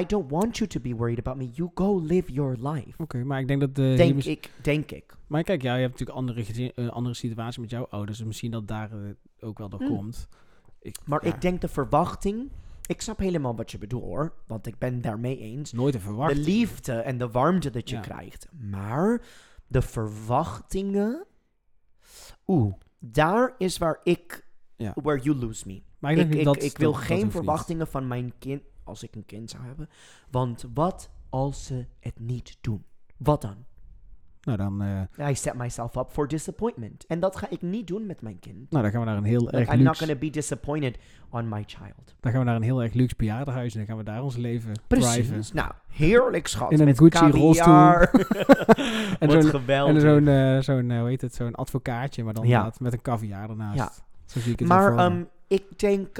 I 0.00 0.06
don't 0.06 0.30
want 0.30 0.56
you 0.56 0.70
to 0.70 0.80
be 0.80 0.94
worried 0.96 1.18
about 1.18 1.36
me. 1.36 1.48
You 1.52 1.70
go 1.74 1.98
live 2.00 2.32
your 2.32 2.56
life. 2.68 3.02
Oké, 3.02 3.24
maar 3.24 3.40
ik 3.40 3.48
denk 3.48 3.60
dat... 3.60 3.74
de 3.74 3.94
Denk 3.96 4.24
ik, 4.24 4.50
denk 4.62 4.90
ik. 4.90 5.16
Maar 5.26 5.42
kijk, 5.42 5.62
ja, 5.62 5.74
je 5.74 5.80
hebt 5.80 5.98
natuurlijk 5.98 6.18
andere, 6.18 6.72
een 6.74 6.90
andere 6.90 7.14
situatie 7.14 7.60
met 7.60 7.70
jouw 7.70 7.86
ouders. 7.90 8.18
Dus 8.18 8.26
misschien 8.26 8.50
dat 8.50 8.68
daar 8.68 8.90
eh, 8.92 8.98
ook 9.40 9.58
wel 9.58 9.68
door 9.68 9.80
Hmm. 9.80 9.88
komt. 9.96 10.28
Ik, 10.80 10.96
Maar 11.04 11.26
ja, 11.26 11.34
ik 11.34 11.40
denk 11.40 11.60
de 11.60 11.68
verwachting... 11.68 12.50
Ik 12.86 13.00
snap 13.00 13.18
helemaal 13.18 13.56
wat 13.56 13.70
je 13.70 13.78
bedoelt 13.78 14.02
hoor. 14.04 14.34
Want 14.46 14.66
ik 14.66 14.78
ben 14.78 15.00
daarmee 15.00 15.38
eens. 15.38 15.72
nooit 15.72 15.92
te 15.92 15.98
de 15.98 16.04
verwachten. 16.04 16.38
liefde 16.42 16.92
en 16.92 17.18
de 17.18 17.28
warmte 17.30 17.70
dat 17.70 17.88
je 17.88 17.94
Ja. 17.96 18.00
krijgt. 18.00 18.48
Maar 18.70 19.22
de 19.66 19.82
verwachtingen. 19.82 21.26
Oeh, 22.46 22.74
daar 22.98 23.54
is 23.58 23.78
waar 23.78 24.00
ik. 24.02 24.46
Ja. 24.76 24.92
Where 25.02 25.22
you 25.22 25.36
lose 25.36 25.64
me. 25.66 25.82
Maar 25.98 26.12
ik, 26.12 26.18
Ik, 26.18 26.24
denk 26.24 26.38
ik, 26.38 26.44
dat, 26.44 26.62
ik 26.62 26.78
wil 26.78 26.92
geen 26.92 27.22
niet. 27.22 27.30
verwachtingen 27.32 27.86
van 27.86 28.06
mijn 28.08 28.32
kind. 28.38 28.62
Als 28.84 29.02
ik 29.02 29.14
een 29.14 29.26
kind 29.26 29.50
zou 29.50 29.64
hebben. 29.64 29.88
Want 30.30 30.64
wat 30.74 31.10
als 31.28 31.64
ze 31.66 31.86
het 32.00 32.18
niet 32.20 32.56
doen? 32.60 32.84
Wat 33.16 33.42
dan? 33.42 33.56
Nou, 34.40 34.56
dan, 34.58 34.82
eh, 35.18 35.28
I 35.30 35.34
set 35.34 35.54
myself 35.54 35.96
up 35.96 36.06
for 36.10 36.28
disappointment. 36.28 37.06
En 37.06 37.20
dat 37.20 37.36
ga 37.36 37.46
ik 37.50 37.62
niet 37.62 37.86
doen 37.86 38.06
met 38.06 38.20
mijn 38.22 38.38
kind. 38.38 38.70
nou, 38.70 38.82
dan 38.82 38.90
gaan 38.92 39.00
we 39.00 39.06
naar 39.06 39.16
een 39.16 39.24
heel 39.24 39.40
Like, 39.40 39.56
erg 39.56 39.68
I'm 39.68 39.76
not 39.76 39.84
luxe... 39.86 40.04
going 40.04 40.18
to 40.20 40.26
be 40.26 40.32
disappointed 40.32 40.98
on 41.30 41.48
my 41.48 41.62
child. 41.66 42.14
Dan 42.20 42.30
gaan 42.32 42.40
we 42.40 42.46
naar 42.46 42.56
een 42.56 42.62
heel 42.62 42.82
erg 42.82 42.92
luxe 42.92 43.14
bejaardenhuis 43.16 43.72
en 43.72 43.78
dan 43.78 43.86
gaan 43.88 43.96
we 43.96 44.02
daar 44.04 44.22
ons 44.22 44.36
leven 44.36 44.72
driven. 44.86 45.12
Precies. 45.12 45.52
Nou, 45.52 45.72
heerlijk 45.88 46.46
schat. 46.46 46.70
In 46.72 46.88
een 46.88 46.96
Gucci 46.96 47.30
caviar. 47.30 48.10
En 49.18 49.28
Wat 49.28 49.42
zo'n- 49.42 49.50
geweldig. 49.50 49.94
En 49.94 50.00
zo'n, 50.00 50.28
eh, 50.28 50.58
zo'n 50.60 50.90
eh, 50.90 50.98
hoe 50.98 51.08
heet 51.08 51.20
het, 51.20 51.34
zo'n 51.34 51.54
advocaatje, 51.54 52.24
maar 52.24 52.34
dan 52.34 52.46
Ja. 52.46 52.72
met 52.78 52.92
een 52.92 53.02
caviar 53.02 53.50
ernaast. 53.50 53.76
Ja. 53.78 53.92
Zo 54.26 54.40
zie 54.40 54.52
ik 54.52 54.58
het 54.58 54.68
Maar 54.68 54.96
ehm, 54.96 55.22
ik 55.48 55.78
denk, 55.78 56.18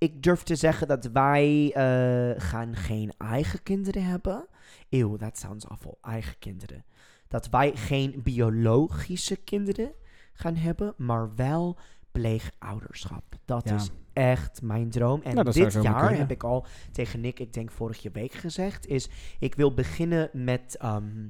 ik 0.00 0.22
durf 0.22 0.42
te 0.42 0.56
zeggen 0.56 0.88
dat 0.88 1.04
wij 1.04 1.72
eh, 1.74 2.40
gaan 2.40 2.76
geen 2.76 3.12
eigen 3.18 3.62
kinderen 3.62 4.04
hebben. 4.04 4.46
Ew, 4.88 5.16
that 5.16 5.38
sounds 5.38 5.68
awful. 5.68 5.98
Eigen 6.02 6.38
kinderen. 6.38 6.84
Dat 7.28 7.48
wij 7.48 7.76
geen 7.76 8.20
biologische 8.22 9.36
kinderen 9.36 9.92
gaan 10.32 10.56
hebben, 10.56 10.94
maar 10.96 11.34
wel 11.34 11.78
pleegouderschap. 12.12 13.24
Dat 13.44 13.68
Ja. 13.68 13.74
is 13.74 13.90
echt 14.12 14.62
mijn 14.62 14.90
droom. 14.90 15.22
En 15.22 15.34
Nou, 15.34 15.52
dit 15.52 15.72
jaar 15.82 16.16
heb 16.16 16.30
ik 16.30 16.42
al 16.42 16.66
tegen 16.92 17.20
Nick, 17.20 17.38
ik 17.38 17.52
denk 17.52 17.70
vorige 17.70 18.10
week 18.10 18.32
gezegd, 18.32 18.86
is 18.86 19.08
ik 19.38 19.54
wil 19.54 19.74
beginnen 19.74 20.30
met, 20.32 20.76
ehm, 20.78 21.28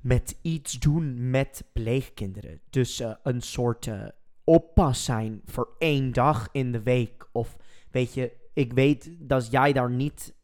met 0.00 0.36
iets 0.42 0.78
doen 0.78 1.30
met 1.30 1.64
pleegkinderen. 1.72 2.60
Dus 2.70 3.00
eh, 3.00 3.14
een 3.22 3.40
soort 3.40 3.86
eh, 3.86 4.04
oppas 4.44 5.04
zijn 5.04 5.40
voor 5.44 5.68
één 5.78 6.12
dag 6.12 6.48
in 6.52 6.72
de 6.72 6.82
week. 6.82 7.28
Of 7.32 7.56
weet 7.90 8.14
je, 8.14 8.32
ik 8.52 8.72
weet 8.72 9.10
dat 9.18 9.50
jij 9.50 9.72
daar 9.72 9.90
niet. 9.90 10.34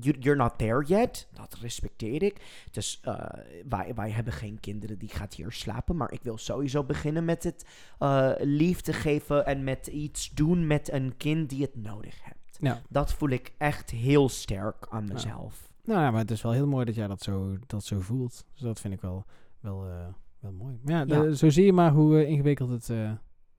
you- 0.00 0.16
You're 0.18 0.38
not 0.38 0.58
there 0.58 0.84
yet. 0.84 1.28
Dat 1.32 1.54
respecteer 1.60 2.22
ik. 2.22 2.64
Dus 2.70 3.00
eh, 3.02 3.24
wij, 3.68 3.94
wij 3.94 4.10
hebben 4.10 4.32
geen 4.32 4.60
kinderen 4.60 4.98
die 4.98 5.08
gaat 5.08 5.34
hier 5.34 5.52
slapen. 5.52 5.96
Maar 5.96 6.12
ik 6.12 6.22
wil 6.22 6.38
sowieso 6.38 6.84
beginnen 6.84 7.24
met 7.24 7.42
het 7.42 7.66
eh, 7.98 8.30
liefde 8.38 8.92
geven. 8.92 9.46
En 9.46 9.64
met 9.64 9.86
iets 9.86 10.30
doen 10.30 10.66
met 10.66 10.92
een 10.92 11.16
kind 11.16 11.50
die 11.50 11.62
het 11.62 11.76
nodig 11.76 12.18
hebt. 12.22 12.56
Dat 12.88 13.12
voel 13.12 13.28
ik 13.28 13.52
echt 13.58 13.90
heel 13.90 14.28
sterk 14.28 14.86
aan 14.90 15.04
mezelf. 15.12 15.70
Nou 15.84 16.00
ja, 16.00 16.10
maar 16.10 16.20
het 16.20 16.30
is 16.30 16.42
wel 16.42 16.52
heel 16.52 16.66
mooi 16.66 16.84
dat 16.84 16.94
jij 16.94 17.06
dat 17.06 17.22
zo, 17.22 17.56
dat 17.66 17.84
zo 17.84 18.00
voelt. 18.00 18.44
Dus 18.52 18.60
dat 18.62 18.80
vind 18.80 18.94
ik 18.94 19.00
wel, 19.00 19.24
wel, 19.60 19.86
eh, 19.86 20.06
wel 20.40 20.52
mooi. 20.52 20.78
Ja, 20.84 20.98
Ja. 20.98 21.04
de- 21.04 21.36
zo 21.36 21.50
zie 21.50 21.64
je 21.64 21.72
maar 21.72 21.90
hoe 21.92 22.26
ingewikkeld 22.26 22.70
het 22.70 22.88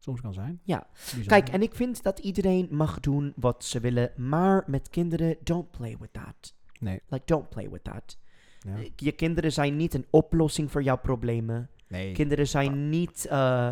soms 0.03 0.21
kan 0.21 0.33
zijn. 0.33 0.59
Ja. 0.63 0.87
Bizar. 1.15 1.25
Kijk, 1.25 1.49
en 1.49 1.61
ik 1.61 1.75
vind 1.75 2.03
dat 2.03 2.19
iedereen 2.19 2.67
mag 2.71 2.99
doen 2.99 3.33
wat 3.35 3.63
ze 3.63 3.79
willen, 3.79 4.11
maar 4.15 4.63
met 4.67 4.89
kinderen, 4.89 5.37
don't 5.43 5.71
play 5.71 5.97
with 5.99 6.13
that. 6.13 6.53
Nee. 6.79 7.01
Like, 7.07 7.23
don't 7.25 7.49
play 7.49 7.69
with 7.69 7.83
that. 7.83 8.17
Ja. 8.59 8.75
Je 8.95 9.11
kinderen 9.11 9.51
zijn 9.51 9.75
niet 9.75 9.93
een 9.93 10.05
oplossing 10.09 10.71
voor 10.71 10.83
jouw 10.83 10.97
problemen. 10.97 11.69
Nee. 11.87 12.11
Kinderen 12.11 12.47
zijn 12.47 12.89
niet, 12.89 13.25
eh, 13.25 13.69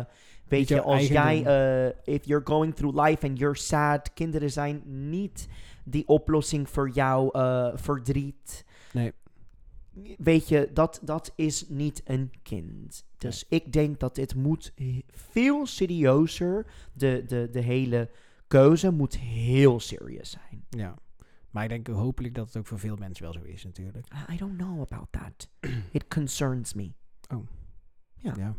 weet 0.48 0.58
Niet 0.58 0.68
je, 0.68 0.74
jouw 0.74 0.84
als 0.84 1.06
jij, 1.06 1.44
eh, 1.44 2.14
if 2.14 2.24
you're 2.24 2.46
going 2.46 2.74
through 2.74 3.06
life 3.06 3.26
and 3.26 3.38
you're 3.38 3.58
sad, 3.58 4.12
kinderen 4.12 4.50
zijn 4.50 4.82
niet 5.08 5.48
die 5.84 6.08
oplossing 6.08 6.68
voor 6.68 6.90
jouw 6.90 7.30
eh, 7.30 7.68
verdriet. 7.74 8.64
Nee. 8.92 9.12
Weet 10.18 10.48
je, 10.48 10.70
dat, 10.72 11.00
dat 11.02 11.32
is 11.36 11.68
niet 11.68 12.02
een 12.04 12.30
kind. 12.42 13.04
Dus 13.18 13.44
ik 13.48 13.72
denk 13.72 14.00
dat 14.00 14.14
dit 14.14 14.34
moet 14.34 14.72
veel 15.10 15.66
serieuzer, 15.66 16.66
de, 16.92 17.24
de, 17.26 17.48
de 17.50 17.60
hele 17.60 18.10
keuze 18.46 18.90
moet 18.90 19.18
heel 19.18 19.80
serieus 19.80 20.30
zijn. 20.30 20.64
Ja. 20.68 20.94
Maar 21.50 21.62
ik 21.62 21.68
denk 21.68 21.86
hopelijk 21.86 22.34
dat 22.34 22.46
het 22.46 22.56
ook 22.56 22.66
voor 22.66 22.78
veel 22.78 22.96
mensen 22.96 23.24
wel 23.24 23.32
zo 23.32 23.42
is 23.42 23.64
natuurlijk. 23.64 24.06
I- 24.30 24.36
don't 24.36 24.56
know 24.56 24.80
about 24.80 25.12
that. 25.12 25.48
It 25.90 26.08
concerns 26.08 26.74
me. 26.74 26.92
Ja. 28.16 28.34
Ja. 28.36 28.54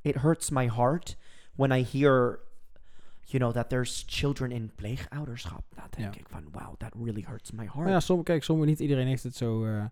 It 0.00 0.14
hurts 0.14 0.50
my 0.50 0.68
heart 0.68 1.16
when 1.54 1.70
I 1.70 1.84
hear, 1.84 2.40
you 3.20 3.38
know, 3.38 3.52
that 3.52 3.68
there's 3.68 4.04
children 4.06 4.50
in 4.50 4.72
pleegouderschap. 4.74 5.64
Dan 5.74 5.84
denk 5.90 6.16
ik 6.16 6.28
van, 6.28 6.44
wow, 6.50 6.76
that 6.76 6.94
really 6.94 7.24
hurts 7.28 7.50
my 7.50 7.64
heart. 7.64 7.76
Maar 7.76 7.88
ja, 7.88 8.00
som, 8.00 8.22
kijk, 8.22 8.42
sommige, 8.44 8.68
niet 8.68 8.80
iedereen 8.80 9.06
heeft 9.06 9.22
het 9.22 9.36
zo, 9.36 9.64
eh 9.64 9.84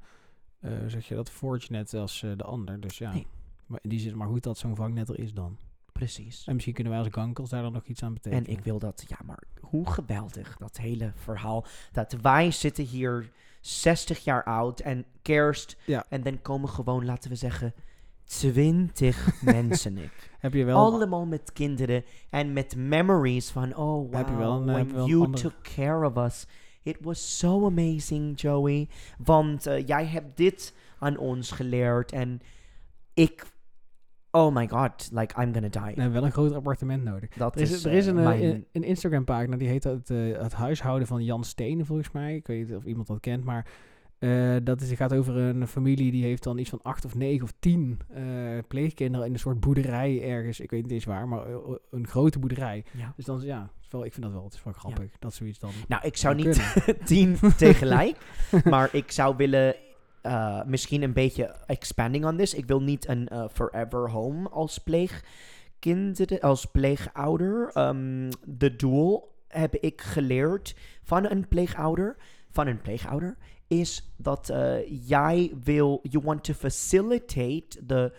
zeg 0.86 1.08
je 1.08 1.14
dat, 1.14 1.30
fortunate 1.30 1.98
als 1.98 2.22
eh, 2.22 2.30
de 2.36 2.44
ander. 2.44 2.80
Dus 2.80 2.98
ja. 2.98 3.12
Nee. 3.12 3.26
Maar 3.66 3.78
in 3.82 3.88
die 3.88 4.00
zin, 4.00 4.16
maar 4.16 4.28
goed 4.28 4.42
dat 4.42 4.58
zo'n 4.58 4.76
vangnet 4.76 5.08
er 5.08 5.18
is 5.18 5.32
dan. 5.32 5.56
Precies. 5.92 6.46
En 6.46 6.52
misschien 6.52 6.74
kunnen 6.74 6.92
wij 6.92 7.02
als 7.02 7.12
gankels 7.12 7.50
daar 7.50 7.62
dan 7.62 7.72
nog 7.72 7.84
iets 7.84 8.02
aan 8.02 8.12
betekenen. 8.14 8.44
En 8.46 8.52
ik 8.52 8.60
wil 8.64 8.78
dat, 8.78 9.04
ja, 9.08 9.18
maar 9.24 9.42
hoe 9.60 9.90
geweldig 9.90 10.56
dat 10.56 10.76
hele 10.76 11.12
verhaal. 11.14 11.64
Dat 11.92 12.12
wij 12.22 12.50
zitten 12.50 12.84
hier 12.84 13.30
60 13.60 14.24
jaar 14.24 14.44
oud 14.44 14.80
en 14.80 15.04
kerst. 15.22 15.76
Ja. 15.86 16.04
En 16.08 16.22
dan 16.22 16.42
komen 16.42 16.68
gewoon, 16.68 17.04
laten 17.04 17.30
we 17.30 17.36
zeggen, 17.36 17.74
20 18.24 19.30
mensen, 19.42 19.92
Nick. 19.92 20.30
Heb 20.38 20.54
je 20.54 20.64
wel... 20.64 20.78
Allemaal 20.78 21.26
met 21.26 21.52
kinderen 21.52 22.04
en 22.30 22.52
met 22.52 22.76
memories 22.76 23.50
van, 23.50 23.76
oh 23.76 23.76
wow, 24.10 24.14
Heb 24.14 24.28
je 24.28 24.36
wel 24.36 24.52
een, 24.60 24.68
eh, 24.68 24.74
when 24.74 24.92
wel 24.92 25.06
you 25.06 25.24
andere- 25.24 25.42
took 25.42 25.62
care 25.62 26.06
of 26.10 26.16
us. 26.16 26.46
It 26.86 26.96
was 27.00 27.38
so 27.38 27.66
amazing, 27.66 28.40
Joey. 28.40 28.88
Want 29.18 29.66
eh, 29.66 29.86
jij 29.86 30.06
hebt 30.06 30.36
dit 30.36 30.74
aan 30.98 31.16
ons 31.16 31.50
geleerd 31.50 32.12
en 32.12 32.40
ik, 33.14 33.46
oh 34.30 34.54
my 34.54 34.68
god, 34.68 35.08
like 35.12 35.42
I'm 35.42 35.52
gonna 35.52 35.68
die. 35.68 35.94
We 35.94 36.00
hebben 36.00 36.12
wel 36.12 36.24
een 36.24 36.32
groot 36.32 36.52
appartement 36.52 37.04
nodig. 37.04 37.30
Dat 37.30 37.54
Er 37.54 37.60
is, 37.60 37.72
is, 37.72 37.84
er 37.84 37.92
is 37.92 38.06
eh, 38.06 38.14
een, 38.14 38.18
eh, 38.18 38.40
een, 38.40 38.66
een 38.72 38.82
Instagram-pagina, 38.82 39.56
die 39.56 39.68
heet 39.68 39.84
het, 39.84 40.08
het 40.08 40.52
huishouden 40.52 41.08
van 41.08 41.24
Jan 41.24 41.44
Stenen, 41.44 41.86
volgens 41.86 42.10
mij. 42.10 42.34
Ik 42.34 42.46
weet 42.46 42.66
niet 42.68 42.76
of 42.76 42.84
iemand 42.84 43.06
dat 43.06 43.20
kent, 43.20 43.44
maar 43.44 43.66
dat 44.62 44.80
is, 44.80 44.88
het 44.88 44.98
gaat 44.98 45.14
over 45.14 45.36
een 45.36 45.66
familie 45.66 46.10
die 46.10 46.24
heeft 46.24 46.42
dan 46.42 46.58
iets 46.58 46.70
van 46.70 46.82
acht 46.82 47.04
of 47.04 47.14
negen 47.14 47.44
of 47.44 47.52
tien 47.58 47.98
pleegkinderen 48.68 49.26
in 49.26 49.32
een 49.32 49.38
soort 49.38 49.60
boerderij 49.60 50.22
ergens. 50.22 50.60
Ik 50.60 50.70
weet 50.70 50.82
niet 50.82 50.92
eens 50.92 51.04
waar, 51.04 51.28
maar 51.28 51.46
een 51.90 52.06
grote 52.06 52.38
boerderij. 52.38 52.84
ja. 52.92 53.12
Dus 53.16 53.24
dan, 53.24 53.40
ja, 53.40 53.70
wel, 53.92 54.04
ik 54.04 54.12
vind 54.12 54.24
dat 54.24 54.34
wel, 54.34 54.44
het 54.44 54.54
is 54.54 54.64
wel 54.64 54.72
grappig. 54.72 55.18
Dat 55.18 55.34
zoiets 55.34 55.58
dan 55.58 55.70
Nou, 55.88 56.06
ik 56.06 56.16
zou 56.16 56.34
niet 56.34 56.82
tien 57.04 57.38
tegelijk, 57.56 58.16
maar 58.64 58.94
ik 58.94 59.10
zou 59.10 59.36
willen 59.36 59.76
eh, 60.26 60.62
misschien 60.64 61.02
een 61.02 61.12
beetje 61.12 61.44
expanding 61.66 62.24
on 62.24 62.36
this. 62.36 62.54
Ik 62.54 62.66
wil 62.66 62.82
niet 62.82 63.08
een 63.08 63.28
eh, 63.28 63.44
forever 63.52 64.10
home 64.10 64.48
als 64.48 64.78
pleegkinderen, 64.78 66.40
als 66.40 66.64
pleegouder. 66.64 67.70
Ehm, 67.72 68.30
de 68.44 68.76
doel 68.76 69.34
heb 69.48 69.74
ik 69.74 70.00
geleerd 70.00 70.76
van 71.02 71.30
een 71.30 71.48
pleegouder, 71.48 72.16
van 72.50 72.66
een 72.66 72.80
pleegouder, 72.80 73.36
is 73.66 74.14
dat 74.16 74.48
eh, 74.48 75.06
jij 75.08 75.52
wil, 75.62 76.00
you 76.02 76.24
want 76.24 76.44
to 76.44 76.52
facilitate 76.52 77.86
de 77.86 78.12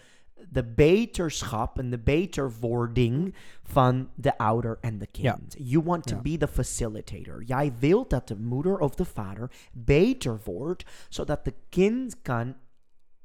de 0.49 0.63
beterschap 0.73 1.79
en 1.79 1.89
de 1.89 1.99
beterwording 1.99 3.35
van 3.63 4.09
de 4.15 4.37
ouder 4.37 4.77
en 4.81 4.97
de 4.97 5.07
Ja. 5.11 5.33
kind. 5.33 5.55
You 5.59 5.83
want 5.83 6.03
to 6.07 6.15
Ja. 6.15 6.21
be 6.21 6.37
the 6.37 6.47
facilitator. 6.47 7.43
Jij 7.43 7.73
wilt 7.79 8.09
dat 8.09 8.27
de 8.27 8.35
moeder 8.37 8.77
of 8.79 8.95
de 8.95 9.05
vader 9.05 9.51
beter 9.71 10.39
wordt, 10.43 10.85
zodat 11.09 11.45
de 11.45 11.53
kind 11.69 12.21
kan 12.21 12.55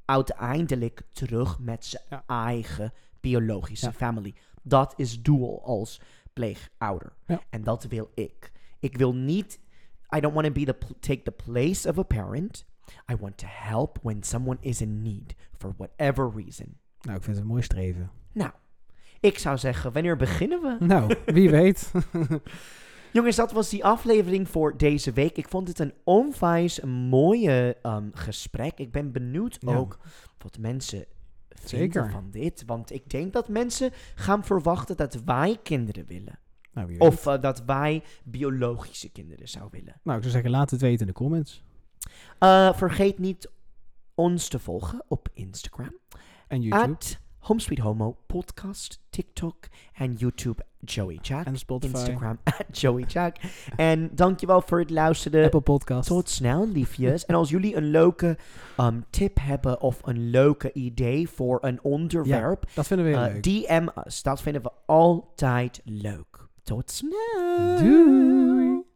uiteindelijk 0.04 1.02
terug 1.12 1.58
met 1.58 1.84
zijn 1.84 2.02
Ja. 2.08 2.22
eigen 2.26 2.92
biologische 3.20 3.86
Ja. 3.86 3.92
family. 3.92 4.34
Dat 4.62 4.94
is 4.96 5.22
doel 5.22 5.64
als 5.64 6.00
pleegouder. 6.32 7.12
En 7.50 7.64
dat 7.64 7.84
wil 7.84 8.10
ik. 8.14 8.52
Ik 8.80 8.96
wil 8.96 9.14
niet 9.14 9.60
I 10.16 10.20
don't 10.20 10.34
want 10.34 10.46
to 10.46 10.52
be 10.52 10.64
the 10.64 10.76
take 11.00 11.22
the 11.22 11.30
place 11.44 11.88
of 11.88 11.98
a 11.98 12.02
parent. 12.02 12.64
I 13.12 13.16
want 13.16 13.36
to 13.38 13.46
help 13.48 13.98
when 14.02 14.22
someone 14.22 14.58
is 14.60 14.80
in 14.80 15.02
need, 15.02 15.34
for 15.58 15.74
whatever 15.76 16.30
reason. 16.34 16.80
Nou, 17.02 17.16
ik 17.16 17.22
vind 17.22 17.36
het 17.36 17.44
een 17.44 17.50
mooi 17.50 17.62
streven. 17.62 18.10
Nou, 18.32 18.50
ik 19.20 19.38
zou 19.38 19.58
zeggen, 19.58 19.92
wanneer 19.92 20.16
beginnen 20.16 20.60
we? 20.62 20.76
Nou, 20.84 21.14
wie 21.26 21.50
weet. 21.50 21.92
Jongens, 23.12 23.36
dat 23.36 23.52
was 23.52 23.68
die 23.68 23.84
aflevering 23.84 24.48
voor 24.48 24.76
deze 24.76 25.12
week. 25.12 25.36
Ik 25.36 25.48
vond 25.48 25.68
het 25.68 25.78
een 25.78 25.94
onwijs 26.04 26.80
mooie 26.84 27.76
um, 27.82 28.10
gesprek. 28.14 28.78
Ik 28.78 28.92
ben 28.92 29.12
benieuwd 29.12 29.56
Ja. 29.60 29.74
ook 29.76 29.98
wat 30.38 30.58
mensen 30.58 31.04
vinden 31.48 31.92
Zeker. 31.92 32.10
van 32.10 32.30
dit. 32.30 32.62
Want 32.66 32.92
ik 32.92 33.10
denk 33.10 33.32
dat 33.32 33.48
mensen 33.48 33.90
gaan 34.14 34.44
verwachten 34.44 34.96
dat 34.96 35.14
wij 35.24 35.58
kinderen 35.62 36.06
willen. 36.06 36.38
nou. 36.72 36.98
Of 36.98 37.26
eh, 37.26 37.40
dat 37.40 37.62
wij 37.64 38.02
biologische 38.24 39.10
kinderen 39.10 39.48
zouden 39.48 39.80
willen. 39.80 40.00
Nou, 40.02 40.16
ik 40.16 40.22
zou 40.22 40.34
zeggen, 40.34 40.50
laat 40.50 40.70
het 40.70 40.80
weten 40.80 41.00
in 41.00 41.06
de 41.06 41.12
comments. 41.12 41.62
Eh, 42.38 42.74
vergeet 42.74 43.18
niet 43.18 43.50
ons 44.14 44.48
te 44.48 44.58
volgen 44.58 45.04
op 45.08 45.28
Instagram. 45.34 45.96
En 46.52 46.60
YouTube. 46.60 46.92
At 46.92 47.18
Home 47.38 47.60
Sweet 47.60 47.78
Homo 47.78 48.16
podcast, 48.26 49.00
TikTok 49.10 49.56
en 49.94 50.12
YouTube 50.14 50.62
Joey 50.80 51.18
Jack. 51.22 51.46
en 51.46 51.58
Spotify. 51.58 51.96
Instagram 51.96 52.38
at 52.58 52.78
Joey 52.80 53.04
Jack. 53.04 53.36
en 53.76 54.10
dankjewel 54.14 54.60
voor 54.60 54.78
het 54.78 54.90
luisteren. 54.90 55.44
Apple 55.44 55.60
Podcast. 55.60 56.08
Tot 56.08 56.28
snel, 56.28 56.68
liefjes. 56.68 57.24
en 57.26 57.34
als 57.34 57.50
jullie 57.50 57.76
een 57.76 57.90
leuke 57.90 58.38
um, 58.80 59.04
tip 59.10 59.38
hebben 59.40 59.80
of 59.80 60.00
een 60.06 60.30
leuke 60.30 60.72
idee 60.72 61.28
voor 61.28 61.58
een 61.62 61.82
onderwerp, 61.82 62.64
Dat 62.74 62.86
vinden 62.86 63.06
we 63.06 63.12
heel 63.12 63.22
eh, 63.26 63.32
leuk. 63.32 63.42
DM 63.42 63.88
us. 64.06 64.22
Dat 64.22 64.42
vinden 64.42 64.62
we 64.62 64.70
altijd 64.86 65.80
leuk. 65.84 66.46
Tot 66.62 66.90
snel. 66.90 67.78
Doei. 67.78 68.90